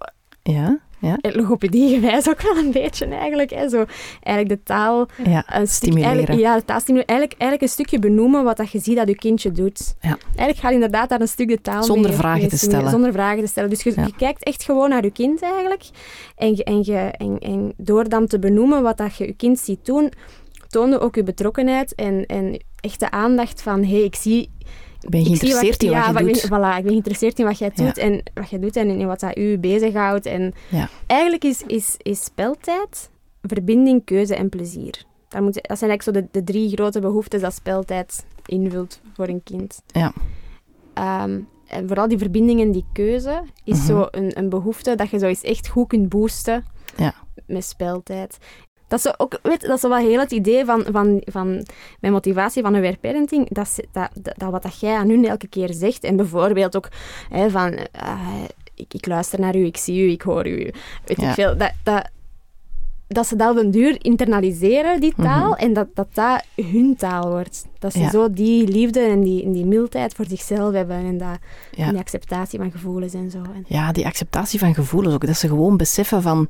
Ja, 0.43 0.79
ja, 1.01 1.17
En 1.21 1.35
Logopedie 1.37 1.95
gewijs 1.95 2.29
ook 2.29 2.41
wel 2.43 2.57
een 2.57 2.71
beetje 2.73 3.07
eigenlijk. 3.07 3.51
Hè. 3.51 3.69
Zo, 3.69 3.85
eigenlijk 4.23 4.49
de 4.49 4.63
taal... 4.63 5.07
ja. 5.25 5.45
Stuk, 5.49 5.69
Stimuleren. 5.69 6.11
eigenlijk, 6.11 6.41
ja, 6.41 6.57
de 6.57 6.65
taal 6.65 6.81
stimuleren. 6.81 7.09
Eigenlijk, 7.15 7.41
eigenlijk 7.41 7.63
een 7.63 7.85
stukje 7.85 7.99
benoemen 7.99 8.45
wat 8.45 8.57
dat 8.57 8.71
je 8.71 8.79
ziet 8.79 8.97
dat 8.97 9.09
je 9.09 9.15
kindje 9.15 9.53
doet. 9.53 9.95
Ja. 10.01 10.17
Eigenlijk 10.27 10.59
gaat 10.59 10.73
inderdaad 10.73 11.09
daar 11.09 11.21
een 11.21 11.29
stuk 11.29 11.49
de 11.49 11.61
taal 11.61 11.83
Zonder 11.83 12.11
mee- 12.11 12.19
vragen 12.19 12.41
mee 12.41 12.49
te 12.49 12.59
stellen. 12.59 12.91
Zonder 12.91 13.13
vragen 13.13 13.41
te 13.43 13.47
stellen. 13.49 13.71
Dus 13.71 13.83
je, 13.83 13.93
Ja. 13.97 14.05
je 14.05 14.15
kijkt 14.17 14.45
echt 14.45 14.65
gewoon 14.65 14.89
naar 14.89 15.05
je 15.05 15.11
kind 15.11 15.43
eigenlijk. 15.43 15.83
En, 16.37 16.57
je, 16.57 16.65
en, 16.65 16.85
je, 16.85 16.97
en, 16.99 17.39
en 17.39 17.73
door 17.77 18.09
dan 18.09 18.27
te 18.27 18.39
benoemen 18.39 18.83
wat 18.83 18.97
dat 18.97 19.17
je 19.17 19.27
je 19.27 19.33
kind 19.33 19.59
ziet 19.59 19.85
doen, 19.87 20.13
toonde 20.69 20.99
ook 21.01 21.15
je 21.15 21.23
betrokkenheid 21.23 21.95
en, 21.95 22.27
en 22.27 22.63
echte 22.81 23.11
aandacht 23.11 23.63
van 23.63 23.83
hé, 23.85 23.91
hey, 23.95 24.03
ik 24.05 24.15
zie... 24.15 24.51
Ik 25.01 25.09
ben 25.11 25.21
ik 25.21 25.27
geïnteresseerd 25.27 25.83
in 25.83 25.89
wat 25.91 25.99
ja, 25.99 26.05
je 26.05 26.09
ik 26.19 26.25
ben- 26.25 26.27
doet. 26.33 26.45
Voilà, 26.45 26.77
ik 26.77 26.83
ben 26.83 26.91
geïnteresseerd 26.93 27.39
in 27.39 27.45
wat 27.45 27.59
jij 27.59 27.71
Ja. 27.75 27.85
doet 27.85 27.97
en 27.99 28.23
wat 28.35 28.51
jij 28.51 28.59
doet 28.59 28.77
en 28.77 28.89
in 28.89 29.07
wat 29.07 29.21
dat 29.21 29.37
u 29.39 29.59
bezighoudt. 29.59 30.27
En 30.27 30.53
Ja. 30.69 30.89
Eigenlijk 31.07 31.45
is, 31.45 31.63
is, 31.67 31.95
is 31.99 32.25
speltijd 32.25 33.11
verbinding, 33.43 34.05
keuze 34.05 34.35
en 34.35 34.49
plezier. 34.49 35.05
Dat, 35.29 35.41
moet, 35.43 35.55
dat 35.69 35.79
zijn 35.79 35.91
eigenlijk 35.91 36.03
zo 36.03 36.11
de, 36.11 36.29
de 36.31 36.45
drie 36.53 36.71
grote 36.71 37.01
behoeftes 37.01 37.41
dat 37.41 37.55
speltijd 37.55 38.25
invult 38.47 39.01
voor 39.15 39.29
een 39.29 39.43
kind. 39.43 39.83
Ja. 39.87 40.13
Ehm, 40.95 41.41
en 41.67 41.87
vooral 41.87 42.09
die 42.09 42.19
verbinding 42.19 42.61
en 42.61 42.73
die 42.73 42.85
keuze 42.93 43.43
is 43.65 43.77
Mhm. 43.79 43.87
zo 43.87 44.07
een, 44.11 44.39
een 44.39 44.49
behoefte 44.49 44.95
dat 44.95 45.11
je 45.11 45.19
zo 45.19 45.27
eens 45.27 45.43
echt 45.43 45.69
goed 45.69 45.89
kunt 45.89 46.09
boosten 46.09 46.65
Ja. 46.97 47.15
met 47.47 47.65
speltijd. 47.65 48.39
Dat 48.89 48.99
is, 49.05 49.19
ook, 49.19 49.39
weet, 49.43 49.61
dat 49.61 49.77
is 49.77 49.83
wel 49.83 49.97
heel 49.97 50.19
het 50.21 50.33
idee 50.33 50.65
van, 50.65 50.85
van, 50.91 51.23
van 51.25 51.65
mijn 52.01 52.13
motivatie 52.13 52.63
van 52.63 52.77
aware 52.77 52.97
parenting. 53.01 53.49
Dat, 53.51 53.77
dat, 53.93 54.11
dat, 54.37 54.51
wat 54.51 54.63
dat 54.63 54.81
jij 54.81 54.95
aan 54.97 55.09
hun 55.09 55.27
elke 55.29 55.47
keer 55.49 55.73
zegt. 55.73 56.05
En 56.05 56.17
bijvoorbeeld 56.17 56.77
ook 56.77 56.89
hè, 57.31 57.51
van... 57.51 57.73
eh, 57.93 58.19
ik, 58.75 58.95
ik 58.95 59.07
luister 59.07 59.41
naar 59.41 59.57
u, 59.57 59.65
ik 59.65 59.77
zie 59.77 60.07
u, 60.07 60.11
ik 60.11 60.23
hoor 60.23 60.47
u. 60.47 60.57
Weet 61.05 61.21
Ja. 61.21 61.29
ik 61.29 61.35
veel. 61.35 61.57
Dat, 61.57 61.73
dat, 61.83 62.09
dat 63.09 63.27
ze 63.27 63.37
dat 63.37 63.51
op 63.51 63.57
den 63.57 63.71
duur 63.71 63.97
internaliseren, 64.05 65.01
die 65.01 65.15
taal. 65.17 65.57
En 65.57 65.73
dat, 65.73 65.87
dat 65.95 66.09
dat 66.13 66.45
hun 66.67 66.95
taal 66.97 67.29
wordt. 67.29 67.67
Dat 67.79 67.93
ze 67.93 67.99
Mhm. 67.99 68.07
Ja. 68.07 68.13
zo 68.13 68.33
die 68.33 68.69
liefde 68.69 69.01
en 69.01 69.21
die, 69.21 69.45
en 69.45 69.53
die 69.53 69.65
mildheid 69.65 70.15
voor 70.15 70.25
zichzelf 70.29 70.73
hebben. 70.75 70.97
En, 70.97 71.19
dat, 71.19 71.39
Ja. 71.71 71.85
en 71.87 71.91
die 71.91 72.01
acceptatie 72.01 72.59
van 72.59 72.71
gevoelens 72.71 73.15
en 73.15 73.31
zo. 73.31 73.39
En, 73.39 73.65
Ja, 73.67 73.93
die 73.93 74.07
acceptatie 74.07 74.59
van 74.59 74.75
gevoelens 74.75 75.15
ook. 75.15 75.27
Dat 75.27 75.37
ze 75.37 75.49
gewoon 75.49 75.77
beseffen 75.77 76.23
van... 76.23 76.47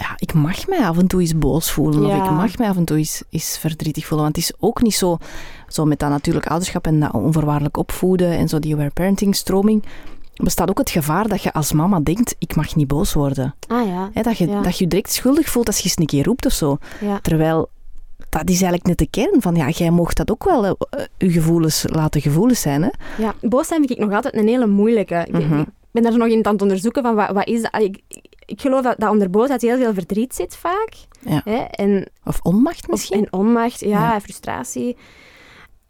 Ja, 0.00 0.12
ik 0.16 0.34
mag 0.34 0.66
mij 0.66 0.78
af 0.78 0.98
en 0.98 1.06
toe 1.06 1.20
eens 1.20 1.38
boos 1.38 1.70
voelen. 1.70 2.04
Of 2.06 2.16
ik 2.24 2.30
mag 2.30 2.58
mij 2.58 2.68
af 2.68 2.76
en 2.76 2.84
toe 2.84 2.96
eens, 2.96 3.22
eens 3.30 3.58
verdrietig 3.58 4.06
voelen. 4.06 4.24
Want 4.24 4.36
het 4.36 4.44
is 4.44 4.56
ook 4.60 4.82
niet 4.82 4.94
zo... 4.94 5.18
Zo 5.68 5.84
met 5.84 5.98
dat 5.98 6.10
natuurlijk 6.10 6.46
ouderschap 6.46 6.86
en 6.86 7.00
dat 7.00 7.12
onvoorwaardelijk 7.12 7.76
opvoeden 7.76 8.30
en 8.30 8.48
zo 8.48 8.58
die 8.58 8.74
aware 8.74 8.90
parenting 8.90 9.36
stroming... 9.36 9.84
bestaat 10.34 10.70
ook 10.70 10.78
het 10.78 10.90
gevaar 10.90 11.28
dat 11.28 11.42
je 11.42 11.52
als 11.52 11.72
mama 11.72 12.00
denkt, 12.00 12.34
ik 12.38 12.56
mag 12.56 12.74
niet 12.76 12.86
boos 12.86 13.12
worden. 13.12 13.54
ah 13.68 13.86
ja, 13.86 14.22
dat, 14.22 14.38
je, 14.38 14.48
Ja. 14.48 14.60
dat 14.62 14.78
je 14.78 14.86
direct 14.86 15.12
schuldig 15.12 15.48
voelt 15.48 15.66
als 15.66 15.76
je 15.78 15.84
eens 15.84 15.96
een 15.98 16.06
keer 16.06 16.24
roept 16.24 16.46
of 16.46 16.52
zo. 16.52 16.78
Terwijl, 17.22 17.68
dat 18.28 18.42
is 18.44 18.48
eigenlijk 18.50 18.84
net 18.86 18.98
de 18.98 19.06
kern 19.10 19.42
van, 19.42 19.54
ja, 19.54 19.68
jij 19.68 19.90
mocht 19.90 20.16
dat 20.16 20.30
ook 20.30 20.44
wel, 20.44 20.64
eh, 20.66 20.74
je 21.18 21.30
gevoelens 21.30 21.84
laten 21.88 22.20
gevoelens 22.20 22.60
zijn. 22.60 22.82
Hè? 22.82 22.88
ja. 23.18 23.34
Boos 23.40 23.66
zijn 23.68 23.78
vind 23.86 23.98
ik 23.98 24.04
nog 24.06 24.12
altijd 24.14 24.34
een 24.34 24.48
hele 24.48 24.66
moeilijke. 24.66 25.24
Ik- 25.26 25.32
Mhm. 25.46 25.58
Ik 25.60 25.66
ben 25.90 26.02
daar 26.02 26.18
nog 26.18 26.28
in 26.28 26.46
aan 26.46 26.52
het 26.52 26.62
onderzoeken 26.62 27.02
van 27.02 27.14
wat, 27.14 27.30
wat 27.30 27.46
is 27.46 27.62
dat. 27.62 27.82
Ik, 27.82 28.00
ik 28.48 28.60
geloof 28.60 28.82
dat, 28.82 28.94
dat 28.98 29.10
onder 29.10 29.30
boosheid 29.30 29.62
heel 29.62 29.76
veel 29.76 29.92
verdriet 29.94 30.34
zit 30.34 30.56
vaak. 30.56 30.92
Ja. 31.20 31.40
Hè? 31.44 31.56
En 31.56 32.08
Of 32.24 32.38
onmacht 32.42 32.82
Of, 32.82 32.88
misschien. 32.90 33.18
en 33.24 33.32
onmacht, 33.32 33.80
ja, 33.80 34.20
frustratie. 34.20 34.96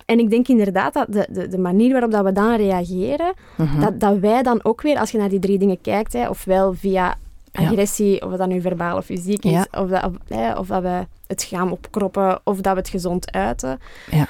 En 0.04 0.18
ik 0.18 0.30
denk 0.30 0.48
inderdaad 0.48 0.92
dat 0.94 1.06
de, 1.08 1.26
de, 1.30 1.48
de 1.48 1.58
manier 1.58 1.92
waarop 1.92 2.10
dat 2.10 2.24
we 2.24 2.32
dan 2.32 2.56
reageren, 2.56 3.32
Mhm. 3.56 3.80
dat, 3.80 4.00
dat 4.00 4.18
wij 4.18 4.42
dan 4.42 4.64
ook 4.64 4.82
weer, 4.82 4.98
als 4.98 5.10
je 5.10 5.18
naar 5.18 5.28
die 5.28 5.38
drie 5.38 5.58
dingen 5.58 5.80
kijkt, 5.80 6.12
hè, 6.12 6.28
ofwel 6.28 6.74
via 6.74 7.16
Ja. 7.52 7.66
agressie, 7.68 8.22
of 8.26 8.32
dat 8.36 8.48
nu 8.48 8.60
verbaal 8.60 8.96
of 8.96 9.04
fysiek 9.04 9.44
is, 9.44 9.66
of, 9.70 9.88
dat, 9.88 10.04
of, 10.04 10.12
hè, 10.28 10.52
of 10.58 10.66
dat 10.66 10.82
we 10.82 11.06
het 11.26 11.42
gaan 11.42 11.72
opkroppen, 11.72 12.40
of 12.44 12.60
dat 12.60 12.72
we 12.72 12.78
het 12.78 12.88
gezond 12.88 13.32
uiten. 13.32 13.78
Ja. 14.10 14.26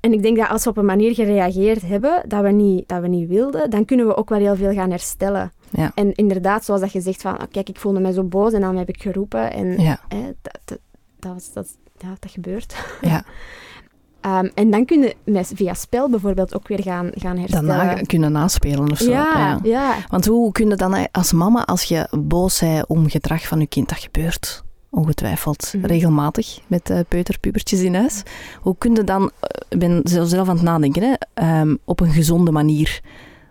En 0.00 0.12
ik 0.12 0.22
denk 0.22 0.36
dat 0.36 0.48
als 0.48 0.64
we 0.64 0.70
op 0.70 0.76
een 0.76 0.84
manier 0.84 1.14
gereageerd 1.14 1.82
hebben 1.82 2.22
dat 2.28 2.42
we 2.42 2.50
niet, 2.50 2.88
dat 2.88 3.00
we 3.00 3.08
niet 3.08 3.28
wilden, 3.28 3.70
dan 3.70 3.84
kunnen 3.84 4.06
we 4.06 4.16
ook 4.16 4.28
wel 4.28 4.38
heel 4.38 4.56
veel 4.56 4.72
gaan 4.72 4.90
herstellen. 4.90 5.52
Ja. 5.76 5.92
En 5.94 6.14
inderdaad, 6.14 6.64
zoals 6.64 6.80
dat 6.80 6.92
je 6.92 7.00
zegt 7.00 7.22
van, 7.22 7.38
ah, 7.38 7.46
kijk, 7.50 7.68
ik 7.68 7.78
voelde 7.80 8.00
me 8.00 8.12
zo 8.12 8.22
boos 8.24 8.52
en 8.52 8.60
dan 8.60 8.76
heb 8.76 8.88
ik 8.88 9.02
geroepen. 9.02 9.52
En 9.52 9.80
Ja, 9.80 10.00
dat, 10.42 10.58
dat, 10.64 10.78
dat, 11.18 11.32
was- 11.32 11.52
dat, 11.52 11.66
ja, 11.98 12.08
dat 12.18 12.30
gebeurt. 12.30 12.76
ja. 13.00 13.24
Ehm, 14.20 14.48
en 14.54 14.70
dan 14.70 14.84
kun 14.84 15.00
je 15.00 15.16
met, 15.24 15.52
via 15.54 15.74
spel 15.74 16.10
bijvoorbeeld 16.10 16.54
ook 16.54 16.68
weer 16.68 16.82
gaan, 16.82 17.10
gaan 17.14 17.36
herstellen. 17.38 17.66
Daarna 17.76 17.94
kunnen 18.02 18.32
naspelen 18.32 18.90
of 18.90 18.98
zo. 18.98 19.10
ja, 19.10 19.58
ja. 19.62 19.94
Want 20.08 20.26
hoe 20.26 20.52
kun 20.52 20.68
je 20.68 20.74
dan 20.76 21.08
als 21.12 21.32
mama, 21.32 21.64
als 21.64 21.82
je 21.82 22.08
boos 22.20 22.58
bent 22.60 22.86
om 22.86 23.08
gedrag 23.10 23.46
van 23.46 23.60
je 23.60 23.66
kind, 23.66 23.88
dat 23.88 23.98
gebeurt 23.98 24.64
ongetwijfeld 24.90 25.72
Mhm. 25.76 25.86
regelmatig 25.86 26.58
met 26.66 26.90
eh 26.90 26.98
peuterpubertjes 27.08 27.80
in 27.80 27.94
huis. 27.94 28.22
Hoe 28.60 28.74
kun 28.78 28.94
je 28.94 29.04
dan, 29.04 29.30
eh, 29.40 29.60
ik 29.68 29.78
ben 29.78 30.00
zelf 30.04 30.48
aan 30.48 30.54
het 30.56 30.64
nadenken, 30.64 31.02
hè, 31.02 31.14
ehm, 31.34 31.76
op 31.84 32.00
een 32.00 32.12
gezonde 32.12 32.50
manier 32.50 33.00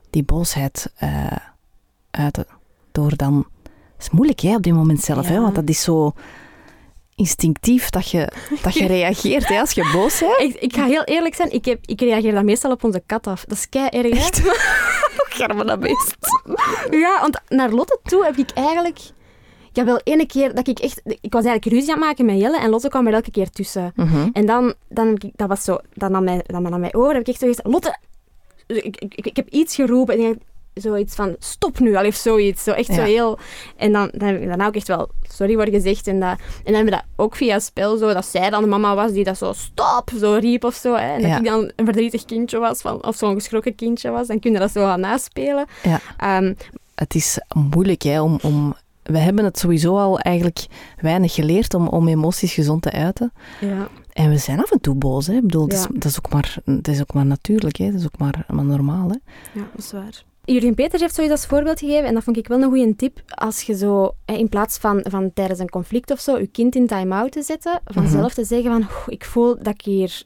die 0.10 0.24
boosheid 0.24 0.92
eh, 0.96 1.26
uiten? 2.16 2.46
Door 2.92 3.16
dan, 3.16 3.46
het 3.64 4.02
is 4.04 4.10
moeilijk 4.10 4.40
hè, 4.40 4.56
op 4.56 4.64
dit 4.64 4.74
moment 4.74 5.02
zelf, 5.02 5.28
hè, 5.28 5.34
Ja. 5.34 5.42
want 5.42 5.56
dat 5.56 5.70
is 5.70 5.82
zo 5.82 6.14
instinctief 7.16 7.90
dat 7.90 8.10
je, 8.10 8.32
dat 8.64 8.74
je 8.74 8.86
reageert 8.86 9.48
hè, 9.48 9.60
als 9.60 9.72
je 9.72 9.90
boos 9.94 10.20
bent. 10.20 10.40
Ik, 10.40 10.62
ik 10.62 10.76
ga 10.76 10.86
heel 10.86 11.04
eerlijk 11.04 11.36
zijn, 11.36 11.52
ik, 11.52 11.66
heb, 11.66 11.80
ik 11.86 12.00
reageer 12.02 12.34
dan 12.34 12.46
meestal 12.46 12.72
op 12.72 12.84
onze 12.84 13.04
kat 13.06 13.28
af. 13.28 13.46
Dat 13.46 13.58
is 13.58 13.70
kei 13.70 13.88
erg. 13.88 14.14
Echt? 14.14 14.42
Garme 15.36 15.66
dat 15.66 15.80
beest. 15.80 16.16
Ja, 16.90 17.22
want 17.22 17.40
naar 17.50 17.70
Lotte 17.72 18.00
toe 18.04 18.26
heb 18.26 18.36
ik 18.38 18.52
eigenlijk... 18.52 19.00
Ik 19.70 19.82
heb 19.82 19.86
wel 19.86 20.02
ene 20.04 20.26
keer 20.26 20.56
dat 20.56 20.68
ik 20.68 20.80
echt... 20.80 21.02
Ik 21.06 21.34
was 21.34 21.44
eigenlijk 21.46 21.66
ruzie 21.76 21.94
aan 21.94 21.98
het 21.98 22.08
maken 22.08 22.26
met 22.26 22.40
Jelle 22.40 22.60
en 22.60 22.70
Lotte 22.70 22.88
kwam 22.90 23.08
er 23.08 23.14
elke 23.14 23.32
keer 23.32 23.50
tussen. 23.50 23.92
Mhm. 23.96 24.30
En 24.34 24.46
dan, 24.46 24.74
dan 24.90 25.08
heb 25.08 25.24
ik, 25.24 25.32
dat 25.36 25.48
was 25.48 25.64
zo, 25.64 25.78
dan 25.94 26.16
aan 26.16 26.24
mij, 26.24 26.44
dan 26.46 26.74
aan 26.74 26.80
mij 26.80 26.94
oor 26.94 27.12
heb 27.12 27.22
ik 27.22 27.28
echt 27.28 27.40
zo 27.40 27.48
gezegd, 27.48 27.68
Lotte, 27.68 27.98
ik, 28.68 28.84
ik, 28.84 29.14
ik, 29.16 29.26
ik 29.26 29.36
heb 29.36 29.50
iets 29.50 29.76
geroepen. 29.76 30.16
En 30.18 30.22
ik, 30.30 30.38
zoiets 30.76 31.16
van, 31.16 31.36
stop 31.40 31.80
nu 31.80 31.96
al, 31.96 32.06
of 32.06 32.16
zoiets. 32.16 32.64
Zo 32.64 32.72
echt 32.72 32.94
zo 32.94 33.02
heel... 33.02 33.38
En 33.78 33.92
dan, 33.92 34.10
dan 34.14 34.28
heb 34.28 34.42
ik 34.42 34.48
daarna 34.48 34.68
ook 34.68 34.76
echt 34.76 34.88
wel 34.88 35.10
sorry 35.30 35.54
voor 35.54 35.68
gezegd. 35.70 36.08
En, 36.08 36.20
dat, 36.20 36.30
en 36.30 36.64
dan 36.64 36.74
hebben 36.74 36.86
we 36.94 37.00
dat 37.00 37.04
ook 37.16 37.36
via 37.36 37.60
spel 37.60 37.98
zo, 37.98 38.14
dat 38.14 38.26
zij 38.26 38.50
dan 38.50 38.62
de 38.62 38.68
mama 38.70 38.96
was 38.96 39.12
die 39.12 39.24
dat 39.24 39.38
zo, 39.38 39.54
stop, 39.54 40.12
zo 40.20 40.34
riep 40.34 40.64
of 40.64 40.76
zo. 40.76 40.94
Hè. 40.96 41.14
En 41.14 41.22
dat 41.22 41.30
Ja. 41.30 41.38
ik 41.38 41.46
dan 41.46 41.72
een 41.76 41.86
verdrietig 41.86 42.26
kindje 42.26 42.58
was, 42.60 42.82
van, 42.82 43.04
of 43.06 43.16
zo'n 43.16 43.34
geschrokken 43.34 43.76
kindje 43.76 44.10
was. 44.10 44.28
Dan 44.28 44.40
kun 44.40 44.52
je 44.52 44.60
dat 44.60 44.72
zo 44.72 44.86
gaan 44.86 45.00
naspelen. 45.00 45.66
Ja. 45.84 46.00
Ehm, 46.18 46.54
Het 46.96 47.16
is 47.16 47.40
moeilijk 47.72 48.02
hè, 48.02 48.22
om, 48.22 48.40
om... 48.42 48.76
We 49.04 49.18
hebben 49.18 49.46
het 49.46 49.60
sowieso 49.60 49.98
al 49.98 50.20
eigenlijk 50.20 50.66
weinig 51.02 51.34
geleerd 51.34 51.74
om, 51.74 51.88
om 51.88 52.08
emoties 52.08 52.54
gezond 52.54 52.82
te 52.82 52.92
uiten. 52.92 53.34
ja. 53.60 53.88
En 54.14 54.30
we 54.30 54.38
zijn 54.38 54.60
af 54.62 54.72
en 54.72 54.82
toe 54.82 54.96
boos. 54.96 55.28
Hè. 55.28 55.34
Ik 55.34 55.42
bedoel, 55.42 55.68
dat, 55.68 55.78
is, 55.80 55.86
dat, 55.94 56.06
is 56.12 56.18
ook 56.18 56.32
maar, 56.34 56.56
dat 56.66 56.88
is 56.88 57.02
ook 57.02 57.14
maar 57.14 57.26
natuurlijk. 57.26 57.76
Hè. 57.78 57.92
Dat 57.92 58.00
is 58.00 58.06
ook 58.06 58.18
maar, 58.18 58.46
maar 58.48 58.66
normaal. 58.66 59.08
Hè. 59.10 59.16
Ja, 59.60 59.66
dat 59.76 59.84
is 59.86 59.92
waar. 59.92 60.24
Jurgen 60.46 60.74
Peters 60.76 61.02
heeft 61.02 61.16
zoiets 61.16 61.34
als 61.34 61.46
voorbeeld 61.46 61.80
gegeven 61.80 62.06
en 62.06 62.14
dat 62.14 62.24
vond 62.24 62.38
ik 62.38 62.48
wel 62.48 62.62
een 62.62 62.70
goede 62.70 62.96
tip. 62.96 63.22
Als 63.28 63.62
je 63.62 63.78
zo, 63.78 64.16
in 64.26 64.50
plaats 64.50 64.78
van, 64.78 65.06
van 65.10 65.34
tijdens 65.34 65.60
een 65.60 65.70
conflict 65.70 66.12
of 66.12 66.20
zo, 66.20 66.38
je 66.38 66.48
kind 66.48 66.76
in 66.76 66.88
time-out 66.88 67.32
te 67.32 67.42
zetten, 67.42 67.82
vanzelf 67.86 68.34
te 68.34 68.44
zeggen 68.44 68.72
van, 68.72 68.82
"Oeh, 68.82 69.04
ik 69.08 69.26
voel 69.26 69.56
dat 69.58 69.74
ik 69.74 69.82
hier 69.82 70.24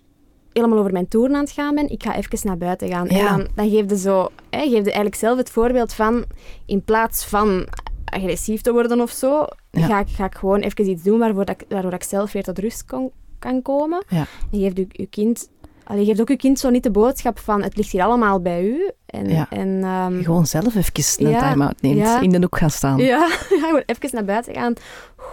helemaal 0.53 0.77
over 0.79 0.91
mijn 0.91 1.07
toeren 1.07 1.35
aan 1.35 1.41
het 1.43 1.51
gaan 1.51 1.75
ben, 1.75 1.89
ik 1.89 2.03
ga 2.03 2.15
even 2.15 2.39
naar 2.43 2.57
buiten 2.57 2.87
gaan. 2.89 3.07
Ja. 3.09 3.17
En 3.29 3.37
dan, 3.37 3.47
dan 3.55 3.69
geef 3.69 3.89
je 3.89 3.97
zo, 3.97 4.27
hè, 4.49 4.59
geef 4.61 4.69
je 4.71 4.83
eigenlijk 4.83 5.15
zelf 5.15 5.37
het 5.37 5.49
voorbeeld 5.49 5.93
van, 5.93 6.25
in 6.65 6.83
plaats 6.83 7.25
van 7.25 7.67
agressief 8.05 8.61
te 8.61 8.71
worden 8.71 9.01
of 9.01 9.11
zo, 9.11 9.45
Ja. 9.71 9.85
ga, 9.85 9.99
ik, 9.99 10.07
ga 10.09 10.25
ik 10.25 10.35
gewoon 10.35 10.59
even 10.59 10.89
iets 10.89 11.03
doen 11.03 11.19
waarvoor, 11.19 11.45
dat, 11.45 11.61
ik- 11.61 11.67
waardoor 11.69 11.93
ik 11.93 12.03
zelf 12.03 12.31
weer 12.31 12.43
tot 12.43 12.59
rust 12.59 12.85
kon, 12.85 13.11
kan 13.39 13.61
komen. 13.61 14.03
Ja. 14.07 14.25
En 14.51 14.59
geeft 14.59 14.77
je, 14.77 14.85
je 14.89 15.05
kind... 15.07 15.49
Allee, 15.89 16.05
geeft 16.05 16.21
ook 16.21 16.27
je 16.29 16.35
kind 16.37 16.59
zo 16.59 16.69
niet 16.69 16.83
de 16.83 16.91
boodschap 16.91 17.39
van 17.39 17.63
het 17.63 17.77
ligt 17.77 17.91
hier 17.91 18.03
allemaal 18.03 18.41
bij 18.41 18.63
u. 18.63 18.91
En, 19.05 19.29
Ja. 19.29 19.47
en, 19.49 19.83
ehm, 19.83 20.23
Gewoon 20.23 20.45
zelf 20.45 20.75
even 20.75 20.91
een 21.25 21.29
Ja, 21.31 21.49
time-out 21.49 21.81
neemt. 21.81 21.97
ja. 21.97 22.19
In 22.21 22.29
de 22.29 22.37
hoek 22.41 22.57
gaan 22.57 22.69
staan. 22.69 22.97
ja, 22.97 23.05
ja, 23.49 23.65
gewoon 23.65 23.83
even 23.85 24.09
naar 24.11 24.25
buiten 24.25 24.53
gaan, 24.53 24.73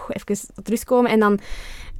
even 0.07 0.47
tot 0.55 0.69
rust 0.69 0.83
komen 0.83 1.11
en 1.11 1.19
dan, 1.19 1.39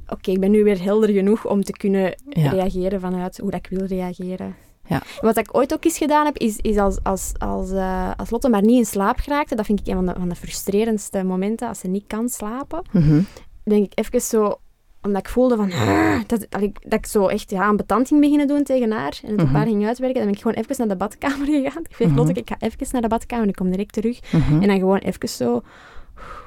oké, 0.08 0.30
ik 0.30 0.40
ben 0.40 0.50
nu 0.50 0.64
weer 0.64 0.82
helder 0.82 1.08
genoeg 1.08 1.46
om 1.46 1.64
te 1.64 1.72
kunnen 1.72 2.14
reageren 2.28 3.00
vanuit 3.00 3.38
hoe 3.38 3.50
dat 3.50 3.60
ik 3.66 3.78
wil 3.78 3.86
reageren. 3.86 4.54
Ja. 4.86 5.02
Wat 5.20 5.36
ik 5.36 5.56
ooit 5.56 5.72
ook 5.72 5.84
eens 5.84 5.98
gedaan 5.98 6.24
heb, 6.24 6.36
is, 6.38 6.56
is 6.56 6.76
als, 6.76 6.98
als, 7.02 7.32
als, 7.38 7.70
eh, 7.70 8.10
als 8.16 8.30
Lotte 8.30 8.48
maar 8.48 8.62
niet 8.62 8.78
in 8.78 8.84
slaap 8.86 9.18
geraakte, 9.18 9.54
dat 9.54 9.66
vind 9.66 9.80
ik 9.80 9.86
een 9.86 9.94
van 9.94 10.06
de, 10.06 10.14
van 10.18 10.28
de 10.28 10.34
frustrerendste 10.34 11.22
momenten, 11.24 11.68
als 11.68 11.78
ze 11.78 11.88
niet 11.88 12.04
kan 12.06 12.28
slapen, 12.28 12.82
Mhm. 12.92 13.20
denk 13.64 13.84
ik 13.84 13.92
even 13.98 14.20
zo, 14.20 14.58
omdat 15.02 15.20
ik 15.20 15.28
voelde 15.28 15.56
van, 15.56 15.72
"Ah", 15.72 16.20
dat, 16.26 16.46
dat, 16.48 16.62
ik, 16.62 16.78
dat 16.82 16.98
ik 16.98 17.06
zo 17.06 17.26
echt 17.26 17.50
ja, 17.50 17.68
een 17.68 17.76
betant 17.76 18.08
ging 18.08 18.20
beginnen 18.20 18.46
doen 18.46 18.62
tegen 18.62 18.90
haar 18.90 19.18
en 19.24 19.30
het 19.30 19.40
op 19.40 19.46
Mhm. 19.46 19.54
haar 19.56 19.66
ging 19.66 19.86
uitwerken, 19.86 20.16
dan 20.18 20.24
ben 20.26 20.34
ik 20.34 20.42
gewoon 20.42 20.56
even 20.56 20.74
naar 20.78 20.88
de 20.88 20.96
badkamer 21.04 21.46
gegaan. 21.62 21.82
Ik 21.98 22.06
Mhm. 22.06 22.14
Lotte, 22.16 22.32
ik 22.32 22.48
ga 22.48 22.56
even 22.58 22.86
naar 22.92 23.02
de 23.02 23.08
badkamer 23.08 23.44
en 23.44 23.50
ik 23.50 23.56
kom 23.56 23.70
direct 23.70 23.92
terug. 23.92 24.32
Mhm. 24.32 24.60
En 24.62 24.68
dan 24.68 24.78
gewoon 24.78 24.98
even 24.98 25.28
zo 25.28 25.62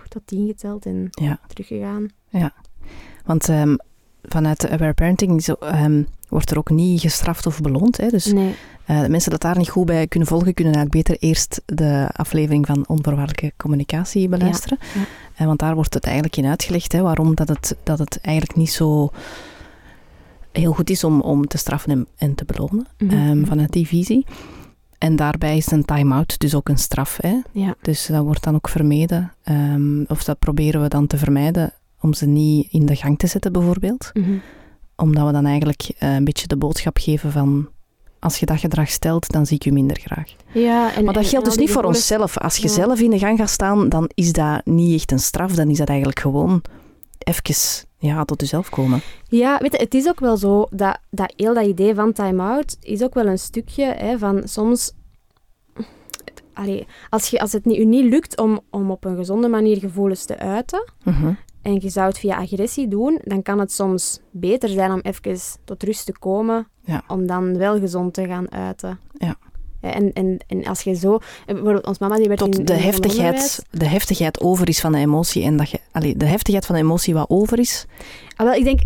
tot 0.08 0.22
tien 0.26 0.48
geteld 0.48 0.86
en 0.86 1.08
Ja. 1.12 1.40
teruggegaan. 1.48 2.08
Want 3.26 3.50
ehm, 3.50 3.76
vanuit 4.24 4.70
aware 4.70 4.94
parenting 4.94 5.44
zo, 5.44 5.54
ehm, 5.54 6.04
wordt 6.30 6.52
er 6.52 6.58
ook 6.58 6.70
niet 6.70 7.02
gestraft 7.02 7.46
of 7.46 7.62
beloond. 7.62 7.98
Hè. 7.98 8.08
Dus 8.10 8.26
Nee. 8.26 8.56
Eh, 8.91 9.01
de 9.01 9.10
mensen 9.10 9.32
dat 9.32 9.41
daar 9.41 9.58
niet 9.58 9.69
goed 9.69 9.86
bij 9.86 10.08
kunnen 10.08 10.27
volgen, 10.27 10.54
kunnen 10.54 10.73
eigenlijk 10.73 11.06
beter 11.08 11.30
eerst 11.30 11.62
de 11.65 12.10
aflevering 12.13 12.65
van 12.65 12.88
onvoorwaardelijke 12.88 13.54
communicatie 13.58 14.30
beluisteren. 14.30 14.77
ja. 14.93 15.01
Eh, 15.36 15.45
want 15.45 15.60
daar 15.60 15.75
wordt 15.75 15.93
het 15.93 16.04
eigenlijk 16.04 16.38
in 16.38 16.45
uitgelegd 16.45 16.91
hè, 16.91 17.01
waarom 17.01 17.36
dat 17.36 17.47
het, 17.47 17.77
dat 17.84 17.99
het 17.99 18.19
eigenlijk 18.21 18.58
niet 18.58 18.71
zo 18.71 19.10
heel 20.51 20.73
goed 20.73 20.89
is 20.89 21.04
om, 21.04 21.21
om 21.21 21.47
te 21.47 21.58
straffen 21.58 21.91
en, 21.91 22.08
en 22.17 22.36
te 22.36 22.45
belonen 22.45 22.88
ehm, 22.97 23.45
vanuit 23.45 23.71
die 23.71 23.88
visie. 23.88 24.25
En 24.97 25.15
daarbij 25.15 25.58
is 25.58 25.71
een 25.71 25.86
time-out 25.86 26.39
dus 26.39 26.56
ook 26.56 26.69
een 26.69 26.77
straf. 26.77 27.17
Hè. 27.21 27.36
Ja. 27.51 27.75
Dus 27.82 28.06
dat 28.06 28.23
wordt 28.23 28.43
dan 28.43 28.56
ook 28.56 28.69
vermeden, 28.69 29.34
ehm, 29.43 30.04
of 30.08 30.23
dat 30.23 30.39
proberen 30.39 30.82
we 30.82 30.88
dan 30.88 31.08
te 31.08 31.17
vermijden 31.17 31.73
om 31.99 32.13
ze 32.13 32.25
niet 32.25 32.67
in 32.71 32.86
de 32.86 32.95
gang 32.95 33.17
te 33.17 33.27
zetten 33.27 33.51
bijvoorbeeld. 33.51 34.12
Mhm. 34.13 34.32
Omdat 34.95 35.25
we 35.25 35.32
dan 35.32 35.45
eigenlijk 35.45 35.91
eh, 35.97 36.15
een 36.15 36.23
beetje 36.23 36.47
de 36.47 36.58
boodschap 36.58 36.97
geven 36.97 37.32
van 37.32 37.69
als 38.22 38.38
je 38.40 38.46
dat 38.46 38.60
gedrag 38.60 38.90
stelt, 38.90 39.32
dan 39.32 39.46
zie 39.46 39.56
ik 39.56 39.64
je 39.64 39.72
minder 39.72 40.00
graag. 40.00 40.30
Ja, 40.54 40.94
en, 40.96 41.04
Maar 41.04 41.14
dat 41.14 41.24
en- 41.24 41.30
geldt 41.30 41.46
dus 41.46 41.58
niet 41.58 41.72
voor 41.72 41.84
onszelf. 41.84 42.38
Als 42.38 42.56
je 42.58 42.68
Ja. 42.68 42.74
zelf 42.74 43.00
in 43.00 43.10
de 43.10 43.20
gang 43.20 43.38
gaat 43.38 43.50
staan, 43.50 43.90
dan 43.90 44.10
is 44.14 44.32
dat 44.32 44.66
niet 44.66 44.96
echt 44.96 45.12
een 45.12 45.20
straf. 45.20 45.52
Dan 45.52 45.70
is 45.70 45.78
dat 45.78 45.88
eigenlijk 45.88 46.20
gewoon 46.20 46.62
even 47.18 47.86
ja, 47.98 48.24
tot 48.26 48.42
jezelf 48.42 48.70
komen. 48.70 49.02
Ja, 49.28 49.58
weet 49.62 49.72
je, 49.72 49.78
het 49.78 49.94
is 49.94 50.08
ook 50.08 50.20
wel 50.20 50.38
zo 50.38 50.68
dat, 50.72 50.98
dat 51.10 51.34
heel 51.36 51.54
dat 51.54 51.66
idee 51.66 51.96
van 51.96 52.14
time-out 52.14 52.78
is 52.82 53.04
ook 53.04 53.14
wel 53.14 53.26
een 53.26 53.40
stukje 53.40 53.84
hè, 53.86 54.18
van 54.18 54.42
soms... 54.46 54.92
Allee, 56.54 56.88
als, 57.10 57.28
je, 57.28 57.40
als 57.40 57.52
het 57.52 57.66
niet, 57.66 57.78
u 57.78 57.86
niet 57.86 58.10
lukt 58.10 58.38
om, 58.40 58.60
om 58.70 58.92
op 58.92 59.06
een 59.06 59.16
gezonde 59.16 59.48
manier 59.48 59.78
gevoelens 59.78 60.26
te 60.26 60.38
uiten, 60.38 60.92
Mhm. 61.04 61.34
En 61.62 61.78
je 61.82 61.89
zou 61.89 62.08
het 62.08 62.19
via 62.19 62.36
agressie 62.36 62.88
doen, 62.88 63.19
dan 63.24 63.41
kan 63.41 63.60
het 63.60 63.71
soms 63.71 64.19
beter 64.32 64.69
zijn 64.69 64.91
om 64.91 65.00
even 65.02 65.39
tot 65.63 65.84
rust 65.84 66.06
te 66.06 66.12
komen, 66.19 66.67
Ja. 66.84 67.04
om 67.08 67.28
dan 67.28 67.58
wel 67.58 67.80
gezond 67.80 68.13
te 68.13 68.26
gaan 68.26 68.52
uiten. 68.52 69.00
Ja. 69.17 69.36
En, 69.80 70.13
en, 70.13 70.38
en 70.47 70.65
als 70.65 70.82
je 70.82 70.93
zo... 70.95 71.19
Bijvoorbeeld, 71.45 71.88
ons 71.88 71.97
mama 72.00 72.15
die 72.15 72.28
werd 72.28 72.39
Tot 72.39 72.67
de 72.67 72.74
in 72.74 72.80
heftigheid, 72.80 73.65
de 73.69 73.86
heftigheid 73.88 74.41
over 74.41 74.69
is 74.69 74.80
van 74.80 74.91
de 74.91 74.97
emotie. 74.97 75.43
En 75.43 75.58
dat 75.58 75.69
je, 75.69 75.80
allee, 75.91 76.17
de 76.17 76.26
heftigheid 76.26 76.65
van 76.65 76.76
de 76.76 76.82
emotie 76.82 77.13
wat 77.13 77.30
over 77.30 77.60
is. 77.60 77.86
Ah, 78.36 78.45
wel, 78.45 78.56
ik 78.56 78.63
denk, 78.63 78.80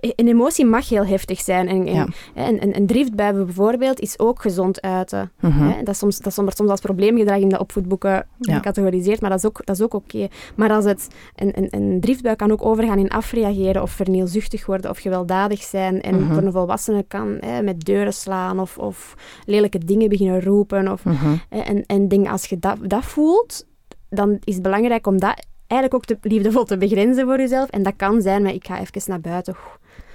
een 0.00 0.28
emotie 0.28 0.64
mag 0.66 0.88
heel 0.88 1.06
heftig 1.06 1.40
zijn. 1.40 1.68
En, 1.68 1.86
en, 1.86 1.94
Ja. 1.94 2.06
en, 2.34 2.60
en 2.60 2.76
een 2.76 2.86
driftbui 2.86 3.32
bijvoorbeeld 3.44 4.00
is 4.00 4.18
ook 4.18 4.40
gezond 4.42 4.80
uiten. 4.82 5.32
Mhm. 5.40 5.68
Dat, 5.78 5.88
is 5.88 5.98
soms, 5.98 6.18
dat 6.18 6.34
wordt 6.34 6.56
soms 6.56 6.70
als 6.70 6.80
probleemgedrag 6.80 7.38
in 7.38 7.48
de 7.48 7.58
opvoedboeken 7.58 8.26
Ja. 8.38 8.54
gecategoriseerd, 8.54 9.20
maar 9.20 9.30
dat 9.30 9.38
is 9.38 9.44
ook, 9.46 9.60
dat 9.64 9.76
is 9.76 9.82
ook 9.82 9.94
oké. 9.94 10.28
Maar 10.56 10.70
als 10.70 10.84
het, 10.84 11.08
een, 11.34 11.52
een, 11.58 11.66
een 11.70 12.00
driftbui 12.00 12.36
kan 12.36 12.52
ook 12.52 12.64
overgaan 12.64 12.98
in 12.98 13.08
afreageren 13.10 13.82
of 13.82 13.90
vernielzuchtig 13.90 14.66
worden 14.66 14.90
of 14.90 14.98
gewelddadig 14.98 15.62
zijn. 15.62 16.00
En 16.02 16.20
Mhm. 16.20 16.32
voor 16.34 16.42
een 16.42 16.52
volwassene 16.52 17.04
kan 17.08 17.36
hè, 17.40 17.62
met 17.62 17.84
deuren 17.84 18.12
slaan 18.14 18.60
of, 18.60 18.78
of 18.78 19.14
lelijke 19.46 19.78
dingen 19.78 20.08
beginnen 20.08 20.42
roepen. 20.42 20.92
Of, 20.92 21.04
Mhm. 21.04 21.34
en, 21.48 21.86
en 21.86 22.08
denk, 22.08 22.28
als 22.28 22.46
je 22.46 22.58
dat, 22.58 22.76
dat 22.82 23.04
voelt, 23.04 23.66
dan 24.08 24.36
is 24.44 24.54
het 24.54 24.62
belangrijk 24.62 25.06
om 25.06 25.18
dat 25.18 25.46
eigenlijk 25.66 25.94
ook 25.94 26.04
te, 26.20 26.28
liefdevol 26.28 26.64
te 26.64 26.76
begrenzen 26.78 27.24
voor 27.24 27.38
jezelf. 27.38 27.68
En 27.70 27.82
dat 27.82 27.94
kan 27.96 28.22
zijn 28.22 28.42
met 28.42 28.54
ik 28.54 28.66
ga 28.66 28.80
even 28.80 29.02
naar 29.06 29.20
buiten 29.20 29.56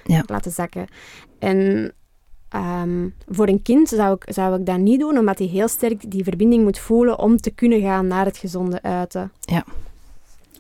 Ja. 0.04 0.24
laten 0.26 0.52
zakken. 0.52 0.88
En 1.40 1.92
ehm, 2.50 3.10
voor 3.28 3.48
een 3.48 3.62
kind 3.62 3.90
zou 3.90 4.16
ik, 4.16 4.34
zou 4.34 4.60
ik 4.60 4.66
dat 4.66 4.78
niet 4.78 5.00
doen, 5.00 5.18
omdat 5.18 5.38
hij 5.38 5.48
heel 5.48 5.68
sterk 5.68 6.12
die 6.12 6.24
verbinding 6.24 6.64
moet 6.64 6.80
voelen 6.80 7.20
om 7.20 7.38
te 7.38 7.52
kunnen 7.52 7.82
gaan 7.82 8.08
naar 8.08 8.26
het 8.26 8.38
gezonde 8.38 8.82
uiten. 8.82 9.32
Ja. 9.40 9.64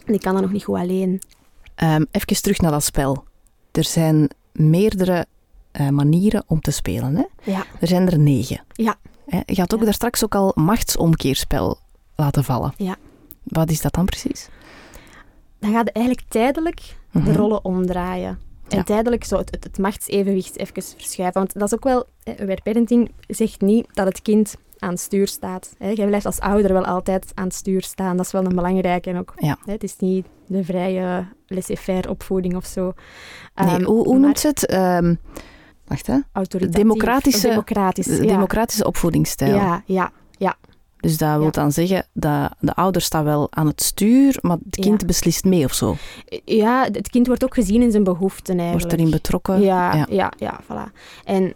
En 0.06 0.12
die 0.15 0.19
kan 0.19 0.34
dat 0.34 0.41
nog 0.41 0.52
niet 0.52 0.63
goed 0.63 0.78
alleen. 0.78 1.21
Ehm, 1.75 2.04
even 2.12 2.41
terug 2.41 2.60
naar 2.62 2.71
dat 2.71 2.84
spel. 2.84 3.23
Er 3.71 3.84
zijn 3.84 4.30
meerdere 4.52 5.25
eh, 5.71 5.89
manieren 5.89 6.43
om 6.47 6.62
te 6.62 6.71
spelen. 6.71 7.15
Hè? 7.15 7.23
Ja. 7.52 7.63
Er 7.80 7.88
zijn 7.88 8.10
er 8.12 8.19
negen. 8.19 8.62
Ja. 8.73 8.95
Je 9.45 9.60
had 9.62 9.73
ook 9.73 9.80
Ja. 9.80 9.86
daar 9.86 9.93
straks 9.93 10.23
ook 10.23 10.36
al 10.36 10.52
machtsomkeerspel 10.56 11.78
laten 12.15 12.43
vallen. 12.43 12.73
Ja. 12.78 12.95
Wat 13.43 13.69
is 13.71 13.82
dat 13.82 13.93
dan 13.93 14.06
precies? 14.06 14.49
Dan 15.60 15.71
gaat 15.73 15.88
eigenlijk 15.89 16.25
tijdelijk 16.30 16.80
de 17.12 17.19
Mhm. 17.19 17.32
rollen 17.32 17.65
omdraaien. 17.65 18.39
En 18.67 18.78
Ja. 18.78 18.84
tijdelijk 18.84 19.23
zo 19.23 19.38
het, 19.38 19.52
het, 19.52 19.63
het 19.63 19.78
machtsevenwicht 19.78 20.58
even 20.58 20.73
verschuiven. 20.84 21.39
Want 21.41 21.54
dat 21.54 21.63
is 21.63 21.73
ook 21.73 21.84
wel... 21.84 22.06
eh, 22.23 22.34
Aware 22.41 22.60
parenting 22.63 23.12
zegt 23.28 23.62
niet 23.62 23.88
dat 23.93 24.08
het 24.08 24.21
kind 24.21 24.56
aan 24.78 24.89
het 24.89 24.99
stuur 24.99 25.28
staat. 25.28 25.73
Hè. 25.78 25.89
Jij 25.89 26.06
blijft 26.08 26.25
als 26.25 26.39
ouder 26.39 26.73
wel 26.73 26.86
altijd 26.86 27.32
aan 27.34 27.43
het 27.43 27.54
stuur 27.54 27.82
staan. 27.82 28.17
Dat 28.17 28.25
is 28.25 28.32
wel 28.32 28.45
een 28.45 28.56
belangrijke. 28.56 29.10
En 29.10 29.17
ook, 29.17 29.34
Ja. 29.38 29.58
hè, 29.65 29.71
het 29.71 29.84
is 29.84 29.95
niet 29.97 30.25
de 30.47 30.63
vrije 30.63 31.28
laissez-faire 31.47 32.10
opvoeding 32.10 32.56
of 32.56 32.65
zo. 32.65 32.93
Nee, 33.56 33.67
Ehm, 33.67 33.84
hoe, 33.84 34.04
hoe 34.04 34.12
maar 34.13 34.19
noemt 34.19 34.39
ze 34.39 34.47
het? 34.47 34.65
Ehm, 34.65 35.15
wacht 35.88 36.08
hè. 36.08 36.17
democratische- 36.69 37.47
of 37.47 37.54
democratisch. 37.54 38.06
De 38.06 38.15
ja. 38.15 38.21
democratische 38.28 38.86
opvoedingsstijl. 38.86 39.56
Ja, 39.56 39.84
ja, 39.86 40.12
Dus 40.99 41.17
dat 41.17 41.35
wil 41.35 41.43
Ja. 41.45 41.49
dan 41.51 41.71
zeggen 41.71 42.05
dat 42.13 42.51
de 42.59 42.73
ouder 42.75 43.01
staat 43.01 43.23
wel 43.23 43.47
aan 43.49 43.67
het 43.67 43.81
stuur, 43.83 44.38
maar 44.41 44.57
het 44.65 44.75
kind 44.75 45.01
Ja. 45.01 45.07
beslist 45.07 45.43
mee 45.43 45.63
of 45.65 45.73
zo. 45.73 45.95
ja, 46.45 46.88
het 46.91 47.09
kind 47.09 47.27
wordt 47.27 47.43
ook 47.43 47.53
gezien 47.53 47.81
in 47.81 47.91
zijn 47.91 48.03
behoeften 48.03 48.57
eigenlijk. 48.59 48.85
Wordt 48.88 48.99
erin 49.01 49.12
betrokken. 49.12 49.62
Ja, 49.62 49.95
Ja. 49.95 50.05
ja. 50.09 50.31
ja, 50.38 50.59
voilà. 50.63 50.91
En 51.25 51.53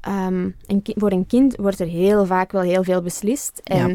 ehm, 0.00 0.48
een 0.66 0.82
voor 0.84 1.12
een 1.12 1.26
kind 1.26 1.56
wordt 1.56 1.80
er 1.80 1.86
heel 1.86 2.26
vaak 2.26 2.52
wel 2.52 2.62
heel 2.62 2.84
veel 2.84 3.02
beslist. 3.02 3.60
En 3.64 3.88
Ja. 3.88 3.94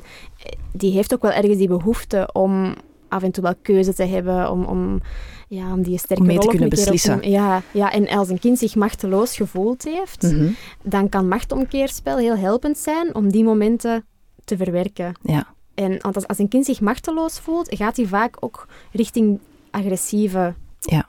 die 0.71 0.91
heeft 0.91 1.13
ook 1.13 1.21
wel 1.21 1.32
ergens 1.32 1.58
die 1.58 1.67
behoefte 1.67 2.30
om 2.34 2.73
af 3.08 3.23
en 3.23 3.32
toe 3.32 3.43
wel 3.43 3.56
keuze 3.62 3.93
te 3.93 4.04
hebben, 4.04 4.51
om, 4.51 4.63
om, 4.63 5.01
ja, 5.47 5.73
om 5.73 5.82
die 5.82 5.97
sterke 5.97 6.21
Om 6.21 6.28
mee 6.28 6.38
te 6.38 6.47
kunnen 6.47 6.69
beslissen. 6.69 7.30
ja, 7.30 7.62
ja, 7.71 7.91
en 7.91 8.08
als 8.10 8.30
een 8.30 8.39
kind 8.39 8.58
zich 8.60 8.75
machteloos 8.75 9.36
gevoeld 9.36 9.84
heeft, 9.84 10.21
Mhm. 10.21 10.49
dan 10.84 11.10
kan 11.10 11.28
machtomkeerspel 11.28 12.17
heel 12.17 12.38
helpend 12.38 12.78
zijn 12.78 13.15
om 13.15 13.32
die 13.32 13.43
momenten 13.43 14.06
te 14.46 14.58
verwerken. 14.58 15.16
ja. 15.22 15.54
En 15.74 15.89
want 16.02 16.16
als, 16.16 16.28
als 16.28 16.39
een 16.39 16.48
kind 16.48 16.66
zich 16.66 16.82
machteloos 16.82 17.39
voelt, 17.39 17.76
gaat 17.76 17.98
hij 17.98 18.06
vaak 18.06 18.38
ook 18.39 18.68
richting 18.91 19.39
agressieve 19.72 20.54
Ja. 20.80 21.08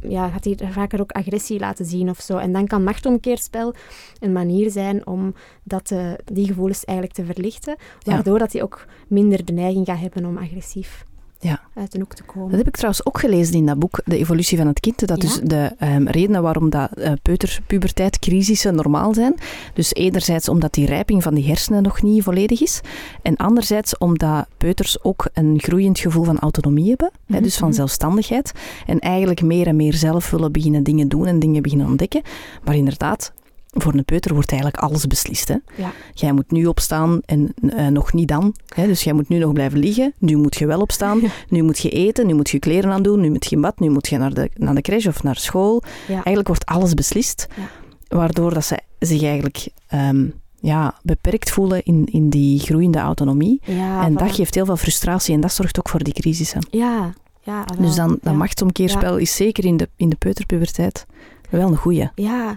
ja, 0.00 0.28
gaat 0.28 0.44
hij 0.44 0.58
vaker 0.70 1.00
ook 1.00 1.12
agressie 1.12 1.58
laten 1.58 1.84
zien 1.84 2.10
of 2.10 2.20
zo. 2.20 2.36
En 2.36 2.52
dan 2.52 2.66
kan 2.66 2.84
machtomkeerspel 2.84 3.74
een 4.20 4.32
manier 4.32 4.70
zijn 4.70 5.06
om 5.06 5.34
dat, 5.62 5.90
eh, 5.90 6.12
die 6.24 6.46
gevoelens 6.46 6.84
eigenlijk 6.84 7.16
te 7.16 7.24
verlichten, 7.24 7.76
waardoor 8.04 8.38
dat 8.38 8.52
hij 8.52 8.62
ook 8.62 8.86
minder 9.08 9.44
de 9.44 9.52
neiging 9.52 9.86
gaat 9.86 10.00
hebben 10.00 10.24
om 10.24 10.36
agressief 10.38 11.04
ja. 11.42 11.60
uit 11.74 11.92
de 11.92 11.98
hoek 11.98 12.14
te 12.14 12.22
komen. 12.22 12.48
Dat 12.48 12.58
heb 12.58 12.68
ik 12.68 12.74
trouwens 12.74 13.06
ook 13.06 13.20
gelezen 13.20 13.54
in 13.54 13.66
dat 13.66 13.78
boek, 13.78 14.00
De 14.04 14.18
evolutie 14.18 14.58
van 14.58 14.66
het 14.66 14.80
kind. 14.80 15.06
Dat 15.06 15.20
dus 15.20 15.40
de 15.42 15.72
um, 15.80 16.08
redenen 16.08 16.42
waarom 16.42 16.70
dat 16.70 16.90
uh, 16.98 17.12
peuterpuberteit 17.22 18.18
crisissen 18.18 18.74
normaal 18.74 19.14
zijn. 19.14 19.34
Dus 19.74 19.94
enerzijds 19.94 20.48
omdat 20.48 20.74
die 20.74 20.86
rijping 20.86 21.22
van 21.22 21.34
die 21.34 21.46
hersenen 21.46 21.82
nog 21.82 22.02
niet 22.02 22.22
volledig 22.22 22.60
is. 22.60 22.80
En 23.22 23.36
anderzijds 23.36 23.98
omdat 23.98 24.46
peuters 24.56 25.04
ook 25.04 25.28
een 25.32 25.60
groeiend 25.60 25.98
gevoel 25.98 26.24
van 26.24 26.38
autonomie 26.38 26.88
hebben. 26.88 27.10
hè, 27.26 27.40
dus 27.40 27.56
van 27.56 27.68
mhm. 27.68 27.76
zelfstandigheid. 27.76 28.52
En 28.86 28.98
eigenlijk 28.98 29.42
meer 29.42 29.66
en 29.66 29.76
meer 29.76 29.94
zelf 29.94 30.30
willen 30.30 30.52
beginnen 30.52 30.82
dingen 30.82 31.08
doen 31.08 31.26
en 31.26 31.38
dingen 31.38 31.62
beginnen 31.62 31.86
ontdekken. 31.86 32.22
Maar 32.64 32.76
inderdaad, 32.76 33.32
voor 33.72 33.94
een 33.94 34.04
peuter 34.04 34.34
wordt 34.34 34.50
eigenlijk 34.50 34.82
alles 34.82 35.06
beslist. 35.06 35.48
Hè? 35.48 35.56
Ja. 35.76 35.92
Jij 36.14 36.32
moet 36.32 36.50
nu 36.50 36.66
opstaan 36.66 37.20
en 37.24 37.54
uh, 37.60 37.86
nog 37.86 38.12
niet 38.12 38.28
dan. 38.28 38.54
Hè? 38.74 38.86
Dus 38.86 39.02
jij 39.02 39.12
moet 39.12 39.28
nu 39.28 39.38
nog 39.38 39.52
blijven 39.52 39.78
liggen. 39.78 40.12
Nu 40.18 40.36
moet 40.36 40.56
je 40.56 40.66
wel 40.66 40.80
opstaan. 40.80 41.20
Nu 41.48 41.62
moet 41.62 41.78
je 41.78 41.88
eten. 41.88 42.26
Nu 42.26 42.34
moet 42.34 42.50
je 42.50 42.58
kleren 42.58 42.90
aan 42.90 43.02
doen. 43.02 43.20
Nu 43.20 43.30
moet 43.30 43.44
je 43.44 43.56
in 43.56 43.60
bad. 43.60 43.80
Nu 43.80 43.90
moet 43.90 44.08
je 44.08 44.18
naar 44.18 44.34
de, 44.34 44.50
naar 44.54 44.74
de 44.74 44.80
crash 44.80 45.06
of 45.06 45.22
naar 45.22 45.36
school. 45.36 45.82
Ja. 46.06 46.14
Eigenlijk 46.14 46.46
wordt 46.46 46.66
alles 46.66 46.94
beslist. 46.94 47.46
Ja. 47.56 47.68
Waardoor 48.16 48.54
dat 48.54 48.64
ze 48.64 48.78
zich 48.98 49.22
eigenlijk 49.22 49.68
um, 49.94 50.34
ja, 50.60 50.94
beperkt 51.02 51.50
voelen 51.50 51.82
in, 51.82 52.06
in 52.10 52.30
die 52.30 52.58
groeiende 52.58 52.98
autonomie. 52.98 53.60
Ja, 53.64 54.04
en 54.04 54.14
dat 54.14 54.34
geeft 54.34 54.54
heel 54.54 54.66
veel 54.66 54.76
frustratie. 54.76 55.34
En 55.34 55.40
dat 55.40 55.52
zorgt 55.52 55.78
ook 55.78 55.88
voor 55.88 56.02
die 56.02 56.12
crisissen. 56.12 56.66
Ja, 56.70 57.12
ja, 57.42 57.64
dus 57.80 57.94
dan, 57.94 58.18
dat 58.22 58.34
machtsomkeerspel 58.34 59.16
is 59.16 59.36
zeker 59.36 59.64
in 59.64 59.76
de, 59.76 59.88
in 59.96 60.08
de 60.08 60.16
peuterpuberteit 60.16 61.06
wel 61.50 61.68
een 61.68 61.76
goeie. 61.76 62.10
Ja, 62.14 62.56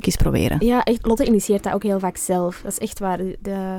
eens 0.00 0.16
proberen. 0.16 0.66
Ja, 0.66 0.82
echt, 0.82 1.06
Lotte 1.06 1.24
initieert 1.24 1.62
dat 1.62 1.72
ook 1.72 1.82
heel 1.82 1.98
vaak 1.98 2.16
zelf. 2.16 2.60
Dat 2.62 2.72
is 2.72 2.78
echt 2.78 2.98
waar. 2.98 3.18
De... 3.18 3.78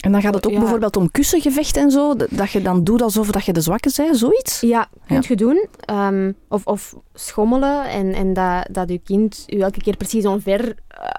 En 0.00 0.12
dan 0.12 0.20
gaat 0.20 0.34
het 0.34 0.46
ook 0.46 0.58
bijvoorbeeld 0.58 0.96
om 0.96 1.10
kussengevechten 1.10 1.82
en 1.82 1.90
zo, 1.90 2.14
dat 2.30 2.50
je 2.50 2.62
dan 2.62 2.84
doet 2.84 3.02
alsof 3.02 3.30
dat 3.30 3.44
je 3.44 3.52
de 3.52 3.60
zwakke 3.60 3.92
bent, 3.96 4.16
zoiets? 4.16 4.60
Ja, 4.60 4.88
kunt 5.06 5.26
je 5.26 5.36
doen. 5.36 5.66
Um, 5.90 6.34
of, 6.48 6.66
of 6.66 6.94
schommelen 7.14 7.88
en, 7.88 8.14
en 8.14 8.32
dat, 8.32 8.66
dat 8.70 8.88
je 8.88 8.98
kind 8.98 9.42
je 9.46 9.62
elke 9.62 9.80
keer 9.80 9.96
precies 9.96 10.26
onver 10.26 10.74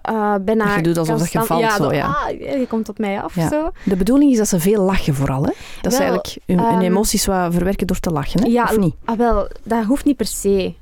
uh, 0.10 0.36
bijna... 0.42 0.66
Dat 0.66 0.76
je 0.76 0.82
doet 0.82 0.98
alsof 0.98 1.20
dat 1.20 1.32
je 1.32 1.42
valt, 1.42 1.62
ja, 1.62 1.76
zo, 1.76 1.94
ja. 1.94 2.06
Ah, 2.06 2.40
je 2.40 2.66
komt 2.70 2.90
op 2.90 2.98
mij 2.98 3.22
af, 3.22 3.34
zo. 3.34 3.72
De 3.86 3.96
bedoeling 3.96 4.32
is 4.32 4.38
dat 4.38 4.48
ze 4.48 4.60
veel 4.60 4.84
lachen 4.84 5.16
vooral, 5.16 5.44
hè? 5.44 5.52
Dat 5.82 5.94
ze 5.94 6.00
eigenlijk 6.00 6.38
hun, 6.46 6.60
hun 6.60 6.76
um, 6.76 6.82
emoties 6.82 7.26
wat 7.26 7.54
verwerken 7.54 7.88
door 7.88 8.00
te 8.00 8.12
lachen, 8.12 8.42
hè? 8.42 8.48
Ja, 8.48 8.64
of 8.64 8.78
niet? 8.78 8.96
Ah, 9.06 9.18
wel, 9.18 9.48
dat 9.64 9.84
hoeft 9.84 10.06
niet 10.06 10.18
per 10.18 10.26
se. 10.26 10.74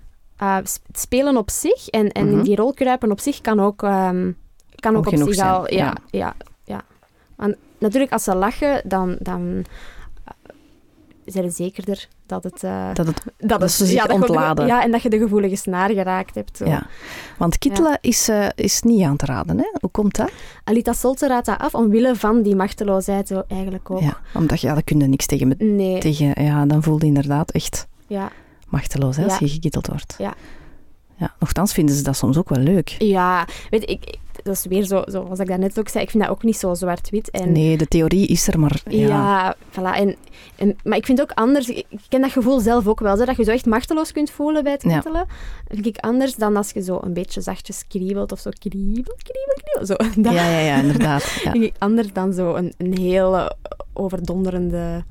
Uh, 0.42 0.58
spelen 0.92 1.38
op 1.38 1.50
zich 1.50 1.88
en, 1.88 2.12
en 2.12 2.28
mm 2.28 2.34
-hmm. 2.34 2.44
die 2.44 2.56
rol 2.56 2.74
kruipen 2.74 3.12
op 3.12 3.20
zich 3.20 3.42
kan 3.42 3.60
ook, 3.60 3.82
um, 3.82 4.38
kan 4.76 4.96
ook, 4.96 5.08
ook 5.08 5.14
op 5.14 5.20
zich 5.20 5.36
zijn. 5.36 5.50
al. 5.50 5.74
Ja, 5.74 5.78
ja, 5.78 5.96
ja. 6.10 6.34
ja. 6.64 6.82
Want 7.36 7.56
natuurlijk, 7.78 8.12
als 8.12 8.24
ze 8.24 8.36
lachen, 8.36 8.82
dan, 8.86 9.16
dan 9.20 9.42
uh, 9.42 9.64
zijn 11.26 11.50
ze 11.50 11.56
zekerder 11.56 12.08
dat 12.26 12.44
het... 12.44 12.64
Uh, 12.64 12.94
dat, 12.94 13.08
het, 13.08 13.24
dat, 13.38 13.60
dat 13.60 13.72
ze 13.72 13.86
zich 13.86 14.08
ja, 14.08 14.14
ontladen. 14.14 14.66
ja, 14.66 14.84
en 14.84 14.92
dat 14.92 15.02
je 15.02 15.10
de 15.10 15.18
gevoelige 15.18 15.56
snaar 15.56 15.90
geraakt 15.90 16.36
hebt. 16.36 16.58
Zo. 16.58 16.66
Ja. 16.66 16.88
Want 17.38 17.58
kittelen 17.58 17.98
is, 18.02 18.30
is 18.56 18.82
niet 18.82 19.04
aan 19.04 19.18
te 19.18 19.26
raden, 19.26 19.58
hè? 19.58 19.70
Hoe 19.80 19.90
komt 19.90 20.16
dat? 20.16 20.32
Alita 20.64 20.94
Solte 20.94 21.28
raadt 21.28 21.46
dat 21.46 21.60
af 21.60 21.74
omwille 21.74 22.16
van 22.16 22.42
die 22.42 22.56
machteloosheid 22.56 23.28
zo 23.28 23.44
eigenlijk 23.48 23.92
ook. 23.92 24.02
Ja, 24.02 24.18
omdat 24.34 24.62
ja, 24.62 24.74
dat 24.74 24.84
kun 24.84 25.00
je 25.00 25.08
niks 25.08 25.26
tegen... 25.26 25.56
Nee. 25.58 26.00
tegen 26.00 26.44
ja, 26.44 26.66
dan 26.66 26.84
voelde 26.84 27.06
inderdaad 27.06 27.52
echt... 27.52 27.88
Ja 28.08 28.32
machteloos 28.70 29.18
hè, 29.18 29.24
als 29.24 29.38
je 29.38 29.50
gekitteld 29.50 29.88
wordt. 29.88 30.16
Ja. 30.18 30.34
ja. 31.16 31.34
Nochtans 31.40 31.74
vinden 31.74 31.96
ze 31.96 32.04
dat 32.04 32.18
soms 32.18 32.38
ook 32.38 32.50
wel 32.50 32.64
leuk. 32.64 32.96
Ja, 33.00 33.48
weet 33.70 33.90
ik, 33.90 34.18
dat 34.44 34.56
is 34.56 34.66
weer 34.66 34.84
zo, 34.84 35.02
zoals 35.06 35.40
ik 35.40 35.48
daarnet 35.48 35.80
ook 35.80 35.90
zei, 35.90 36.04
ik 36.04 36.10
vind 36.10 36.24
dat 36.24 36.32
ook 36.32 36.44
niet 36.44 36.58
zo 36.58 36.74
zwart-wit. 36.74 37.30
En... 37.30 37.52
Nee, 37.52 37.78
de 37.78 37.88
theorie 37.88 38.28
is 38.28 38.48
er, 38.48 38.60
maar 38.60 38.82
ja... 38.90 39.08
Ja, 39.08 39.56
voilà. 39.72 39.98
En, 39.98 40.16
en, 40.56 40.76
maar 40.84 40.98
ik 40.98 41.06
vind 41.06 41.22
ook 41.22 41.32
anders, 41.32 41.70
ik 41.70 41.86
ken 42.08 42.22
dat 42.22 42.32
gevoel 42.32 42.60
zelf 42.60 42.88
ook 42.88 43.00
wel, 43.00 43.18
zo, 43.18 43.26
dat 43.26 43.36
je 43.36 43.44
zo 43.44 43.52
echt 43.52 43.66
machteloos 43.66 44.12
kunt 44.12 44.32
voelen 44.32 44.64
bij 44.64 44.72
het 44.72 44.82
kittelen. 44.82 45.26
Ja. 45.28 45.76
vind 45.76 45.86
ik 45.86 45.98
anders 45.98 46.36
dan 46.36 46.56
als 46.56 46.72
je 46.72 46.82
zo 46.82 47.00
een 47.02 47.14
beetje 47.14 47.42
zachtjes 47.42 47.84
kriebelt 47.88 48.32
of 48.32 48.40
zo 48.40 48.50
kriebel, 48.60 49.16
kriebel, 49.24 49.62
kriebel. 49.64 49.86
Zo. 49.86 49.96
Dat 50.24 50.34
ja, 50.34 50.50
ja, 50.50 50.60
ja, 50.60 50.76
inderdaad. 50.82 51.24
Ja. 51.44 51.52
vind 51.52 51.64
ik 51.64 51.76
anders 51.78 52.14
dan 52.14 52.34
zo 52.34 52.56
een, 52.56 52.74
een 52.78 52.98
heel 52.98 53.56
overdonderende... 53.94 55.04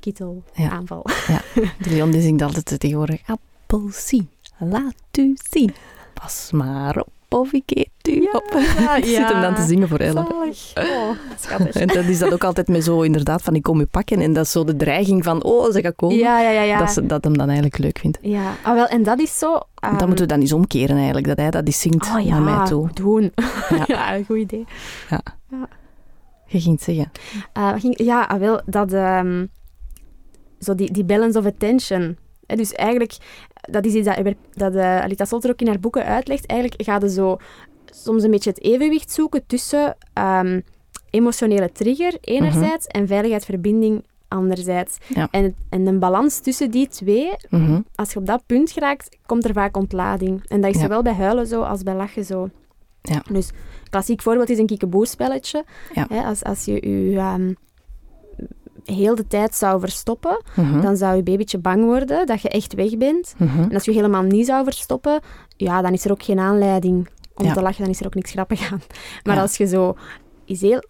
Ja 0.00 0.42
kittelaanval. 0.52 1.06
Ja. 1.26 1.40
ja. 1.54 1.70
De 1.78 1.90
Leon 1.90 2.10
die 2.10 2.22
zingt 2.22 2.42
altijd 2.42 2.80
tegenwoordig 2.80 3.20
appelsie, 3.26 4.28
laat 4.58 4.94
u 5.18 5.36
zien. 5.50 5.74
Pas 6.14 6.50
maar 6.52 6.98
op 6.98 7.08
of 7.28 7.52
ik 7.52 7.62
eet 7.66 8.08
u 8.08 8.22
ja, 8.22 8.30
op. 8.32 8.58
Ja, 8.78 8.96
ik 9.02 9.04
zit 9.04 9.28
hem 9.28 9.40
dan 9.40 9.54
te 9.54 9.62
zingen 9.62 9.88
voor 9.88 9.98
Ella. 9.98 10.26
Oh, 10.30 11.10
schattig. 11.38 11.74
en 11.82 11.86
dat 11.86 12.04
is 12.04 12.18
dat 12.18 12.32
ook 12.32 12.44
altijd 12.44 12.68
met 12.68 12.84
zo 12.84 13.00
inderdaad 13.00 13.42
van 13.42 13.54
ik 13.54 13.62
kom 13.62 13.80
u 13.80 13.86
pakken 13.86 14.20
en 14.20 14.32
dat 14.32 14.44
is 14.44 14.50
zo 14.50 14.64
de 14.64 14.76
dreiging 14.76 15.24
van 15.24 15.42
oh, 15.42 15.72
ze 15.72 15.80
gaat 15.80 15.96
komen. 15.96 16.16
Ja, 16.16 16.40
ja, 16.40 16.50
ja. 16.50 16.62
ja. 16.62 16.78
Dat, 16.78 16.90
ze, 16.90 17.06
dat 17.06 17.24
hem 17.24 17.36
dan 17.36 17.46
eigenlijk 17.46 17.78
leuk 17.78 17.98
vindt. 17.98 18.18
Ja, 18.20 18.54
ah, 18.62 18.74
wel, 18.74 18.86
en 18.86 19.02
dat 19.02 19.20
is 19.20 19.38
zo... 19.38 19.52
Um... 19.54 19.98
Dan 19.98 20.06
moeten 20.06 20.26
we 20.26 20.32
dan 20.32 20.40
eens 20.40 20.52
omkeren 20.52 20.96
eigenlijk, 20.96 21.26
dat 21.26 21.36
hij 21.36 21.50
dat 21.50 21.66
eens 21.66 21.80
zingt 21.80 22.06
oh, 22.06 22.24
naar 22.24 22.42
mij 22.42 22.66
toe. 22.66 22.88
doen. 22.92 23.32
Ja, 23.68 23.84
ja 23.94 24.14
een 24.14 24.24
goed 24.24 24.38
idee. 24.38 24.64
Ja. 25.10 25.20
ja. 25.50 25.68
Je 26.46 26.60
ging 26.60 26.74
het 26.74 26.84
zeggen. 26.84 27.10
Uh, 27.58 27.72
ging, 27.76 28.02
ja, 28.02 28.22
ah, 28.22 28.40
wel, 28.40 28.60
dat... 28.66 28.92
Um, 28.92 29.50
zo 30.60 30.74
die, 30.74 30.92
die 30.92 31.04
balance 31.04 31.38
of 31.38 31.46
attention. 31.46 32.16
He, 32.46 32.56
dus 32.56 32.72
eigenlijk, 32.72 33.16
dat 33.60 33.84
is 33.84 33.94
iets 33.94 34.06
dat, 34.06 34.34
dat 34.52 34.74
uh, 34.74 35.00
Alita 35.00 35.24
Solter 35.24 35.50
ook 35.50 35.60
in 35.60 35.66
haar 35.66 35.80
boeken 35.80 36.04
uitlegt. 36.04 36.46
Eigenlijk 36.46 36.82
gaat 36.82 37.02
je 37.02 37.10
zo 37.10 37.36
soms 37.86 38.22
een 38.22 38.30
beetje 38.30 38.50
het 38.50 38.62
evenwicht 38.62 39.12
zoeken 39.12 39.46
tussen 39.46 39.96
um, 40.14 40.62
emotionele 41.10 41.72
trigger 41.72 42.16
enerzijds 42.20 42.86
-hmm. 42.88 43.00
en 43.00 43.06
veiligheid, 43.06 43.44
verbinding 43.44 44.04
anderzijds. 44.28 44.98
Ja. 45.06 45.28
En, 45.30 45.54
en 45.68 45.86
een 45.86 45.98
balans 45.98 46.40
tussen 46.40 46.70
die 46.70 46.88
twee, 46.88 47.30
-hmm. 47.48 47.84
als 47.94 48.12
je 48.12 48.18
op 48.18 48.26
dat 48.26 48.42
punt 48.46 48.70
geraakt, 48.70 49.16
komt 49.26 49.44
er 49.44 49.52
vaak 49.52 49.76
ontlading. 49.76 50.42
En 50.48 50.60
dat 50.60 50.70
is 50.70 50.76
ja. 50.76 50.82
zowel 50.82 51.02
bij 51.02 51.14
huilen 51.14 51.46
zo 51.46 51.62
als 51.62 51.82
bij 51.82 51.94
lachen 51.94 52.24
zo. 52.24 52.48
Ja. 53.02 53.22
Dus 53.30 53.50
klassiek 53.90 54.22
voorbeeld 54.22 54.50
is 54.50 54.58
een 54.58 54.66
kiekeboerspelletje. 54.66 55.64
Ja. 55.94 56.06
He, 56.08 56.22
als, 56.22 56.44
als 56.44 56.64
je 56.64 56.72
je... 57.10 57.18
Um, 57.18 57.56
heel 58.94 59.14
de 59.14 59.26
tijd 59.26 59.54
zou 59.54 59.80
verstoppen, 59.80 60.42
-hmm. 60.54 60.80
dan 60.80 60.96
zou 60.96 61.16
je 61.16 61.22
babytje 61.22 61.58
bang 61.58 61.84
worden 61.84 62.26
dat 62.26 62.42
je 62.42 62.48
echt 62.48 62.74
weg 62.74 62.96
bent. 62.96 63.34
-hmm. 63.36 63.62
En 63.62 63.74
als 63.74 63.84
je 63.84 63.92
helemaal 63.92 64.22
niet 64.22 64.46
zou 64.46 64.64
verstoppen, 64.64 65.20
ja, 65.56 65.82
dan 65.82 65.92
is 65.92 66.04
er 66.04 66.10
ook 66.10 66.22
geen 66.22 66.38
aanleiding 66.38 67.08
om 67.34 67.44
ja. 67.44 67.52
te 67.52 67.62
lachen, 67.62 67.82
dan 67.82 67.92
is 67.92 68.00
er 68.00 68.06
ook 68.06 68.14
niks 68.14 68.30
grappig 68.30 68.72
aan. 68.72 68.80
Maar 69.24 69.34
ja. 69.34 69.40
als 69.42 69.56
je 69.56 69.66
zo, 69.66 69.96
is 70.44 70.60
heel, 70.60 70.82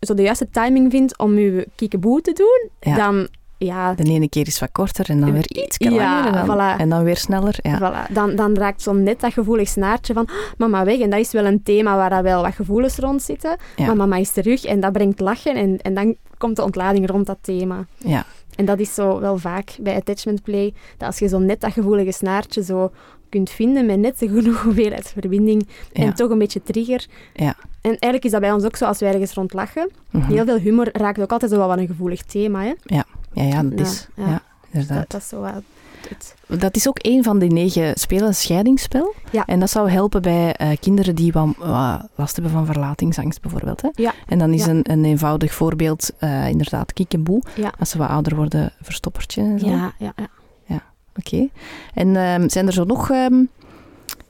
zo 0.00 0.14
de 0.14 0.22
juiste 0.22 0.50
timing 0.50 0.90
vindt 0.90 1.18
om 1.18 1.38
je 1.38 1.68
kiekeboe 1.74 2.20
te 2.20 2.32
doen, 2.32 2.70
ja. 2.80 2.96
dan... 2.96 3.28
Ja, 3.58 3.94
de 3.94 4.02
ene 4.02 4.28
keer 4.28 4.46
is 4.46 4.58
wat 4.58 4.72
korter 4.72 5.10
en 5.10 5.20
dan 5.20 5.32
weer 5.32 5.46
iets 5.48 5.78
langer 5.78 6.00
ja, 6.00 6.26
en, 6.26 6.46
dan, 6.46 6.56
voilà. 6.56 6.80
en 6.80 6.88
dan 6.88 7.04
weer 7.04 7.16
sneller. 7.16 7.58
Ja. 7.62 7.78
Voilà. 7.78 8.12
Dan, 8.12 8.36
dan 8.36 8.54
raakt 8.54 8.82
zo 8.82 8.92
net 8.92 9.20
dat 9.20 9.32
gevoelig 9.32 9.68
snaartje 9.68 10.14
van 10.14 10.28
mama 10.58 10.84
weg. 10.84 10.98
En 10.98 11.10
dat 11.10 11.20
is 11.20 11.32
wel 11.32 11.44
een 11.44 11.62
thema 11.62 11.96
waar 11.96 12.22
wel 12.22 12.42
wat 12.42 12.54
gevoelens 12.54 12.96
rond 12.96 13.22
zitten. 13.22 13.56
Ja. 13.76 13.86
Maar 13.86 13.96
mama 13.96 14.16
is 14.16 14.30
terug 14.30 14.64
en 14.64 14.80
dat 14.80 14.92
brengt 14.92 15.20
lachen. 15.20 15.54
En, 15.54 15.78
en 15.82 15.94
dan 15.94 16.16
komt 16.38 16.56
de 16.56 16.62
ontlading 16.62 17.10
rond 17.10 17.26
dat 17.26 17.38
thema. 17.40 17.86
Ja. 17.96 18.24
En 18.56 18.64
dat 18.64 18.78
is 18.78 18.94
zo 18.94 19.20
wel 19.20 19.38
vaak 19.38 19.76
bij 19.80 19.96
attachment 19.96 20.42
play, 20.42 20.74
dat 20.96 21.06
als 21.06 21.18
je 21.18 21.28
zo 21.28 21.38
net 21.38 21.60
dat 21.60 21.72
gevoelige 21.72 22.12
snaartje 22.12 22.62
zo 22.62 22.90
kunt 23.28 23.50
vinden 23.50 23.86
met 23.86 23.98
net 23.98 24.16
genoeg 24.18 24.62
hoeveelheid 24.62 25.08
verbinding 25.08 25.68
ja. 25.92 26.02
en 26.02 26.14
toch 26.14 26.30
een 26.30 26.38
beetje 26.38 26.62
trigger. 26.62 27.06
Ja. 27.34 27.54
En 27.80 27.90
eigenlijk 27.90 28.24
is 28.24 28.30
dat 28.30 28.40
bij 28.40 28.52
ons 28.52 28.64
ook 28.64 28.76
zo 28.76 28.84
als 28.84 28.98
wij 28.98 29.12
ergens 29.12 29.32
rond 29.32 29.52
lachen. 29.52 29.90
Mm 30.10 30.20
-hmm. 30.20 30.32
Heel 30.34 30.44
veel 30.44 30.58
humor 30.58 30.88
raakt 30.92 31.20
ook 31.20 31.32
altijd 31.32 31.50
zo 31.50 31.56
wel 31.58 31.68
wat 31.68 31.78
een 31.78 31.86
gevoelig 31.86 32.22
thema. 32.22 32.62
Hè? 32.62 32.72
Ja. 32.82 33.04
Ja, 33.36 33.42
ja, 33.42 33.62
dat 33.62 33.80
is. 33.86 34.06
Ja, 34.14 34.28
ja. 34.28 34.42
inderdaad. 34.70 34.98
Dat, 34.98 35.10
dat, 35.10 35.20
is 35.20 35.28
zo 35.28 35.40
wel 35.40 35.62
het. 36.08 36.34
Dat 36.60 36.76
is 36.76 36.88
ook 36.88 36.98
een 37.00 37.22
van 37.22 37.38
die 37.38 37.52
negen 37.52 37.98
spelen, 37.98 38.26
een 38.26 38.34
scheidingsspel. 38.34 39.14
Ja. 39.30 39.46
En 39.46 39.60
dat 39.60 39.70
zou 39.70 39.90
helpen 39.90 40.22
bij 40.22 40.56
uh, 40.60 40.68
kinderen 40.80 41.14
die 41.14 41.32
wat, 41.32 41.48
uh, 41.60 41.98
last 42.14 42.34
hebben 42.34 42.52
van 42.52 42.66
verlatingsangst, 42.66 43.40
bijvoorbeeld. 43.40 43.82
Hè? 43.82 43.88
Ja. 43.92 44.14
En 44.26 44.38
dan 44.38 44.52
is 44.52 44.64
ja. 44.64 44.70
een, 44.70 44.90
een 44.90 45.04
eenvoudig 45.04 45.54
voorbeeld 45.54 46.10
uh, 46.20 46.48
inderdaad 46.48 46.92
kiek 46.92 47.12
en 47.12 47.22
boe. 47.22 47.42
Ja. 47.54 47.72
Als 47.78 47.90
ze 47.90 47.98
wat 47.98 48.08
ouder 48.08 48.36
worden, 48.36 48.72
verstoppertje 48.82 49.42
en 49.42 49.58
zo. 49.58 49.66
Ja, 49.66 49.92
ja, 49.98 50.12
ja. 50.16 50.28
ja 50.64 50.82
Oké. 51.16 51.34
Okay. 51.34 51.50
En 51.94 52.16
um, 52.16 52.50
zijn 52.50 52.66
er 52.66 52.72
zo 52.72 52.84
nog 52.84 53.10
um, 53.10 53.48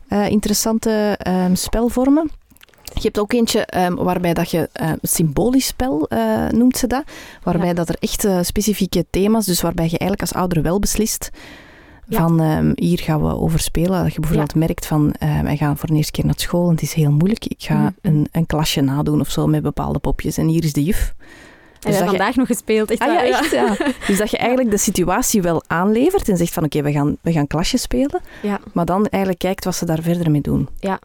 interessante 0.09 1.19
um, 1.27 1.57
spelvormen? 1.57 2.31
Je 2.97 3.03
hebt 3.03 3.19
ook 3.19 3.33
eentje 3.33 3.69
um, 3.77 3.95
waarbij 3.95 4.35
dat 4.35 4.51
je 4.51 4.69
uh, 4.81 4.93
symbolisch 5.03 5.67
spel 5.67 6.07
uh, 6.09 6.49
noemt 6.49 6.77
ze 6.77 6.87
dat, 6.87 7.05
waarbij 7.43 7.67
ja. 7.67 7.75
dat 7.75 7.89
er 7.89 7.97
echt 8.01 8.25
uh, 8.25 8.39
specifieke 8.43 9.07
thema's, 9.11 9.47
dus 9.47 9.61
waarbij 9.61 9.85
je 9.85 9.99
eigenlijk 9.99 10.21
als 10.21 10.33
ouder 10.33 10.63
wel 10.63 10.79
beslist 10.79 11.31
ja. 12.09 12.19
van 12.19 12.41
um, 12.41 12.73
hier 12.75 12.99
gaan 12.99 13.23
we 13.23 13.35
over 13.35 13.59
spelen. 13.59 14.03
Dat 14.03 14.15
je 14.15 14.21
bijvoorbeeld 14.21 14.53
ja. 14.53 14.59
merkt 14.59 14.87
van 14.87 15.15
uh, 15.23 15.41
wij 15.41 15.57
gaan 15.57 15.77
voor 15.77 15.89
de 15.89 15.95
eerste 15.95 16.13
keer 16.13 16.25
naar 16.25 16.35
school 16.37 16.65
en 16.67 16.73
het 16.73 16.83
is 16.83 16.93
heel 16.93 17.11
moeilijk. 17.11 17.45
Ik 17.45 17.63
ga 17.63 17.75
mm 17.75 17.81
-hmm. 17.81 17.95
een, 18.01 18.29
een 18.33 18.47
klasje 18.47 18.81
nadoen 18.81 19.21
of 19.21 19.31
zo 19.31 19.47
met 19.47 19.63
bepaalde 19.63 19.99
popjes 19.99 20.39
en 20.39 20.47
hier 20.47 20.65
is 20.65 20.73
de 20.73 20.85
juf. 20.85 21.15
En 21.81 21.93
we 21.93 21.97
hebben 21.97 22.01
dat 22.01 22.11
je- 22.11 22.17
vandaag 22.17 22.37
nog 22.37 22.47
gespeeld. 22.47 22.91
Echt 22.91 23.01
Ah 23.01 23.13
ja, 23.13 23.25
echt, 23.25 23.51
ja. 23.51 23.77
Dus 24.07 24.19
dat 24.19 24.31
je 24.31 24.39
eigenlijk 24.47 24.71
de 24.71 24.79
situatie 24.79 25.43
wel 25.43 25.63
aanlevert 25.67 26.29
en 26.29 26.37
zegt 26.37 26.53
van 26.53 26.65
oké, 26.65 26.83
we, 26.83 26.93
gaan, 26.93 27.17
we 27.21 27.33
gaan 27.33 27.47
klasjes 27.47 27.83
spelen. 27.83 28.21
Ja. 28.43 28.61
Maar 28.73 28.85
dan 28.85 29.07
eigenlijk 29.07 29.43
kijkt 29.43 29.65
wat 29.65 29.75
ze 29.75 29.85
daar 29.85 30.03
verder 30.03 30.31
mee 30.31 30.41
doen. 30.41 30.69
Ja, 30.81 30.99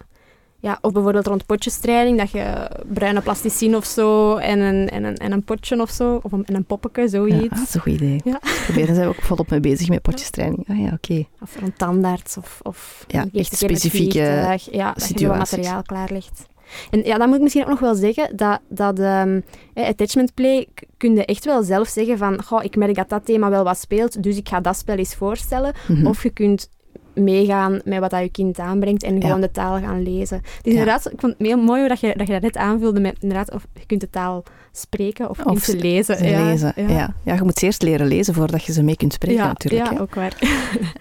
of 0.81 0.91
bijvoorbeeld 0.91 1.27
rond 1.27 1.45
potjestrijding, 1.45 2.17
dat 2.17 2.31
je 2.31 2.69
bruine 2.93 3.21
plasticine 3.21 3.77
of 3.77 3.85
zo 3.85 4.35
en 4.35 4.59
een, 4.59 4.89
en 4.89 5.03
een, 5.03 5.17
en 5.17 5.31
een 5.31 5.43
potje 5.43 5.81
of 5.81 5.89
zo, 5.89 6.19
of 6.23 6.31
een, 6.31 6.45
en 6.45 6.55
een 6.55 6.65
poppetje, 6.65 7.01
Ja, 7.01 7.07
zoiets. 7.07 7.43
ah, 7.49 7.57
dat 7.57 7.67
is 7.67 7.73
een 7.73 7.81
goed 7.81 7.93
idee. 7.93 8.21
Ja. 8.23 8.39
Proberen 8.65 8.95
zijn 8.95 9.07
we 9.07 9.13
ook 9.15 9.21
volop 9.21 9.49
mee 9.49 9.59
bezig 9.59 9.89
met 9.89 10.01
potjestraining. 10.01 10.69
Ah 10.69 10.79
ja, 10.79 10.91
oké. 10.93 11.25
Of 11.41 11.55
een 11.61 11.73
tandarts 11.73 12.37
of, 12.37 12.59
of 12.61 13.05
Ja, 13.07 13.25
echt 13.33 13.55
specifieke 13.55 13.97
vliegtuig. 14.11 14.71
ja, 14.71 14.93
dat 14.93 15.07
je 15.07 15.07
wat 15.07 15.07
situaties. 15.07 15.51
materiaal 15.51 15.81
klaar 15.81 16.09
ligt. 16.11 16.49
En 16.91 17.03
ja, 17.03 17.17
dan 17.17 17.27
moet 17.27 17.35
ik 17.37 17.41
misschien 17.41 17.63
ook 17.63 17.69
nog 17.69 17.79
wel 17.79 17.95
zeggen 17.95 18.35
dat, 18.37 18.59
dat 18.69 18.99
ehm, 18.99 19.39
eh, 19.73 19.87
attachment 19.87 20.33
play 20.33 20.67
kun 20.97 21.15
je 21.15 21.25
echt 21.25 21.45
wel 21.45 21.63
zelf 21.63 21.87
zeggen 21.87 22.17
van 22.17 22.43
goh, 22.43 22.63
ik 22.63 22.75
merk 22.75 22.95
dat 22.95 23.09
dat 23.09 23.25
thema 23.25 23.49
wel 23.49 23.63
wat 23.63 23.77
speelt, 23.77 24.23
dus 24.23 24.37
ik 24.37 24.49
ga 24.49 24.59
dat 24.59 24.77
spel 24.77 24.95
eens 24.95 25.15
voorstellen. 25.15 25.73
Mhm. 25.87 26.07
Of 26.07 26.23
je 26.23 26.29
kunt 26.29 26.69
meegaan 27.13 27.79
met 27.85 27.99
wat 27.99 28.09
dat 28.09 28.21
je 28.21 28.29
kind 28.29 28.59
aanbrengt 28.59 29.03
en 29.03 29.15
Ja. 29.15 29.21
gewoon 29.25 29.41
de 29.41 29.51
taal 29.51 29.79
gaan 29.79 30.03
lezen. 30.03 30.41
Dus 30.41 30.49
Ja. 30.61 30.69
inderdaad, 30.79 31.11
ik 31.11 31.19
vond 31.19 31.33
het 31.37 31.47
heel 31.47 31.57
mooi 31.57 31.79
hoe 31.79 31.89
dat 31.89 31.99
je, 31.99 32.13
dat 32.17 32.27
je 32.27 32.33
dat 32.33 32.41
net 32.41 32.57
aanvulde 32.57 32.99
met 32.99 33.15
inderdaad, 33.19 33.51
of 33.53 33.65
je 33.73 33.85
kunt 33.85 34.01
de 34.01 34.09
taal 34.09 34.43
spreken 34.71 35.29
of, 35.29 35.45
Of 35.45 35.63
ze 35.63 35.77
lezen. 35.77 36.17
Ze 36.17 36.25
ja, 36.25 36.45
lezen. 36.45 36.73
Ja. 36.75 37.13
Ja. 37.23 37.33
je 37.35 37.43
moet 37.43 37.63
eerst 37.63 37.81
leren 37.81 38.07
lezen 38.07 38.33
voordat 38.33 38.63
je 38.63 38.73
ze 38.73 38.83
mee 38.83 38.97
kunt 38.97 39.13
spreken 39.13 39.43
natuurlijk. 39.45 39.89
ja, 39.89 39.93
hè. 39.95 40.01
ook 40.01 40.15
waar. 40.15 40.37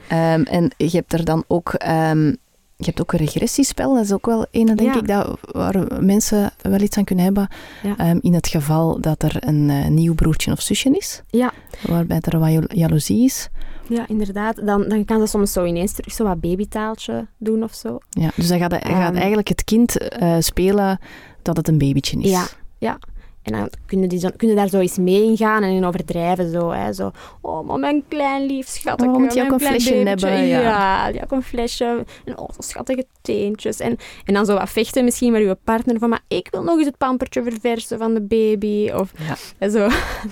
Ehm, 0.09 0.43
en 0.43 0.71
je 0.77 0.91
hebt 0.91 1.13
er 1.13 1.25
dan 1.25 1.45
ook... 1.47 1.73
ehm, 1.73 2.33
je 2.77 2.87
hebt 2.87 3.01
ook 3.01 3.13
een 3.13 3.19
regressiespel, 3.19 3.95
dat 3.95 4.05
is 4.05 4.13
ook 4.13 4.27
wel 4.27 4.47
een, 4.51 4.67
denk 4.67 4.81
Ja. 4.81 4.97
ik, 5.01 5.07
dat, 5.07 5.39
waar 5.53 6.03
mensen 6.05 6.51
wel 6.63 6.81
iets 6.81 6.97
aan 6.97 7.05
kunnen 7.05 7.25
hebben. 7.25 7.49
Ja. 7.83 7.97
Ehm, 7.97 8.19
in 8.21 8.35
het 8.35 8.47
geval 8.49 9.01
dat 9.01 9.23
er 9.23 9.37
een 9.41 9.71
eh, 9.71 9.87
nieuw 9.87 10.15
broertje 10.15 10.53
of 10.53 10.61
zusje 10.61 10.91
is, 10.97 11.23
Ja. 11.29 11.53
waarbij 11.87 12.19
er 12.21 12.39
wat 12.39 12.51
jalo- 12.51 12.67
jaloezie 12.69 13.25
is. 13.25 13.49
Ja, 13.91 14.09
inderdaad. 14.09 14.67
Dan, 14.67 14.89
dan 14.89 15.05
kan 15.05 15.21
ze 15.21 15.27
soms 15.27 15.53
zo 15.53 15.65
ineens 15.65 15.93
terug 15.93 16.13
zo 16.13 16.25
wat 16.25 16.41
babytaaltje 16.41 17.27
doen 17.39 17.63
of 17.63 17.75
zo. 17.75 17.99
Ja, 18.11 18.31
dus 18.37 18.49
dan 18.49 18.59
gaat, 18.59 18.73
gaat 18.75 18.83
Ehm. 18.83 19.15
eigenlijk 19.17 19.49
het 19.49 19.65
kind 19.65 19.99
eh, 20.09 20.37
spelen 20.39 20.99
dat 21.43 21.57
het 21.57 21.69
een 21.69 21.79
babytje 21.79 22.21
is. 22.21 22.31
Ja, 22.31 22.47
ja. 22.79 22.99
En 23.43 23.53
dan 23.53 23.71
kunnen, 23.87 24.09
die 24.09 24.19
zo, 24.19 24.29
kunnen 24.37 24.57
daar 24.57 24.69
zo 24.69 24.79
eens 24.79 24.99
mee 24.99 25.23
ingaan 25.23 25.63
en 25.63 25.71
in 25.71 25.85
overdrijven. 25.85 26.51
Zo, 26.51 26.71
hè. 26.71 26.93
zo, 26.93 27.11
oh, 27.41 27.67
maar 27.67 27.79
mijn 27.79 28.03
klein 28.09 28.47
lief 28.47 28.69
schatje. 28.69 29.07
Oh, 29.09 29.17
moet 29.17 29.35
je 29.35 29.43
ook 29.43 29.51
een 29.51 29.61
flesje 29.61 29.95
hebben, 29.95 30.47
ja. 30.47 30.61
Ja, 30.61 31.07
ja, 31.09 31.23
ook 31.23 31.31
een 31.31 31.43
flesje. 31.43 32.05
En 32.25 32.39
oh, 32.39 32.49
zo 32.49 32.57
schattige 32.63 33.05
teentjes. 33.23 33.81
En, 33.81 33.97
en 34.25 34.35
dan 34.35 34.45
zo 34.47 34.55
wat 34.55 34.71
vechten 34.71 35.05
misschien 35.05 35.33
met 35.33 35.43
uw 35.43 35.55
partner. 35.65 35.99
Van, 35.99 36.09
maar 36.09 36.21
ik 36.29 36.49
wil 36.51 36.63
nog 36.63 36.77
eens 36.77 36.87
het 36.87 36.97
pampertje 36.99 37.43
verversen 37.43 37.99
van 37.99 38.15
de 38.15 38.23
baby. 38.23 38.91
Of 38.91 39.13
Ja. 39.59 39.69
zo, 39.79 39.89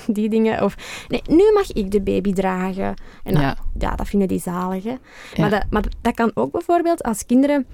die 0.06 0.28
dingen. 0.28 0.62
Of, 0.64 0.74
nee, 1.08 1.22
nu 1.28 1.52
mag 1.54 1.72
ik 1.72 1.90
de 1.90 2.00
baby 2.00 2.32
dragen. 2.32 2.94
En 3.24 3.32
dan- 3.32 3.42
Ja. 3.42 3.56
ja, 3.78 3.96
dat 3.96 4.08
vinden 4.08 4.28
die 4.28 4.40
zalig. 4.40 4.84
Hè. 4.84 4.94
Maar, 5.36 5.50
dat, 5.50 5.64
maar 5.70 5.84
dat 6.00 6.14
kan 6.14 6.30
ook 6.34 6.52
bijvoorbeeld 6.52 7.02
als 7.02 7.26
kinderen 7.26 7.66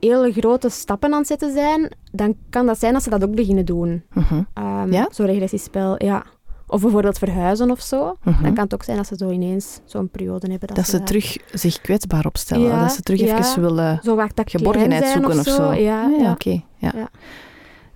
hele 0.00 0.32
grote 0.32 0.68
stappen 0.68 1.12
aan 1.12 1.18
het 1.18 1.26
zetten 1.26 1.52
zijn, 1.52 1.94
dan 2.12 2.34
kan 2.50 2.66
dat 2.66 2.78
zijn 2.78 2.92
dat 2.92 3.02
ze 3.02 3.10
dat 3.10 3.24
ook 3.24 3.34
beginnen 3.34 3.64
doen. 3.64 4.02
Mhm, 4.12 4.42
Ehm 4.54 4.92
Ja? 4.92 5.08
Zo'n 5.12 5.26
regressiespel, 5.26 6.04
ja. 6.04 6.24
Of 6.66 6.80
bijvoorbeeld 6.80 7.18
verhuizen 7.18 7.70
of 7.70 7.80
zo. 7.80 8.16
mhm. 8.24 8.42
Dan 8.42 8.54
kan 8.54 8.64
het 8.64 8.74
ook 8.74 8.82
zijn 8.82 8.96
dat 8.96 9.06
ze 9.06 9.16
zo 9.16 9.30
ineens 9.30 9.80
zo'n 9.84 10.08
periode 10.08 10.50
hebben. 10.50 10.68
Dat, 10.68 10.76
Dat 10.76 10.86
ze 10.86 10.96
daar 10.96 11.06
terug 11.06 11.36
zich 11.52 11.80
kwetsbaar 11.80 12.26
opstellen. 12.26 12.66
Ja, 12.68 12.80
dat 12.80 12.92
ze 12.92 13.02
terug 13.02 13.20
ja. 13.20 13.38
even 13.38 13.62
willen 13.62 14.00
zo 14.02 14.16
wat 14.16 14.30
dat 14.34 14.50
geborgenheid 14.50 15.06
zoeken 15.06 15.38
of 15.38 15.44
zo. 15.46 15.72
Ja, 15.72 16.02
Ah, 16.04 16.20
ja. 16.20 16.30
oké. 16.32 16.60
Ja. 16.76 16.92
Ja. 16.96 17.08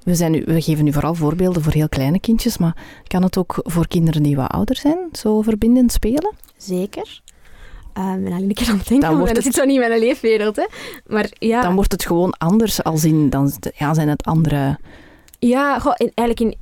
We, 0.03 0.15
zijn 0.15 0.31
nu, 0.31 0.43
we 0.47 0.61
geven 0.63 0.85
nu 0.85 0.93
vooral 0.93 1.15
voorbeelden 1.15 1.63
voor 1.63 1.73
heel 1.73 1.89
kleine 1.89 2.21
kindjes, 2.21 2.59
maar 2.59 2.77
kan 3.07 3.23
het 3.23 3.39
ook 3.39 3.55
voor 3.63 3.89
kinderen 3.89 4.23
die 4.23 4.37
wat 4.37 4.51
ouder 4.51 4.77
zijn, 4.77 4.99
zo 5.13 5.43
verbindend 5.43 5.93
spelen? 5.93 6.33
zeker. 6.57 7.23
Ik 7.95 8.23
ben 8.25 8.33
alleen 8.33 8.43
een 8.49 8.55
keer 8.55 8.69
aan 8.69 8.81
denken, 8.89 9.01
Dan 9.09 9.19
wordt 9.19 9.33
het- 9.37 9.45
zit 9.45 9.55
zo 9.55 9.65
niet 9.65 9.81
in 9.83 9.89
mijn 9.89 10.01
leefwereld. 10.01 10.57
Hè. 10.57 10.67
Maar 11.07 11.27
ja, 11.39 11.61
Dan 11.63 11.75
wordt 11.75 11.93
het 11.93 12.07
gewoon 12.07 12.31
anders, 12.39 12.83
als 12.85 13.05
in, 13.05 13.31
dan 13.31 13.53
ja, 13.77 13.95
zijn 13.95 14.09
het 14.09 14.25
andere... 14.25 14.79
Ja, 15.39 15.79
goh, 15.79 15.93
eigenlijk 15.97 16.41
in 16.41 16.55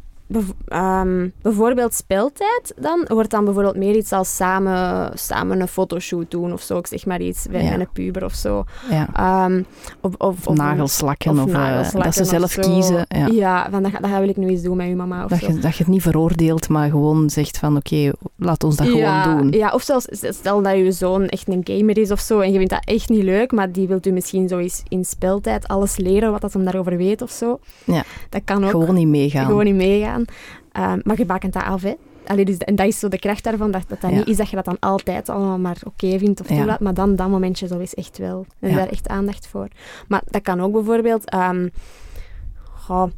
ehm, 0.69 1.29
bijvoorbeeld 1.43 1.95
speltijd, 1.95 2.75
dan 2.77 3.05
wordt 3.09 3.31
dan 3.31 3.45
bijvoorbeeld 3.45 3.77
meer 3.77 3.97
iets 3.97 4.13
als 4.13 4.37
samen, 4.37 5.11
samen 5.19 5.61
een 5.61 5.69
fotoshoot 5.69 6.31
doen 6.31 6.53
of 6.53 6.63
zo, 6.63 6.79
ik 6.79 6.87
zeg 6.87 7.07
maar 7.07 7.21
iets, 7.21 7.47
bij, 7.51 7.63
Ja. 7.65 7.75
een 7.75 7.89
puber 7.93 8.25
of 8.25 8.35
zo. 8.35 8.65
Ja, 8.91 9.09
Ehm, 9.15 9.63
of, 10.01 10.15
of, 10.19 10.47
of 10.47 10.57
nagelslakken 10.57 11.31
of, 11.39 11.47
eh, 11.47 11.53
nagelslakken 11.53 12.03
dat 12.03 12.15
ze 12.15 12.25
zelf 12.25 12.55
kiezen. 12.55 13.05
Ja. 13.09 13.27
Ja, 13.27 13.69
van 13.71 13.83
dat, 13.83 13.93
wil 14.19 14.29
ik 14.29 14.37
nu 14.37 14.49
eens 14.49 14.63
doen 14.63 14.77
met 14.77 14.87
uw 14.87 14.97
mama 14.97 15.25
of 15.25 15.31
Dat, 15.31 15.39
zo. 15.39 15.47
je, 15.47 15.59
dat 15.59 15.77
je 15.77 15.83
het 15.83 15.93
niet 15.93 16.03
veroordeelt, 16.03 16.69
maar 16.69 16.91
gewoon 16.91 17.31
zegt 17.31 17.59
van 17.59 17.77
oké, 17.77 18.11
laat 18.37 18.65
ons 18.65 18.77
dat 18.77 18.87
gewoon 18.87 19.39
doen. 19.39 19.51
Ja, 19.51 19.71
of 19.71 19.83
zelfs 19.83 20.07
stel 20.11 20.63
dat 20.63 20.77
je 20.77 20.93
zoon 20.93 21.27
echt 21.29 21.49
een 21.49 21.61
gamer 21.65 21.99
is 21.99 22.11
of 22.11 22.21
zo 22.21 22.41
en 22.41 22.53
je 22.53 22.57
vindt 22.59 22.73
dat 22.73 22.85
echt 22.85 23.09
niet 23.09 23.23
leuk, 23.23 23.53
maar 23.53 23.73
die 23.73 23.89
wilt 23.89 24.07
u 24.07 24.11
misschien 24.11 24.49
zo 24.49 24.59
eens 24.59 24.83
in 24.89 25.05
speltijd 25.05 25.69
alles 25.69 25.97
leren 25.97 26.31
wat 26.31 26.41
dat 26.41 26.53
hem 26.53 26.65
daarover 26.65 26.97
weet 26.97 27.23
of 27.23 27.31
zo. 27.31 27.59
Ja. 27.85 28.03
Dat 28.29 28.41
kan 28.45 28.65
ook. 28.65 28.71
Gewoon 28.71 28.95
niet 28.95 29.09
meegaan. 29.09 29.47
Gewoon 29.47 29.65
niet 29.65 29.75
meegaan. 29.75 30.22
Ehm, 30.73 31.01
maar 31.03 31.19
je 31.19 31.25
bakent 31.27 31.53
dat 31.53 31.63
af, 31.65 31.83
hè. 31.83 31.93
Allee, 32.27 32.45
dus, 32.45 32.57
en 32.59 32.75
dat 32.75 32.87
is 32.87 32.99
zo 32.99 33.09
de 33.09 33.19
kracht 33.19 33.45
daarvan, 33.45 33.71
dat 33.71 33.85
dat, 33.89 34.01
dat 34.01 34.11
Ja. 34.11 34.17
niet 34.17 34.27
is 34.27 34.37
dat 34.37 34.49
je 34.51 34.57
dat 34.57 34.65
dan 34.65 34.77
altijd 34.81 35.29
allemaal 35.29 35.59
maar 35.59 35.77
oké 35.85 36.19
vindt 36.19 36.41
of 36.41 36.49
Ja. 36.49 36.57
toelaat, 36.57 36.81
maar 36.81 36.95
dan 36.95 37.17
dat 37.17 37.29
momentje 37.29 37.67
zo 37.67 37.79
is 37.79 37.95
echt 37.95 38.19
wel. 38.19 38.47
En 38.61 38.71
Ja. 38.71 38.77
daar 38.77 38.89
echt 38.89 39.09
aandacht 39.09 39.47
voor. 39.47 39.69
Maar 40.09 40.23
dat 40.27 40.43
kan 40.43 40.61
ook 40.61 40.73
bijvoorbeeld... 40.73 41.35
goh, 42.75 43.11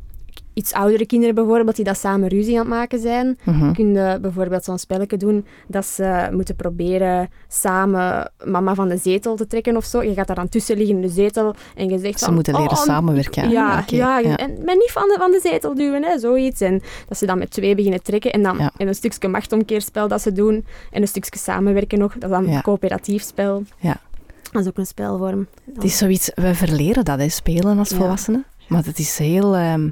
iets 0.55 0.73
oudere 0.73 1.07
kinderen 1.07 1.35
bijvoorbeeld, 1.35 1.77
die 1.77 1.85
dat 1.85 1.99
samen 1.99 2.29
ruzie 2.29 2.53
aan 2.55 2.59
het 2.61 2.69
maken 2.69 2.99
zijn, 2.99 3.39
Mhm. 3.45 3.73
kun 3.73 3.95
je 3.95 4.19
bijvoorbeeld 4.21 4.65
zo'n 4.65 4.79
spelletje 4.79 5.17
doen 5.17 5.47
dat 5.69 5.87
ze 5.87 6.29
moeten 6.33 6.57
proberen 6.57 7.29
samen 7.49 8.31
mama 8.45 8.75
van 8.75 8.89
de 8.89 8.97
zetel 8.97 9.37
te 9.37 9.47
trekken 9.47 9.77
of 9.77 9.85
zo. 9.85 10.03
Je 10.03 10.15
gaat 10.15 10.27
daar 10.27 10.37
dan 10.37 10.49
tussen 10.49 10.77
liggen 10.77 10.97
in 10.97 11.03
de 11.03 11.09
zetel 11.09 11.55
en 11.77 11.89
je 11.89 11.99
zegt 11.99 12.19
Ze 12.19 12.25
van, 12.25 12.35
moeten 12.35 12.53
leren 12.55 12.71
"Oh, 12.71 12.77
samenwerken. 12.83 13.51
ja, 13.51 13.79
oké, 13.81 13.97
ja, 13.97 14.19
ja. 14.19 14.37
en 14.37 14.51
maar 14.65 14.77
niet 14.77 14.91
van 14.93 15.03
de, 15.09 15.15
van 15.19 15.31
de 15.31 15.41
zetel 15.43 15.75
duwen, 15.75 16.03
hè, 16.05 16.19
zoiets. 16.19 16.61
En 16.61 16.83
dat 17.09 17.19
ze 17.19 17.27
dan 17.27 17.39
met 17.39 17.51
twee 17.51 17.75
beginnen 17.75 18.03
trekken 18.03 18.33
en 18.33 18.43
dan 18.43 18.59
Ja. 18.59 18.71
en 18.77 18.89
een 18.89 18.95
stukje 18.95 19.29
machtomkeerspel 19.29 20.09
dat 20.09 20.23
ze 20.23 20.33
doen 20.33 20.67
en 20.91 21.01
een 21.03 21.09
stukje 21.09 21.39
samenwerken 21.39 21.99
nog. 21.99 22.13
Dat 22.13 22.23
is 22.31 22.37
dan 22.37 22.49
een 22.49 22.63
coöperatief 22.63 23.23
spel. 23.23 23.63
Ja. 23.79 23.97
Dat 24.53 24.63
is 24.63 24.69
ook 24.69 24.77
een 24.79 24.87
spelvorm. 24.87 25.47
Dan- 25.65 25.75
Het 25.75 25.85
is 25.85 25.99
zoiets, 25.99 26.31
we 26.35 26.55
verleren 26.55 27.05
dat, 27.05 27.19
hè, 27.19 27.29
spelen 27.29 27.79
als 27.79 27.89
volwassenen. 27.89 28.45
Maar 28.69 28.85
het 28.85 28.99
is 28.99 29.19
heel... 29.19 29.55
ehm, 29.57 29.89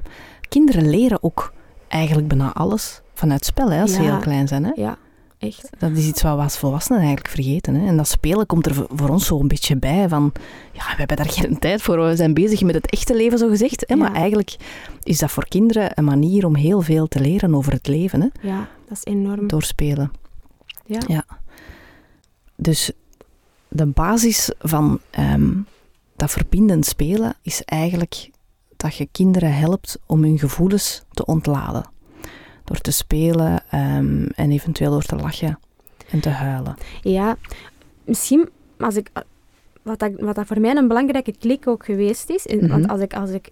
kinderen 0.53 0.91
leren 0.91 1.23
ook 1.23 1.53
eigenlijk 1.89 2.29
bijna 2.29 2.53
alles 2.55 3.01
vanuit 3.15 3.45
spel, 3.45 3.71
hè, 3.71 3.81
als 3.81 3.93
ze 3.93 4.01
heel 4.03 4.19
klein 4.19 4.49
zijn. 4.49 4.65
Hè. 4.65 4.71
Ja, 4.75 4.97
echt. 5.39 5.71
Dat 5.79 5.91
is 5.91 6.07
iets 6.07 6.23
wat 6.23 6.37
we 6.37 6.43
als 6.43 6.59
volwassenen 6.59 7.01
eigenlijk 7.01 7.29
vergeten. 7.29 7.75
Hè. 7.75 7.87
En 7.87 7.97
dat 7.97 8.09
spelen 8.09 8.47
komt 8.47 8.67
er 8.67 8.75
voor- 8.75 9.09
ons 9.09 9.27
zo 9.27 9.41
een 9.41 9.49
beetje 9.49 9.77
bij 9.77 10.09
van... 10.09 10.33
Ja, 10.73 10.83
we 10.85 10.95
hebben 10.97 11.17
daar 11.17 11.31
geen 11.39 11.59
tijd 11.59 11.83
voor. 11.83 12.05
We 12.07 12.17
zijn 12.17 12.35
bezig 12.35 12.63
met 12.63 12.75
het 12.75 12.91
echte 12.91 13.15
leven, 13.17 13.39
zo 13.39 13.49
gezegd. 13.49 13.85
Hè. 13.87 13.97
Maar 13.97 14.13
eigenlijk 14.13 14.57
is 15.03 15.19
dat 15.19 15.31
voor 15.31 15.49
kinderen 15.49 15.91
een 15.95 16.05
manier 16.05 16.47
om 16.47 16.55
heel 16.55 16.81
veel 16.81 17.09
te 17.09 17.21
leren 17.21 17.55
over 17.55 17.73
het 17.73 17.87
leven. 17.87 18.21
Hè. 18.21 18.49
Ja, 18.49 18.69
dat 18.89 18.97
is 18.97 19.13
enorm. 19.13 19.47
Door 19.47 19.63
spelen. 19.63 20.13
Ja. 20.87 21.01
Ja. 21.07 21.25
Dus 22.57 22.93
de 23.69 23.87
basis 23.87 24.51
van 24.59 25.01
ehm, 25.11 25.51
dat 26.17 26.31
verbindend 26.31 26.87
spelen 26.87 27.35
is 27.43 27.63
eigenlijk 27.65 28.31
dat 28.83 28.97
je 28.97 29.09
kinderen 29.13 29.55
helpt 29.55 29.99
om 30.07 30.23
hun 30.23 30.39
gevoelens 30.39 31.03
te 31.11 31.25
ontladen. 31.27 31.91
Door 32.65 32.79
te 32.79 32.91
spelen 32.93 33.63
ehm, 33.71 34.25
en 34.35 34.51
eventueel 34.51 34.91
door 34.91 35.03
te 35.03 35.17
lachen 35.17 35.59
en 36.11 36.21
te 36.21 36.29
huilen. 36.29 36.75
Ja, 37.03 37.37
misschien 38.05 38.49
als 38.79 38.97
ik, 38.97 39.11
wat, 39.83 39.99
dat, 39.99 40.11
wat 40.21 40.35
dat 40.35 40.47
voor 40.47 40.61
mij 40.61 40.77
een 40.77 40.89
belangrijke 40.89 41.35
klik 41.39 41.67
ook 41.69 41.85
geweest 41.85 42.31
is, 42.31 42.47
en- 42.47 42.59
Mhm. 42.59 42.69
want 42.71 42.89
als 42.89 43.01
ik, 43.01 43.15
als 43.15 43.31
ik 43.31 43.51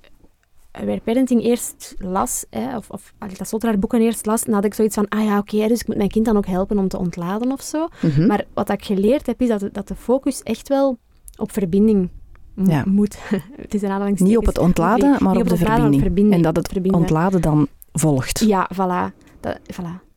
weer 0.85 1.01
parenting 1.01 1.43
eerst 1.43 1.95
las, 1.99 2.45
hè, 2.51 2.76
of, 2.76 2.91
of 2.91 3.12
als 3.18 3.33
ik 3.33 3.39
dat 3.39 3.49
Sotraar 3.49 3.78
boeken 3.78 4.01
eerst 4.01 4.26
las, 4.26 4.45
dan 4.45 4.55
had 4.55 4.64
ik 4.64 4.74
zoiets 4.74 4.95
van, 4.95 5.09
ah 5.09 5.24
ja, 5.24 5.39
oké, 5.39 5.68
dus 5.68 5.81
ik 5.81 5.87
moet 5.87 5.97
mijn 5.97 6.09
kind 6.09 6.24
dan 6.24 6.37
ook 6.37 6.47
helpen 6.47 6.78
om 6.78 6.89
te 6.89 6.99
ontladen 6.99 7.53
of 7.53 7.62
zo. 7.62 7.89
Hm? 8.01 8.26
Maar 8.26 8.45
wat 8.55 8.70
ik 8.70 8.85
geleerd 8.85 9.26
heb, 9.26 9.41
is 9.41 9.49
dat, 9.49 9.68
dat 9.72 9.89
de 9.89 9.95
focus 9.95 10.43
echt 10.43 10.68
wel 10.68 10.99
op 11.37 11.53
verbinding 11.53 12.09
Ja. 12.64 12.82
moet. 12.86 13.18
het 13.62 13.74
is 13.74 13.82
een. 13.82 14.16
Niet 14.18 14.36
op 14.36 14.46
het 14.46 14.58
ontladen, 14.58 15.16
maar 15.18 15.36
op 15.36 15.48
de 15.48 15.56
verbinding. 15.56 16.02
verbinding. 16.02 16.34
En 16.34 16.42
dat 16.42 16.56
het 16.56 16.68
Verbinden. 16.68 17.00
ontladen 17.00 17.40
dan 17.40 17.68
volgt. 17.92 18.38
Ja, 18.40 18.70
voilà. 18.74 19.14
Dat, 19.40 19.58
voilà. 19.72 20.08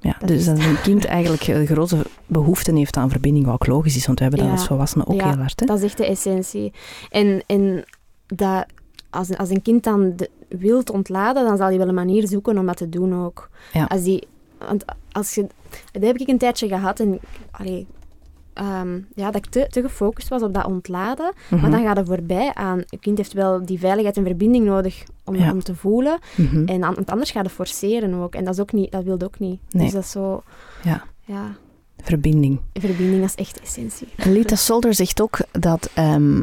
Ja, 0.00 0.16
Dat 0.18 0.28
dus 0.28 0.44
dat 0.44 0.58
een 0.58 0.80
kind 0.82 1.04
eigenlijk 1.18 1.44
de 1.44 1.66
grote 1.66 2.06
behoefte 2.26 2.72
heeft 2.76 2.96
aan 2.96 3.10
verbinding, 3.10 3.44
wat 3.44 3.54
ook 3.54 3.66
logisch 3.66 3.96
is, 3.96 4.06
want 4.06 4.18
we 4.18 4.24
hebben 4.24 4.42
dat 4.42 4.52
Ja. 4.52 4.56
als 4.58 4.66
volwassenen 4.68 5.06
ook 5.06 5.14
Ja, 5.20 5.28
heel 5.28 5.38
hard. 5.38 5.60
Hè? 5.60 5.66
Dat 5.66 5.78
is 5.78 5.84
echt 5.84 5.96
de 5.96 6.06
essentie. 6.06 6.72
En, 7.10 7.42
en 7.46 7.84
dat, 8.26 8.66
als, 9.10 9.36
als 9.36 9.50
een 9.50 9.62
kind 9.62 9.84
dan 9.84 10.12
de, 10.16 10.30
wilt 10.48 10.90
ontladen, 10.90 11.44
dan 11.46 11.56
zal 11.56 11.66
hij 11.66 11.78
wel 11.78 11.88
een 11.88 11.94
manier 11.94 12.28
zoeken 12.28 12.58
om 12.58 12.66
dat 12.66 12.76
te 12.76 12.88
doen 12.88 13.24
ook. 13.24 13.48
Ja. 13.72 13.84
Als 13.84 14.02
die, 14.02 14.26
want 14.58 14.84
als 15.12 15.34
je, 15.34 15.46
dat 15.92 16.02
heb 16.02 16.16
ik 16.16 16.28
een 16.28 16.38
tijdje 16.38 16.68
gehad 16.68 17.00
en 17.00 17.18
allee, 17.50 17.86
ehm, 18.54 18.98
ja, 19.14 19.30
dat 19.30 19.34
ik 19.44 19.50
te, 19.50 19.66
te 19.70 19.82
gefocust 19.82 20.28
was 20.28 20.42
op 20.42 20.54
dat 20.54 20.64
ontladen. 20.66 21.32
Mhm. 21.48 21.60
Maar 21.60 21.70
dan 21.70 21.82
gaat 21.82 21.96
het 21.96 22.06
voorbij 22.06 22.54
aan... 22.54 22.82
Je 22.86 22.98
kind 22.98 23.16
heeft 23.18 23.32
wel 23.32 23.64
die 23.64 23.78
veiligheid 23.78 24.16
en 24.16 24.24
verbinding 24.24 24.64
nodig 24.64 25.02
om, 25.24 25.34
Ja. 25.36 25.52
om 25.52 25.62
te 25.62 25.74
voelen. 25.74 26.18
Mhm. 26.36 26.64
En 26.66 26.82
an- 26.82 26.94
want 26.94 27.10
anders 27.10 27.30
gaat 27.30 27.44
het 27.44 27.52
forceren 27.54 28.14
ook. 28.14 28.34
En 28.34 28.44
dat, 28.44 28.54
is 28.54 28.60
ook 28.60 28.72
niet, 28.72 28.92
dat 28.92 29.04
wil 29.04 29.20
ook 29.20 29.38
niet. 29.38 29.60
Nee. 29.70 29.84
Dus 29.84 29.92
dat 29.92 30.02
is 30.02 30.10
zo... 30.10 30.42
Ja. 30.82 31.04
Ja, 31.26 31.56
Verbinding. 32.02 32.60
verbinding 32.72 33.20
dat 33.20 33.28
is 33.28 33.34
echt 33.34 33.60
essentie. 33.60 34.08
En 34.16 34.32
Lita 34.32 34.56
Solder 34.56 34.94
zegt 34.94 35.20
ook 35.20 35.38
dat 35.52 35.90
ehm, 35.94 36.40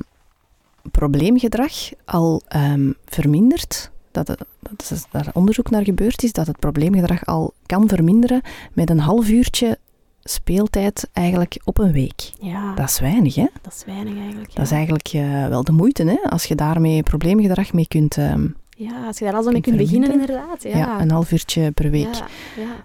probleemgedrag 0.92 1.72
al 2.06 2.42
ehm, 2.48 2.92
vermindert. 3.06 3.92
Dat, 4.12 4.28
het- 4.28 4.44
dat 4.60 4.90
is 4.92 5.06
daar 5.12 5.30
onderzoek 5.34 5.70
naar 5.70 5.84
gebeurd 5.84 6.24
is, 6.24 6.32
dat 6.34 6.48
het 6.48 6.60
probleemgedrag 6.60 7.26
al 7.26 7.54
kan 7.66 7.88
verminderen 7.90 8.42
met 8.74 8.90
een 8.90 9.00
half 9.00 9.30
uurtje 9.30 9.78
speeltijd 10.24 11.10
eigenlijk 11.14 11.60
op 11.64 11.78
een 11.80 11.92
week. 11.92 12.32
Ja, 12.40 12.74
Dat 12.76 12.90
is 12.90 13.00
weinig, 13.00 13.36
hè? 13.36 13.48
dat 13.62 13.74
is 13.74 13.84
weinig 13.86 14.18
eigenlijk. 14.18 14.56
Dat 14.56 14.66
is 14.66 14.72
eigenlijk 14.72 15.08
eh, 15.08 15.48
wel 15.48 15.64
de 15.64 15.72
moeite, 15.72 16.04
hè? 16.04 16.30
Als 16.30 16.44
je 16.46 16.56
daarmee 16.56 17.04
probleemgedrag 17.04 17.74
mee 17.74 17.88
kunt... 17.88 18.18
ehm, 18.18 18.48
Ja, 18.70 19.06
als 19.08 19.18
je 19.20 19.26
daar 19.26 19.34
al 19.34 19.44
zo 19.44 19.52
mee 19.52 19.62
kunt 19.62 19.78
beginnen, 19.78 20.12
inderdaad. 20.12 20.64
ja. 20.64 20.78
Ja, 20.78 21.02
een 21.02 21.12
half 21.12 21.32
uurtje 21.32 21.72
per 21.72 21.90
week. 21.90 22.14
Ja. 22.14 22.24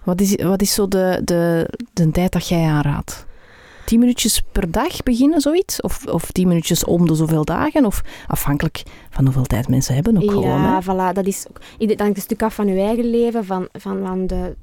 Wat, 0.04 0.20
is, 0.20 0.34
wat 0.42 0.62
is 0.62 0.74
zo 0.74 0.88
de, 0.88 1.20
de, 1.24 1.68
de 1.92 2.10
tijd 2.10 2.32
dat 2.32 2.48
jij 2.48 2.64
aanraadt? 2.68 3.26
Tien 3.84 3.98
minuutjes 3.98 4.42
per 4.52 4.70
dag 4.70 5.02
beginnen, 5.02 5.40
zoiets? 5.40 5.80
Of, 5.80 6.06
of 6.06 6.30
tien 6.30 6.48
minuutjes 6.48 6.84
om 6.84 7.06
de 7.06 7.14
zoveel 7.14 7.44
dagen? 7.44 7.84
Of 7.84 8.02
afhankelijk 8.26 8.82
van 9.10 9.24
hoeveel 9.24 9.44
tijd 9.44 9.68
mensen 9.68 9.94
hebben 9.94 10.16
ook 10.22 10.30
gewoon. 10.30 10.60
Ja, 10.60 10.82
voilà. 10.82 11.12
Dat 11.14 11.26
is 11.26 11.46
ook, 11.50 11.88
dat 11.88 11.98
hangt 12.00 12.16
een 12.16 12.22
stuk 12.22 12.42
af 12.42 12.54
van 12.54 12.66
je 12.66 12.80
eigen 12.80 13.10
leven, 13.10 13.44
van, 13.44 13.68
van, 13.72 14.06
van 14.06 14.26
de, 14.26 14.56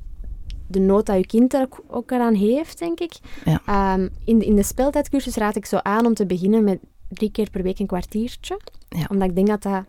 de 0.67 0.79
nood 0.79 1.05
dat 1.05 1.15
je 1.17 1.25
kind 1.25 1.53
er 1.53 1.67
ook, 1.87 2.11
eraan 2.11 2.33
heeft, 2.33 2.79
denk 2.79 2.99
ik. 2.99 3.13
Ja. 3.45 3.61
Ehm, 3.65 4.07
in, 4.25 4.39
de- 4.39 4.45
in 4.45 4.55
de 4.55 4.63
speeltijdcursus 4.63 5.35
raad 5.35 5.55
ik 5.55 5.65
zo 5.65 5.77
aan 5.81 6.05
om 6.05 6.13
te 6.13 6.25
beginnen 6.25 6.63
met 6.63 6.79
drie 7.09 7.31
keer 7.31 7.49
per 7.49 7.63
week 7.63 7.79
een 7.79 7.87
kwartiertje. 7.87 8.59
Ja. 8.89 9.05
Omdat 9.09 9.29
ik 9.29 9.35
denk 9.35 9.47
dat 9.47 9.61
dat 9.63 9.83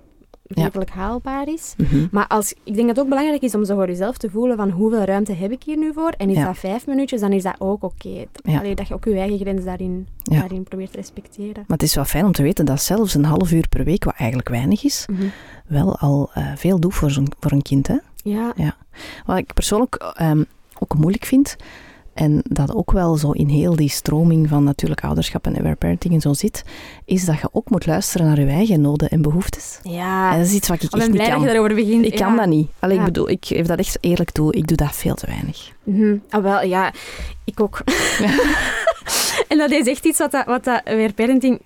redelijk 0.47 0.91
haalbaar 0.91 1.49
is. 1.49 1.75
Mhm. 1.77 2.07
Maar 2.11 2.27
als, 2.27 2.53
ik 2.64 2.75
denk 2.75 2.87
dat 2.87 2.89
het 2.89 2.99
ook 2.99 3.09
belangrijk 3.09 3.43
is 3.43 3.55
om 3.55 3.64
zo 3.64 3.75
voor 3.75 3.87
jezelf 3.87 4.16
te 4.16 4.31
voelen 4.31 4.57
van 4.57 4.70
hoeveel 4.70 5.03
ruimte 5.03 5.33
heb 5.33 5.51
ik 5.51 5.62
hier 5.62 5.77
nu 5.77 5.93
voor? 5.93 6.11
En 6.11 6.31
is 6.31 6.37
Ja. 6.37 6.45
dat 6.45 6.59
vijf 6.59 6.87
minuutjes, 6.87 7.20
dan 7.20 7.33
is 7.33 7.43
dat 7.43 7.55
ook 7.59 7.83
oké. 7.83 8.25
Ja. 8.43 8.59
Allee, 8.59 8.75
Dat 8.75 8.89
je 8.89 8.95
ook 8.95 9.05
je 9.05 9.18
eigen 9.18 9.39
grens 9.39 9.64
daarin, 9.64 10.07
Ja. 10.22 10.39
daarin 10.41 10.62
probeert 10.62 10.91
te 10.91 10.97
respecteren. 10.97 11.55
Maar 11.55 11.77
het 11.79 11.83
is 11.83 11.95
wel 11.95 12.05
fijn 12.05 12.25
om 12.25 12.33
te 12.33 12.43
weten 12.43 12.64
dat 12.64 12.83
zelfs 12.83 13.14
een 13.14 13.25
half 13.25 13.53
uur 13.53 13.68
per 13.68 13.85
week, 13.85 14.05
wat 14.05 14.14
eigenlijk 14.16 14.49
weinig 14.49 14.85
is, 14.85 15.07
Mhm. 15.11 15.25
wel 15.66 15.99
al 15.99 16.31
eh, 16.35 16.53
veel 16.57 16.81
doet 16.81 16.95
voor, 16.95 17.11
voor 17.41 17.53
een 17.53 17.62
kind. 17.62 17.87
Hè? 17.87 17.97
Ja, 18.16 18.53
Wat 19.27 19.37
ik 19.39 19.53
persoonlijk 19.55 19.95
ehm, 19.95 20.43
ook 20.79 20.95
moeilijk 20.95 21.25
vind, 21.25 21.57
en 22.14 22.41
dat 22.43 22.75
ook 22.75 22.93
wel 22.93 23.16
zo 23.16 23.31
in 23.31 23.49
heel 23.49 23.77
die 23.77 23.89
stroming 23.89 24.49
van 24.49 24.64
natuurlijk 24.64 25.05
ouderschap 25.05 25.47
en 25.47 25.59
aware 25.59 25.75
parenting 25.75 26.14
en 26.14 26.20
zo 26.20 26.33
zit, 26.33 26.64
is 27.05 27.25
dat 27.25 27.41
je 27.41 27.49
ook 27.53 27.70
moet 27.70 27.87
luisteren 27.87 28.27
naar 28.27 28.41
je 28.41 28.47
eigen 28.47 28.81
noden 28.81 29.09
en 29.09 29.22
behoeftes. 29.22 29.79
ja. 29.83 30.33
En 30.33 30.39
dat 30.39 30.47
is 30.47 30.55
iets 30.55 30.68
wat 30.68 30.77
ik 30.77 30.83
echt 30.83 30.93
ben 30.93 31.01
niet 31.03 31.11
blij 31.11 31.25
dat 31.25 31.35
kan. 31.35 31.41
je 31.47 31.53
daarover 31.53 31.75
begint. 31.75 32.05
Ik 32.05 32.14
kan 32.16 32.37
dat 32.37 32.47
niet. 32.47 32.68
Allee, 32.79 32.95
Ja. 32.95 33.01
ik 33.01 33.07
bedoel, 33.07 33.29
ik 33.31 33.45
geef 33.47 33.66
dat 33.66 33.79
echt 33.79 33.99
eerlijk 34.01 34.31
toe. 34.31 34.53
Ik 34.53 34.66
doe 34.66 34.77
dat 34.77 34.97
veel 34.97 35.14
te 35.14 35.27
weinig. 35.27 35.70
Mhm. 35.83 36.16
Ah, 36.31 36.43
wel, 36.43 36.62
ja, 36.62 36.93
ik 37.45 37.61
ook. 37.61 37.81
en 39.49 39.59
dat 39.59 39.70
is 39.70 39.87
echt 39.87 40.05
iets 40.05 40.18
wat 40.18 40.31
dat, 40.31 40.47
wat 40.47 40.64
dat 40.64 40.81
weer 40.85 41.12
parenting 41.12 41.61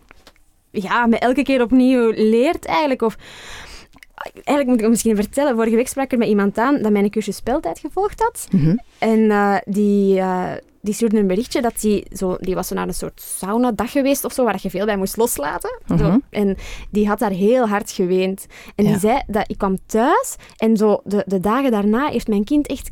ja, 0.70 1.06
me 1.06 1.18
elke 1.18 1.42
keer 1.42 1.62
opnieuw 1.62 2.10
leert 2.14 2.64
eigenlijk. 2.64 3.02
Of, 3.02 3.16
eigenlijk 4.32 4.66
moet 4.68 4.80
ik 4.80 4.88
misschien 4.88 5.16
vertellen. 5.16 5.54
Vorige 5.54 5.76
week 5.76 5.88
sprak 5.88 6.12
er 6.12 6.18
met 6.18 6.28
iemand 6.28 6.58
aan 6.58 6.82
dat 6.82 6.92
mijn 6.92 7.10
cursus 7.10 7.36
speeltijd 7.36 7.78
gevolgd 7.78 8.20
had. 8.22 8.48
Mhm. 8.50 8.76
En 8.98 9.30
eh, 9.30 9.56
die, 9.64 10.18
eh, 10.18 10.52
die 10.82 10.94
stuurde 10.94 11.18
een 11.18 11.26
berichtje 11.26 11.60
dat 11.62 11.80
die, 11.80 12.06
zo, 12.12 12.36
die 12.40 12.54
was 12.54 12.68
zo 12.68 12.74
naar 12.74 12.88
een 12.88 12.94
soort 12.94 13.20
sauna-dag 13.20 13.90
geweest 13.90 14.24
of 14.24 14.32
zo, 14.32 14.44
waar 14.44 14.58
je 14.62 14.70
veel 14.70 14.84
bij 14.86 14.96
moest 14.96 15.16
loslaten. 15.16 15.80
Zo. 15.88 15.94
Mhm. 15.94 16.18
En 16.30 16.56
die 16.90 17.08
had 17.08 17.18
daar 17.18 17.30
heel 17.30 17.68
hard 17.68 17.90
geweend. 17.90 18.46
En 18.74 18.84
Ja. 18.84 18.90
die 18.90 18.98
zei 19.00 19.22
dat 19.26 19.50
ik 19.50 19.58
kwam 19.58 19.78
thuis 19.86 20.36
en 20.56 20.76
zo 20.76 21.00
de, 21.04 21.22
de 21.26 21.40
dagen 21.40 21.70
daarna 21.70 22.06
heeft 22.08 22.28
mijn 22.28 22.44
kind 22.44 22.66
echt 22.66 22.90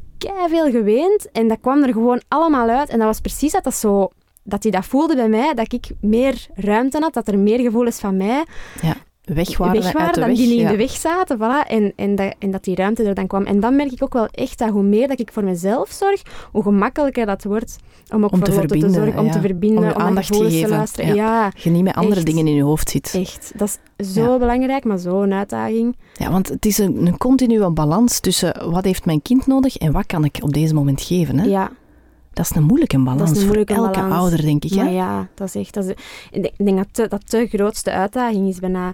veel 0.49 0.71
geweend. 0.71 1.31
En 1.33 1.49
dat 1.49 1.59
kwam 1.61 1.83
er 1.83 1.93
gewoon 1.93 2.21
allemaal 2.29 2.69
uit. 2.69 2.89
En 2.89 2.99
dat 2.99 3.07
was 3.07 3.21
precies 3.21 3.53
dat 3.53 3.65
dat 3.65 3.75
zo... 3.75 4.09
Dat 4.49 4.63
hij 4.63 4.73
dat 4.73 4.85
voelde 4.87 5.15
bij 5.15 5.29
mij, 5.29 5.55
dat 5.55 5.73
ik 5.73 5.87
meer 6.01 6.47
ruimte 6.55 6.99
had, 7.01 7.15
dat 7.15 7.29
er 7.29 7.39
meer 7.39 7.59
gevoelens 7.61 7.99
van 7.99 8.17
mij 8.17 8.45
Weg 9.35 9.57
waren, 9.57 9.83
weg 9.83 9.93
waren 9.93 10.13
dan 10.15 10.29
weg. 10.29 10.37
die 10.37 10.49
niet 10.49 10.61
in 10.61 10.67
de 10.67 10.77
weg 10.77 10.91
zaten. 10.91 11.39
Voilà, 11.39 11.69
en, 11.69 11.93
en, 11.97 12.15
dat, 12.15 12.35
en 12.39 12.51
dat 12.51 12.65
die 12.65 12.75
ruimte 12.75 13.03
er 13.03 13.15
dan 13.15 13.27
kwam. 13.27 13.45
En 13.45 13.61
dan 13.61 13.77
merk 13.77 13.93
ik 13.93 14.03
ook 14.03 14.13
wel 14.13 14.27
echt 14.27 14.59
dat 14.59 14.69
hoe 14.71 14.83
meer 14.83 15.09
dat 15.09 15.21
ik 15.21 15.31
voor 15.33 15.45
mezelf 15.45 15.91
zorg, 15.91 16.23
hoe 16.53 16.63
gemakkelijker 16.63 17.27
dat 17.27 17.45
wordt 17.45 17.77
om 18.13 18.25
ook 18.25 18.33
Om 18.33 18.39
voor 18.39 18.47
te 18.47 18.53
verbinden, 18.53 18.91
zorgen, 18.91 19.19
om 19.19 19.27
ja. 19.27 19.33
te 19.33 19.41
verbinden, 19.41 19.95
Om 19.95 20.01
aandacht 20.01 20.33
te 20.33 20.45
geven, 20.51 20.69
luisteren. 20.71 21.15
ja. 21.15 21.51
Je 21.57 21.71
niet 21.71 21.83
met 21.85 21.95
andere 21.95 22.17
Echt. 22.17 22.27
dingen 22.27 22.47
in 22.47 22.55
je 22.55 22.63
hoofd 22.63 22.91
zit. 22.91 23.15
echt. 23.15 23.53
Dat 23.57 23.79
is 23.97 24.13
zo 24.13 24.39
belangrijk, 24.39 24.85
maar 24.85 24.99
zo'n 24.99 25.33
uitdaging. 25.33 25.97
Ja, 26.15 26.31
want 26.31 26.49
het 26.49 26.67
is 26.67 26.79
een, 26.79 27.07
een 27.07 27.17
continue 27.17 27.71
balans 27.71 28.21
tussen 28.21 28.71
wat 28.71 28.85
heeft 28.85 29.05
mijn 29.05 29.23
kind 29.23 29.47
nodig 29.47 29.77
en 29.77 29.93
wat 29.93 30.07
kan 30.07 30.25
ik 30.25 30.39
op 30.41 30.53
deze 30.53 30.75
moment 30.75 31.03
geven. 31.03 31.39
Hè? 31.39 31.47
Ja, 31.47 31.71
Dat 32.33 32.45
is 32.51 32.57
een 32.57 32.63
moeilijke 32.65 32.99
balans 33.03 33.31
een 33.39 33.45
moeilijke 33.47 33.75
voor 33.75 33.85
elke 33.85 33.99
balans. 34.01 34.15
ouder, 34.21 34.43
denk 34.43 34.65
ik. 34.65 34.71
Hè? 34.73 34.83
maar 34.85 34.93
ja, 34.93 35.29
dat 35.35 35.47
is 35.49 35.55
echt... 35.55 35.75
Dat 35.75 35.85
is, 35.85 35.91
ik 36.31 36.43
denk- 36.43 36.55
ik 36.57 36.65
denk 36.65 36.77
dat 36.77 36.87
te- 36.93 37.09
dat 37.09 37.31
de 37.31 37.47
grootste 37.47 37.91
uitdaging 37.91 38.49
is 38.49 38.59
bijna... 38.59 38.93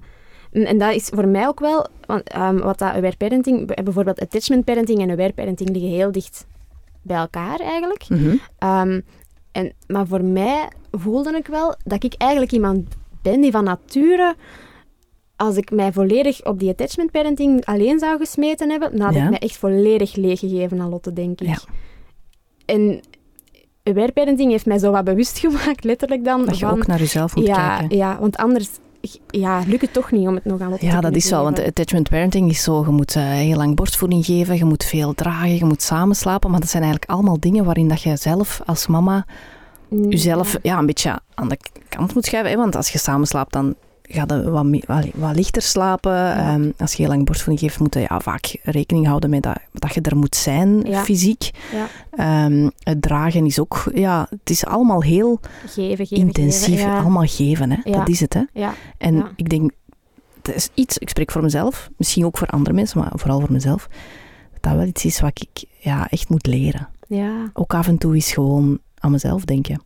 En, 0.53 0.67
en 0.67 0.79
dat 0.79 0.95
is 0.95 1.09
voor 1.15 1.29
mij 1.29 1.47
ook 1.47 1.61
wel... 1.61 1.87
Want, 2.07 2.29
ehm, 2.29 2.57
wat 2.57 2.79
dat 2.79 2.93
aware 2.93 3.17
parenting... 3.17 3.75
Bijvoorbeeld 3.85 4.21
attachment 4.21 4.65
parenting 4.65 5.01
en 5.01 5.11
aware 5.11 5.33
parenting 5.33 5.71
liggen 5.71 5.91
heel 5.91 6.13
dicht 6.13 6.47
bij 7.03 7.17
elkaar 7.17 7.61
eigenlijk. 7.61 8.09
Mhm. 8.09 8.37
Ehm, 8.59 9.01
en, 9.53 9.73
maar 9.87 10.07
voor 10.07 10.25
mij 10.25 10.69
voelde 10.91 11.37
ik 11.37 11.47
wel 11.47 11.75
dat 11.85 12.05
ik 12.05 12.15
eigenlijk 12.15 12.53
iemand 12.53 12.89
ben 13.23 13.41
die 13.41 13.51
van 13.51 13.65
nature, 13.65 14.35
als 15.37 15.57
ik 15.57 15.71
mij 15.71 15.93
volledig 15.93 16.45
op 16.45 16.59
die 16.59 16.71
attachment 16.71 17.11
parenting 17.11 17.65
alleen 17.65 17.99
zou 17.99 18.19
gesmeten 18.19 18.71
hebben, 18.71 18.91
dan 18.91 19.01
had 19.01 19.15
Ja. 19.15 19.25
ik 19.25 19.31
mij 19.31 19.39
echt 19.39 19.57
volledig 19.57 20.17
leeggegeven 20.17 20.81
aan 20.81 20.89
Lotte, 20.89 21.13
denk 21.13 21.41
ik. 21.41 21.47
Ja. 21.47 21.59
En 22.65 23.01
aware 23.83 24.13
parenting 24.13 24.51
heeft 24.51 24.67
mij 24.67 24.79
zo 24.79 24.91
wat 24.91 25.05
bewust 25.05 25.39
gemaakt, 25.45 25.85
letterlijk 25.85 26.25
dan. 26.25 26.45
Dat 26.45 26.59
je 26.59 26.67
van, 26.67 26.79
ook 26.79 26.87
naar 26.87 26.99
jezelf 26.99 27.35
moet 27.37 27.47
ja, 27.47 27.77
kijken. 27.79 27.97
ja, 27.97 28.19
want 28.21 28.37
anders 28.37 28.69
ja, 29.27 29.63
lukt 29.67 29.81
het 29.81 29.93
toch 29.93 30.11
niet 30.11 30.29
om 30.29 30.35
het 30.35 30.45
nog 30.45 30.61
aan 30.61 30.69
Lotte 30.69 30.87
te 30.87 30.93
Ja, 30.93 31.01
dat 31.01 31.17
is 31.17 31.31
wel, 31.31 31.43
want 31.43 31.65
attachment 31.65 32.09
parenting 32.09 32.51
is 32.51 32.63
zo, 32.63 32.85
je 32.85 32.91
moet 32.91 33.17
eh, 33.17 33.23
heel 33.23 33.57
lang 33.57 33.77
borstvoeding 33.77 34.25
geven, 34.25 34.57
je 34.57 34.65
moet 34.65 34.85
veel 34.85 35.15
dragen, 35.15 35.57
je 35.57 35.65
moet 35.65 35.83
samenslapen, 35.83 36.51
maar 36.51 36.61
dat 36.61 36.71
zijn 36.71 36.83
eigenlijk 36.83 37.13
allemaal 37.13 37.41
dingen 37.41 37.65
waarin 37.65 37.89
dat 37.89 38.03
je 38.03 38.17
zelf 38.17 38.61
als 38.65 38.87
mama 38.87 39.25
Mm, 39.93 40.11
jezelf 40.11 40.53
ja. 40.53 40.59
ja, 40.63 40.79
een 40.79 40.87
beetje 40.87 41.21
aan 41.35 41.49
de 41.49 41.59
kant 41.89 42.15
moet 42.15 42.25
schuiven. 42.25 42.53
Hè? 42.53 42.57
Want 42.57 42.77
als 42.77 42.89
je 42.89 42.99
samenslaapt, 42.99 43.53
dan 43.53 43.75
ga 44.03 44.25
je 44.29 44.51
wat, 44.51 45.07
wat, 45.15 45.35
lichter 45.37 45.63
slapen. 45.63 46.37
Ehm, 46.37 46.71
als 46.79 46.93
je 46.93 47.03
heel 47.03 47.11
lang 47.13 47.25
borstvoeding 47.25 47.61
geeft, 47.69 47.81
moet 47.81 47.95
je 47.95 48.01
ja, 48.01 48.21
vaak 48.21 48.57
rekening 48.63 49.07
houden 49.07 49.31
met 49.31 49.43
dat, 49.43 49.59
dat 49.73 49.95
je 49.95 50.01
er 50.01 50.17
moet 50.17 50.37
zijn, 50.37 50.81
Ja. 50.81 51.03
fysiek. 51.05 51.51
Ja. 51.73 51.87
Ehm, 52.11 52.69
het 52.79 53.03
dragen 53.03 53.47
is 53.47 53.59
ook, 53.61 53.91
ja, 53.95 54.27
het 54.31 54.51
is 54.51 54.65
allemaal 54.67 55.03
heel 55.03 55.41
Geven, 55.67 56.07
geven, 56.07 56.27
intensief. 56.27 56.81
geven. 56.81 56.91
Allemaal 56.99 57.27
geven, 57.27 57.71
hè? 57.71 57.91
Dat 57.93 58.09
is 58.09 58.21
het. 58.21 58.35
Hè? 58.35 58.43
Ja, 58.53 58.75
En 58.99 59.27
ik 59.37 59.49
denk, 59.49 59.71
het 60.43 60.55
is 60.55 60.69
iets, 60.75 60.99
ik 60.99 61.09
spreek 61.09 61.31
voor 61.31 61.43
mezelf, 61.43 61.91
misschien 61.97 62.25
ook 62.25 62.39
voor 62.39 62.47
andere 62.49 62.75
mensen, 62.75 62.99
maar 62.99 63.11
vooral 63.15 63.41
voor 63.41 63.53
mezelf, 63.53 63.89
dat 64.53 64.63
dat 64.63 64.73
wel 64.75 64.87
iets 64.87 65.05
is 65.05 65.21
wat 65.21 65.41
ik 65.53 65.65
ja, 65.79 66.09
echt 66.11 66.29
moet 66.29 66.47
leren. 66.47 66.89
ja. 67.09 67.51
Ook 67.53 67.75
af 67.75 67.89
en 67.89 67.99
toe 67.99 68.17
is 68.17 68.33
gewoon 68.33 68.79
aan 68.99 69.11
mezelf 69.11 69.45
denken. 69.45 69.83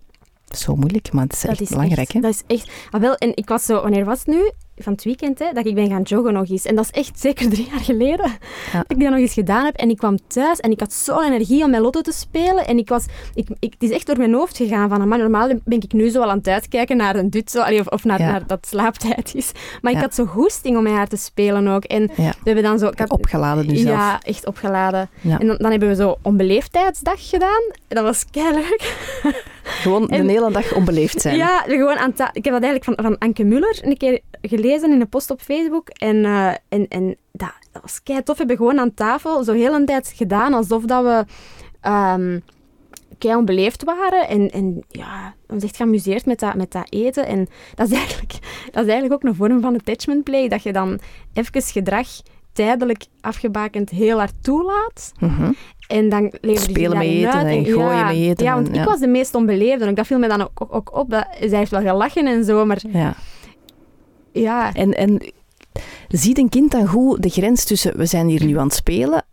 Zo 0.55 0.77
moeilijk, 0.77 1.13
maar 1.13 1.25
het 1.25 1.33
is 1.33 1.45
echt 1.45 1.69
belangrijk. 1.71 1.99
echt, 1.99 2.13
hè? 2.13 2.21
Dat 2.21 2.31
is 2.31 2.43
echt... 2.57 2.71
Ah, 2.91 3.01
wel, 3.01 3.15
en 3.15 3.33
ik 3.37 3.49
was 3.49 3.65
zo... 3.65 3.83
Wanneer 3.83 4.05
was 4.05 4.19
het 4.19 4.27
nu? 4.27 4.51
Van 4.79 4.93
het 4.93 5.05
weekend, 5.05 5.39
hè, 5.39 5.53
dat 5.53 5.67
ik 5.67 5.75
ben 5.75 5.89
gaan 5.89 6.03
joggen 6.03 6.33
nog 6.33 6.49
eens. 6.49 6.65
En 6.65 6.75
dat 6.77 6.85
is 6.85 6.91
echt 6.91 7.21
zeker 7.21 7.49
drie 7.55 7.69
jaar 7.71 7.81
geleden 7.81 8.31
Ja. 8.73 8.79
dat 8.79 8.85
ik 8.91 9.01
dat 9.01 9.11
nog 9.11 9.19
eens 9.19 9.33
gedaan 9.33 9.65
heb. 9.65 9.77
En 9.77 9.91
ik 9.91 9.97
kwam 9.97 10.19
thuis 10.27 10.61
en 10.61 10.71
ik 10.71 10.81
had 10.81 10.93
zo'n 10.93 11.23
energie 11.25 11.65
om 11.65 11.71
met 11.71 11.81
Lotto 11.81 12.01
te 12.01 12.13
spelen. 12.13 12.67
En 12.67 12.79
ik 12.79 12.89
was... 12.89 13.05
Ik, 13.35 13.49
ik, 13.59 13.73
het 13.79 13.83
is 13.83 13.91
echt 13.91 14.07
door 14.07 14.17
mijn 14.19 14.33
hoofd 14.35 14.57
gegaan 14.57 14.89
van... 14.89 15.09
Maar 15.09 15.19
normaal 15.19 15.49
ben 15.65 15.81
ik 15.83 15.93
nu 15.93 16.09
zo 16.09 16.23
al 16.23 16.31
aan 16.31 16.39
het 16.39 16.49
uitkijken 16.49 16.97
naar 16.97 17.17
een 17.17 17.31
dut, 17.31 17.51
zo, 17.51 17.61
allee, 17.61 17.81
of, 17.81 17.87
of 17.87 18.05
naar, 18.05 18.21
Ja. 18.21 18.31
naar 18.31 18.47
dat 18.47 18.67
slaaptijd 18.67 19.35
is. 19.35 19.53
Maar 19.83 19.93
ik 19.93 19.99
had 20.01 20.15
zo 20.15 20.25
goesting 20.25 20.77
om 20.77 20.83
met 20.83 20.93
haar 20.93 21.09
te 21.09 21.17
spelen 21.17 21.67
ook. 21.69 21.85
En 21.85 22.11
we 22.17 22.33
hebben 22.45 22.63
dan 22.63 22.79
zo... 22.79 22.87
Ik 22.87 22.99
had, 22.99 23.11
Opgeladen 23.11 23.65
zelf. 23.79 23.83
ja, 23.97 24.21
echt 24.23 24.47
opgeladen. 24.47 25.09
En 25.23 25.47
dan, 25.47 25.57
dan 25.59 25.71
hebben 25.71 25.89
we 25.89 25.95
zo 25.95 26.17
onbeleefdheidsdag 26.23 27.29
gedaan. 27.29 27.63
En 27.89 27.97
dat 27.97 28.05
was 28.05 28.25
leuk. 28.33 28.95
Gewoon 29.67 30.09
En- 30.09 30.27
de 30.27 30.33
hele 30.33 30.53
dag 30.53 30.75
onbeleefd 30.75 31.21
zijn. 31.21 31.37
Ja, 31.37 31.63
gewoon 31.67 31.97
aan 31.97 32.11
ik 32.11 32.45
heb 32.45 32.53
dat 32.55 32.63
eigenlijk 32.63 32.85
van, 32.85 32.95
van 33.05 33.19
Anke 33.19 33.45
Muller 33.45 33.79
een 33.83 33.97
keer 33.97 34.21
gelezen 34.43 34.93
in 34.93 35.01
een 35.01 35.09
post 35.09 35.31
op 35.31 35.41
Facebook. 35.41 35.89
En, 35.89 36.25
eh, 36.25 36.53
en, 36.69 36.89
en 36.89 37.17
dat, 37.33 37.53
dat 37.73 37.83
was 37.83 38.03
kei 38.03 38.23
tof. 38.23 38.37
We 38.37 38.45
hebben 38.47 38.57
gewoon 38.57 38.81
aan 38.81 38.95
tafel 38.95 39.45
zo 39.45 39.53
heel 39.53 39.75
een 39.75 39.87
tijd 39.87 40.13
gedaan 40.17 40.55
alsof 40.55 40.85
dat 40.85 41.03
we 41.05 41.25
ehm 41.81 42.39
kei 43.19 43.37
onbeleefd 43.37 43.85
waren. 43.85 44.29
En, 44.29 44.51
en 44.51 44.85
ja, 44.89 45.35
ons 45.49 45.65
echt 45.65 45.77
geamuseerd 45.77 46.27
met 46.27 46.39
dat, 46.39 46.55
met 46.55 46.73
dat 46.73 46.93
eten. 46.93 47.27
En 47.27 47.49
dat 47.75 47.91
is, 47.91 47.97
eigenlijk, 47.97 48.33
dat 48.71 48.85
is 48.85 48.91
eigenlijk 48.91 49.13
ook 49.13 49.23
een 49.23 49.35
vorm 49.35 49.61
van 49.61 49.75
attachment 49.75 50.25
play. 50.25 50.49
Dat 50.49 50.63
je 50.63 50.73
dan 50.73 50.99
even 51.33 51.63
gedrag 51.63 52.09
tijdelijk 52.53 53.05
afgebakend 53.21 53.91
heel 53.91 54.19
hard 54.19 54.33
toelaat. 54.41 55.13
Mhm. 55.19 55.53
En 55.87 56.09
dan 56.09 56.33
Spelen 56.43 56.99
met 56.99 57.07
eten 57.07 57.33
uit. 57.33 57.47
en 57.47 57.65
gooien 57.65 57.97
ja, 57.97 58.05
met 58.07 58.15
eten 58.17 58.45
Ja, 58.45 58.55
want 58.55 58.69
en- 58.69 58.75
ik 58.75 58.85
was 58.85 59.01
de 59.01 59.07
meest 59.07 59.35
onbeleefde. 59.35 59.85
En 59.85 59.95
dat 59.95 60.07
viel 60.07 60.19
me 60.19 60.29
dan 60.29 60.41
ook, 60.55 60.97
op. 60.99 61.11
Dat, 61.11 61.27
zij 61.41 61.59
heeft 61.59 61.71
wel 61.71 61.81
gelachen 61.81 62.27
en 62.27 62.45
zo, 62.45 62.65
maar 62.65 62.81
Ja. 62.93 63.15
ja... 64.33 64.73
En, 64.75 64.93
en 64.95 65.33
ziet 66.09 66.39
een 66.39 66.49
kind 66.49 66.71
dan 66.71 66.87
goed 66.87 67.23
de 67.23 67.29
grens 67.29 67.65
tussen 67.65 67.97
we 67.97 68.07
zijn 68.07 68.29
hier 68.29 68.45
nu 68.45 68.59
aan 68.59 68.67
het 68.67 68.75
spelen, 68.75 69.25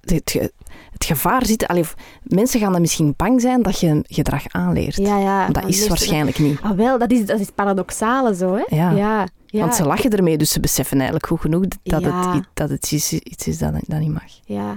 het, 0.00 0.30
ge- 0.30 0.52
het 0.92 1.04
gevaar 1.04 1.46
zit... 1.46 1.66
Allee, 1.66 1.84
mensen 2.22 2.60
gaan 2.60 2.72
dan 2.72 2.80
misschien 2.80 3.14
bang 3.16 3.40
zijn 3.40 3.62
dat 3.62 3.80
je 3.80 3.86
een 3.86 4.04
gedrag 4.08 4.42
aanleert. 4.48 4.96
Ja, 4.96 5.18
ja. 5.18 5.48
Dat 5.48 5.66
is 5.68 5.88
waarschijnlijk 5.88 6.38
niet. 6.38 6.60
Ah, 6.62 6.70
wel, 6.76 6.98
dat 6.98 7.10
is, 7.10 7.26
dat 7.26 7.40
is 7.40 7.48
paradoxale 7.54 8.34
zo, 8.34 8.54
hè? 8.54 8.76
Ja. 8.76 8.90
ja. 8.90 9.26
Want 9.60 9.74
ze 9.74 9.84
lachen 9.84 10.10
ermee, 10.10 10.38
dus 10.38 10.50
ze 10.52 10.60
beseffen 10.60 10.96
eigenlijk 10.96 11.26
goed 11.26 11.40
genoeg 11.40 11.64
dat, 11.82 12.02
Ja. 12.02 12.34
het, 12.34 12.44
dat 12.54 12.70
het 12.70 12.92
iets, 12.92 13.12
iets 13.12 13.46
is 13.46 13.58
dat, 13.58 13.72
dat 13.86 13.98
niet 14.00 14.12
mag. 14.12 14.22
Ja. 14.44 14.76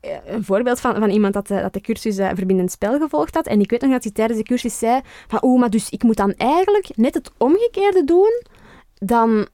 Eh, 0.00 0.16
Een 0.26 0.44
voorbeeld 0.44 0.80
van, 0.80 0.94
van 0.94 1.10
iemand 1.10 1.34
dat 1.34 1.46
de, 1.46 1.60
dat 1.60 1.72
de 1.72 1.80
cursus 1.80 2.18
eh, 2.18 2.28
verbindend 2.34 2.70
spel 2.70 2.98
gevolgd 2.98 3.34
had. 3.34 3.46
En 3.46 3.60
ik 3.60 3.70
weet 3.70 3.80
nog 3.80 3.90
dat 3.90 4.02
hij 4.02 4.12
tijdens 4.12 4.38
de 4.38 4.44
cursus 4.44 4.78
zei 4.78 5.00
van 5.28 5.38
oeh, 5.42 5.60
maar 5.60 5.70
dus 5.70 5.90
ik 5.90 6.02
moet 6.02 6.16
dan 6.16 6.34
eigenlijk 6.34 6.88
net 6.96 7.14
het 7.14 7.30
omgekeerde 7.36 8.04
doen 8.04 8.42
dan, 8.94 9.46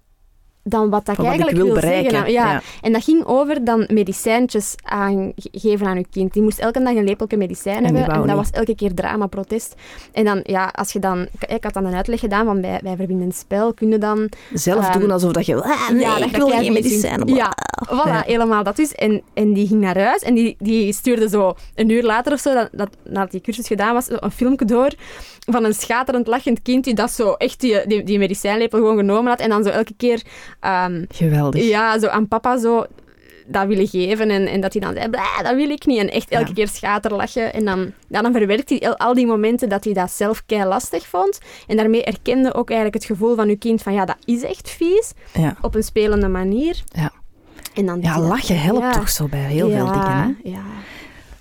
dan 0.69 0.91
wat 0.91 1.07
dat 1.07 1.19
ik 1.19 1.25
eigenlijk 1.25 1.57
wil 1.57 1.67
zeggen. 1.75 1.81
bereiken, 1.89 2.33
Ja. 2.33 2.53
ja. 2.53 2.63
En 2.83 2.93
dat 2.93 3.05
ging 3.05 3.25
over 3.25 3.65
dan 3.65 3.89
medicijntjes 3.93 4.75
aan, 4.83 5.33
ge- 5.37 5.49
geven 5.53 5.87
aan 5.87 5.97
je 5.99 6.07
kind. 6.11 6.33
Die 6.33 6.43
moest 6.43 6.59
elke 6.59 6.83
dag 6.83 6.95
een 6.95 7.05
lepeltje 7.05 7.37
medicijn 7.37 7.77
En 7.77 7.85
hebben. 7.85 8.03
En 8.03 8.17
dat 8.17 8.27
niet. 8.27 8.35
was 8.37 8.51
elke 8.51 8.75
keer 8.75 8.95
drama, 8.95 9.27
protest. 9.27 9.75
En 10.13 10.25
dan, 10.25 10.41
ja, 10.43 10.71
als 10.75 10.93
je 10.93 10.99
dan... 10.99 11.27
Ik, 11.47 11.65
had 11.65 11.75
dan 11.75 11.85
een 11.85 11.95
uitleg 11.95 12.21
gedaan 12.21 12.45
van 12.45 12.61
bij, 12.61 12.81
bij 12.83 12.97
verbindend 12.97 13.35
spel 13.35 13.75
kun 13.75 13.89
je 13.91 13.99
dan... 13.99 14.29
Zelf 14.53 14.89
Ehm, 14.89 15.01
doen 15.01 15.11
alsof 15.11 15.33
dat 15.33 15.47
je... 15.47 15.63
Ah, 15.63 15.89
nee, 15.91 16.01
ja, 16.01 16.15
dat 16.19 16.25
ik 16.25 16.31
je 16.31 16.37
wil 16.37 16.49
geen 16.49 16.73
medicijnen. 16.73 17.35
Ja, 17.35 17.53
voilà, 17.89 18.05
Ja. 18.09 18.23
helemaal 18.27 18.63
dat 18.63 18.77
dus. 18.77 18.93
En, 18.93 19.23
en 19.35 19.53
die 19.53 19.67
ging 19.67 19.81
naar 19.81 19.99
huis 20.01 20.23
en 20.23 20.35
die, 20.35 20.57
die 20.59 20.93
stuurde 20.93 21.29
zo 21.29 21.55
een 21.75 21.89
uur 21.89 22.03
later 22.03 22.33
of 22.33 22.41
zo, 22.41 22.55
dat, 22.55 22.69
dat, 22.73 22.89
nadat 23.05 23.31
die 23.31 23.41
cursus 23.41 23.67
gedaan 23.67 23.95
was, 23.95 24.07
een 24.11 24.31
filmpje 24.31 24.67
door 24.67 24.93
van 25.51 25.65
een 25.65 25.75
schaterend 25.75 26.27
lachend 26.27 26.63
kind 26.63 26.85
die 26.85 26.95
dat 26.95 27.11
zo 27.11 27.33
echt 27.33 27.61
die, 27.61 27.87
die, 27.87 28.03
die 28.03 28.19
medicijnlepel 28.19 28.79
gewoon 28.79 28.97
genomen 28.97 29.31
had 29.31 29.41
en 29.41 29.49
dan 29.49 29.63
zo 29.65 29.69
elke 29.71 29.95
keer 29.97 30.23
ehm, 30.67 31.05
Geweldig. 31.09 31.63
ja, 31.69 31.99
zo 31.99 32.07
aan 32.07 32.29
papa 32.29 32.59
zo 32.59 32.87
dat 33.49 33.67
willen 33.67 33.87
geven 33.89 34.31
en, 34.31 34.47
en 34.47 34.61
dat 34.61 34.73
hij 34.73 34.83
dan 34.83 34.95
zei, 34.95 35.09
"Blah, 35.09 35.43
dat 35.43 35.55
wil 35.55 35.71
ik 35.71 35.87
niet. 35.87 35.99
En 35.99 36.11
echt 36.11 36.29
elke 36.31 36.47
Ja. 36.49 36.53
keer 36.55 36.69
schaterlachen. 36.69 37.53
En 37.53 37.65
dan, 37.65 37.93
ja, 38.09 38.23
dan 38.23 38.33
verwerkt 38.33 38.69
hij 38.69 38.95
al- 38.97 39.15
die 39.15 39.27
momenten 39.27 39.69
dat 39.69 39.85
hij 39.85 39.93
dat 39.93 40.11
zelf 40.11 40.43
kei 40.47 40.65
lastig 40.65 41.07
vond. 41.07 41.39
En 41.67 41.77
daarmee 41.77 42.05
erkende 42.05 42.55
ook 42.55 42.69
eigenlijk 42.71 42.95
het 43.03 43.05
gevoel 43.13 43.35
van 43.35 43.49
uw 43.49 43.57
kind 43.59 43.83
van, 43.83 43.93
ja, 43.93 44.05
dat 44.05 44.17
is 44.25 44.43
echt 44.43 44.71
vies 44.71 45.13
Ja. 45.33 45.57
op 45.61 45.75
een 45.75 45.83
spelende 45.83 46.29
manier. 46.29 46.83
Ja. 46.93 47.11
En 47.75 47.87
dan 47.87 48.01
Ja, 48.03 48.21
lachen 48.21 48.61
helpt 48.61 48.81
Ja. 48.81 48.93
toch 48.93 49.09
zo 49.09 49.27
bij 49.29 49.41
heel 49.41 49.71
veel 49.71 49.87
dingen. 49.87 50.37
Hè? 50.43 50.51
Ja. 50.51 50.63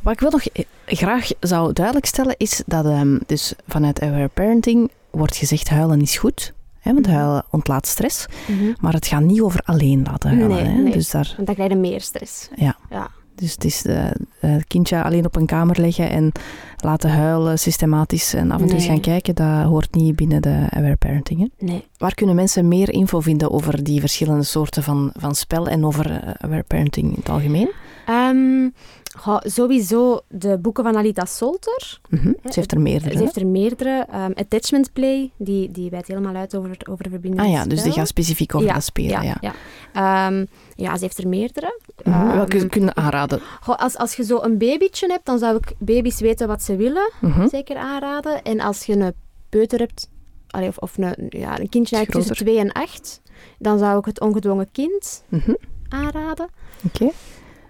Wat 0.01 0.13
ik 0.13 0.19
wel 0.19 0.31
nog 0.31 0.45
eh, 0.45 0.63
graag 0.85 1.27
zou 1.39 1.73
duidelijk 1.73 2.05
stellen, 2.05 2.35
is 2.37 2.63
dat 2.65 2.85
ehm, 2.85 3.17
dus 3.25 3.53
vanuit 3.67 4.01
Aware 4.01 4.27
Parenting 4.27 4.91
wordt 5.11 5.35
gezegd 5.35 5.69
huilen 5.69 6.01
is 6.01 6.17
goed. 6.17 6.53
Hè, 6.85 6.93
want 6.93 7.07
huilen 7.07 7.43
ontlaat 7.51 7.87
stress. 7.87 8.25
Mhm. 8.47 8.73
Maar 8.79 8.93
het 8.93 9.07
gaat 9.07 9.21
niet 9.21 9.41
over 9.41 9.59
alleen 9.63 10.03
laten 10.11 10.29
huilen. 10.29 10.49
Nee, 10.63 10.65
hè? 10.65 10.81
nee. 10.81 10.91
Dus, 10.93 11.09
daar, 11.11 11.33
Want 11.35 11.45
dan 11.47 11.55
krijg 11.55 11.69
je 11.71 11.77
meer 11.77 12.01
stress. 12.01 12.49
ja. 12.55 12.75
Ja. 12.89 13.09
dus 13.35 13.51
het 13.51 13.63
is 13.65 13.85
eh, 13.85 14.05
eh, 14.05 14.11
het 14.39 14.67
kindje 14.67 15.03
alleen 15.03 15.25
op 15.25 15.35
een 15.35 15.45
kamer 15.45 15.79
leggen 15.81 16.09
en 16.09 16.31
laten 16.77 17.09
huilen 17.09 17.59
systematisch 17.59 18.33
en 18.33 18.51
af 18.51 18.61
en 18.61 18.65
toe 18.65 18.75
eens 18.75 18.85
Nee. 18.85 18.93
gaan 18.93 19.01
kijken, 19.03 19.35
dat 19.35 19.63
hoort 19.63 19.95
niet 19.95 20.15
binnen 20.15 20.41
de 20.41 20.65
Aware 20.69 20.95
Parenting. 20.95 21.39
Hè? 21.39 21.65
Nee. 21.65 21.87
Waar 21.97 22.13
kunnen 22.13 22.35
mensen 22.35 22.67
meer 22.67 22.89
info 22.93 23.19
vinden 23.19 23.51
over 23.51 23.83
die 23.83 23.99
verschillende 23.99 24.43
soorten 24.43 24.83
van, 24.83 25.11
van 25.17 25.35
spel 25.35 25.67
en 25.67 25.85
over 25.85 26.11
eh, 26.11 26.33
Aware 26.37 26.63
Parenting 26.67 27.07
in 27.09 27.15
het 27.19 27.29
algemeen? 27.29 27.69
Ehm, 28.05 28.69
goh, 29.15 29.37
sowieso 29.43 30.19
de 30.27 30.57
boeken 30.57 30.83
van 30.83 30.97
Alita 30.97 31.25
Solter. 31.25 31.99
Mhm. 32.09 32.27
Ze 32.27 32.51
heeft 32.53 32.71
er 32.71 32.81
meerdere. 32.81 33.11
Ze 33.17 33.19
heeft 33.23 33.35
er 33.35 33.47
meerdere. 33.47 34.05
Ehm, 34.11 34.31
Attachment 34.35 34.93
Play, 34.93 35.31
die, 35.37 35.71
die 35.71 35.89
wijdt 35.89 36.07
helemaal 36.07 36.35
uit 36.35 36.55
over, 36.55 36.77
over 36.89 37.09
verbinding. 37.09 37.43
Ah 37.45 37.51
ja, 37.51 37.65
dus 37.65 37.83
die 37.83 37.91
gaat 37.91 38.07
specifiek 38.07 38.55
over 38.55 38.67
Ja, 38.67 38.73
dat 38.73 38.83
spelen. 38.83 39.09
Ja, 39.09 39.21
Ja, 39.21 39.37
ja. 39.93 40.27
Ehm, 40.27 40.45
ja, 40.75 40.97
ze 40.97 41.03
heeft 41.03 41.17
er 41.17 41.27
meerdere. 41.27 41.79
Mhm. 42.03 42.15
Ehm, 42.15 42.35
Welke 42.35 42.67
kunnen 42.67 42.95
aanraden? 42.97 43.41
goh, 43.61 43.75
als, 43.75 43.97
als 43.97 44.15
je 44.15 44.23
zo 44.23 44.39
een 44.41 44.57
babytje 44.57 45.07
hebt, 45.07 45.25
dan 45.25 45.39
zou 45.39 45.55
ik 45.55 45.73
baby's 45.79 46.19
weten 46.19 46.47
wat 46.47 46.63
ze 46.63 46.75
willen 46.75 47.11
Mhm. 47.21 47.47
zeker 47.47 47.75
aanraden. 47.77 48.41
En 48.43 48.59
als 48.59 48.85
je 48.85 48.93
een 48.97 49.13
peuter 49.49 49.79
hebt, 49.79 50.09
allee, 50.49 50.67
of, 50.67 50.77
of 50.77 50.97
een, 50.97 51.15
ja, 51.29 51.59
een 51.59 51.69
kindje 51.69 51.95
eigenlijk 51.95 52.25
tussen 52.27 52.35
Groter. 52.35 52.45
2 52.45 52.59
en 52.59 52.71
8, 52.71 53.21
dan 53.59 53.79
zou 53.79 53.99
ik 53.99 54.05
het 54.05 54.19
ongedwongen 54.21 54.71
kind 54.71 55.23
aanraden. 55.89 56.47
Oké. 56.85 57.09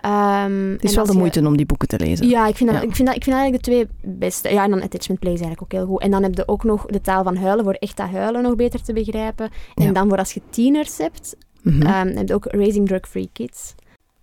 Ehm, 0.06 0.72
Het 0.72 0.84
is 0.84 0.90
en 0.90 0.96
wel 0.96 1.06
de 1.06 1.12
je- 1.12 1.18
moeite 1.18 1.46
om 1.48 1.58
die 1.58 1.66
boeken 1.66 1.88
te 1.88 2.00
lezen. 2.00 2.28
Ja, 2.30 2.48
ik 2.48 2.56
vind, 2.56 2.70
dat, 2.72 2.82
Ja. 2.82 2.88
Ik, 2.88 2.96
vind 2.96 3.08
dat, 3.08 3.18
ik 3.18 3.24
vind 3.24 3.36
eigenlijk 3.36 3.66
de 3.66 3.72
twee 3.72 3.88
beste. 4.18 4.50
Ja, 4.50 4.64
en 4.64 4.70
dan 4.70 4.82
Attachment 4.82 5.20
Play 5.20 5.34
is 5.34 5.40
eigenlijk 5.42 5.74
ook 5.74 5.80
heel 5.80 5.90
goed. 5.92 6.02
En 6.02 6.12
dan 6.12 6.24
heb 6.24 6.36
je 6.36 6.48
ook 6.48 6.64
nog 6.64 6.86
de 6.86 7.02
taal 7.02 7.24
van 7.24 7.36
huilen, 7.36 7.64
voor 7.64 7.74
echt 7.74 7.98
dat 7.98 8.10
huilen 8.10 8.42
nog 8.42 8.56
beter 8.56 8.82
te 8.84 8.94
begrijpen. 8.94 9.50
En 9.76 9.86
Ja. 9.86 9.92
dan 9.92 10.10
voor 10.10 10.18
als 10.18 10.34
je 10.34 10.42
tieners 10.50 10.98
hebt, 10.98 11.36
Mhm. 11.62 11.82
ehm, 11.82 12.16
heb 12.18 12.28
je 12.28 12.34
ook 12.34 12.46
Raising 12.46 12.88
Drug-Free 12.88 13.30
Kids. 13.34 13.76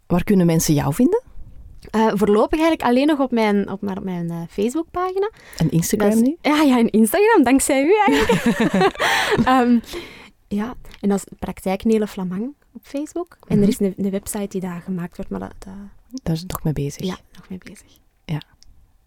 Waar 0.07 0.24
kunnen 0.24 0.47
mensen 0.47 0.74
jou 0.74 0.95
vinden? 0.95 1.22
Eh, 1.91 2.07
voorlopig 2.14 2.59
eigenlijk 2.61 2.83
alleen 2.83 3.07
nog 3.07 3.18
op 3.20 3.30
mijn, 3.30 3.70
op 3.70 3.80
mijn, 3.83 3.99
op 3.99 4.05
mijn 4.05 4.30
eh, 4.30 4.37
Facebookpagina. 4.51 5.30
En 5.57 5.70
Instagram 5.70 6.11
is- 6.11 6.20
nu? 6.20 6.37
Ja, 6.41 6.62
ja, 6.62 6.78
en 6.78 6.91
Instagram, 6.91 7.43
dankzij 7.45 7.85
u 7.85 7.93
eigenlijk. 8.07 8.43
Ehm, 9.45 9.78
ja, 10.49 10.74
en 11.01 11.09
dat 11.09 11.18
is 11.18 11.24
Praktijk 11.39 11.85
Nele 11.85 12.07
Flamang 12.07 12.55
op 12.72 12.80
Facebook. 12.82 13.36
En 13.48 13.54
Mhm. 13.58 13.62
er 13.62 13.68
is 13.68 13.80
een, 13.80 13.94
een 13.96 14.10
website 14.10 14.46
die 14.48 14.60
daar 14.60 14.80
gemaakt 14.80 15.16
wordt, 15.16 15.30
maar 15.30 15.40
dat, 15.40 15.54
dat 15.58 15.74
Daar 16.22 16.34
is 16.34 16.40
het 16.40 16.50
nog 16.50 16.62
mee 16.62 16.72
bezig. 16.72 17.06
ja, 17.06 17.16
nog 17.36 17.48
mee 17.48 17.58
bezig. 17.58 18.00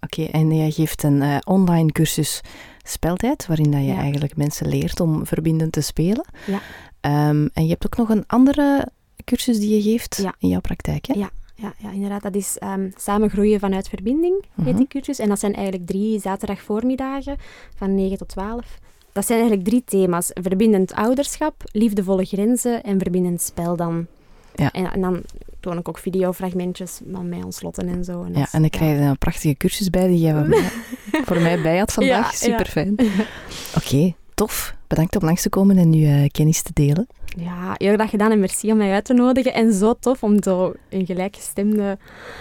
Oké, 0.01 0.24
en 0.24 0.55
jij 0.55 0.72
geeft 0.72 1.03
een 1.03 1.22
eh, 1.22 1.38
online 1.45 1.91
cursus 1.91 2.41
speltijd, 2.84 3.45
waarin 3.47 3.72
dat 3.72 3.80
je 3.82 3.86
Ja. 3.88 3.97
eigenlijk 3.97 4.36
mensen 4.38 4.68
leert 4.68 4.99
om 4.99 5.26
verbindend 5.26 5.72
te 5.72 5.82
spelen. 5.82 6.26
Ja. 6.45 6.59
Ehm, 7.01 7.47
en 7.53 7.63
je 7.63 7.70
hebt 7.70 7.86
ook 7.86 7.97
nog 7.97 8.09
een 8.09 8.24
andere 8.28 8.88
cursus 9.24 9.59
die 9.59 9.76
je 9.76 9.82
geeft 9.82 10.18
Ja. 10.22 10.36
in 10.39 10.49
jouw 10.49 10.59
praktijk, 10.61 11.05
hè? 11.05 11.13
Ja. 11.13 11.30
Ja, 11.55 11.74
ja, 11.78 11.91
inderdaad. 11.91 12.22
Dat 12.22 12.36
is 12.36 12.57
ehm, 12.57 12.89
Samen 12.95 13.30
groeien 13.30 13.59
vanuit 13.59 13.89
verbinding, 13.89 14.43
heet 14.55 14.66
Mhm. 14.66 14.76
die 14.78 14.88
cursus. 14.88 15.20
En 15.20 15.30
dat 15.30 15.39
zijn 15.39 15.53
eigenlijk 15.53 15.86
drie 15.88 16.20
zaterdagvoormiddagen 16.20 17.38
van 17.76 17.95
9 17.95 18.18
tot 18.18 18.28
12. 18.28 18.80
Dat 19.16 19.26
zijn 19.26 19.39
eigenlijk 19.39 19.68
drie 19.70 19.84
thema's. 19.86 20.32
Verbindend 20.34 20.93
ouderschap, 20.93 21.55
liefdevolle 21.72 22.26
grenzen 22.26 22.84
en 22.84 22.99
verbindend 22.99 23.41
spel 23.41 23.76
dan. 23.76 24.07
Ja. 24.55 24.72
En, 24.72 24.91
en 24.91 25.01
dan 25.01 25.22
toon 25.59 25.78
ik 25.78 25.89
ook 25.89 25.97
videofragmentjes 25.97 26.99
van 27.11 27.30
mij 27.30 27.41
ontslotten 27.43 27.88
en 27.88 28.03
zo. 28.03 28.24
En 28.24 28.34
Ja, 28.34 28.47
en 28.51 28.61
dan 28.61 28.70
krijg 28.70 28.97
je 28.99 29.03
een 29.03 29.18
prachtige 29.18 29.55
cursus 29.57 29.89
bij 29.89 30.07
die 30.07 30.20
jij 30.20 30.34
mij- 30.43 30.70
voor 31.11 31.41
mij 31.41 31.61
bij 31.61 31.78
had 31.78 31.93
vandaag. 31.93 32.32
Ja, 32.32 32.38
Super 32.38 32.66
fijn. 32.66 32.95
Oké, 33.78 34.13
tof. 34.34 34.76
Bedankt 34.88 35.16
om 35.16 35.24
langs 35.26 35.41
te 35.41 35.49
komen 35.49 35.78
en 35.78 35.89
nu 35.89 36.05
eh, 36.05 36.30
kennis 36.32 36.61
te 36.61 36.72
delen. 36.74 37.07
Ja, 37.38 37.74
heel 37.78 37.93
graag 37.93 38.09
gedaan 38.09 38.32
en 38.32 38.39
merci 38.39 38.72
om 38.72 38.78
mij 38.78 38.91
uit 38.91 39.05
te 39.05 39.13
nodigen. 39.13 39.53
En 39.53 39.74
zo 39.74 39.93
tof 39.99 40.24
om 40.24 40.43
zo 40.43 40.74
een 40.89 41.05
gelijkgestemde... 41.05 41.97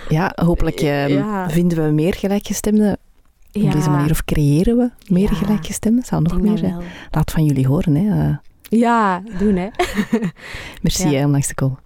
Ja, 0.09 0.33
hopelijk 0.35 0.81
ehm, 0.81 1.09
Ja. 1.13 1.51
vinden 1.51 1.85
we 1.85 1.91
meer 1.91 2.15
gelijkgestemden 2.15 2.99
op 3.55 3.73
deze 3.73 3.91
manier. 3.91 4.11
Of 4.11 4.25
creëren 4.25 4.77
we 4.77 4.91
meer 5.09 5.31
Ja. 5.31 5.37
gelijkgestemden? 5.37 6.05
Zou 6.05 6.23
nog 6.23 6.41
meer 6.41 6.61
wel. 6.61 6.83
Laat 7.11 7.31
van 7.31 7.45
jullie 7.45 7.67
horen. 7.67 7.95
Hè. 7.95 8.29
Eh, 8.29 8.37
Ja, 8.69 9.23
doen 9.39 9.57
hè. 9.57 9.69
merci 10.83 11.09
Ja. 11.09 11.19
hè, 11.19 11.27
langs 11.27 11.47
te 11.47 11.55
komen. 11.55 11.79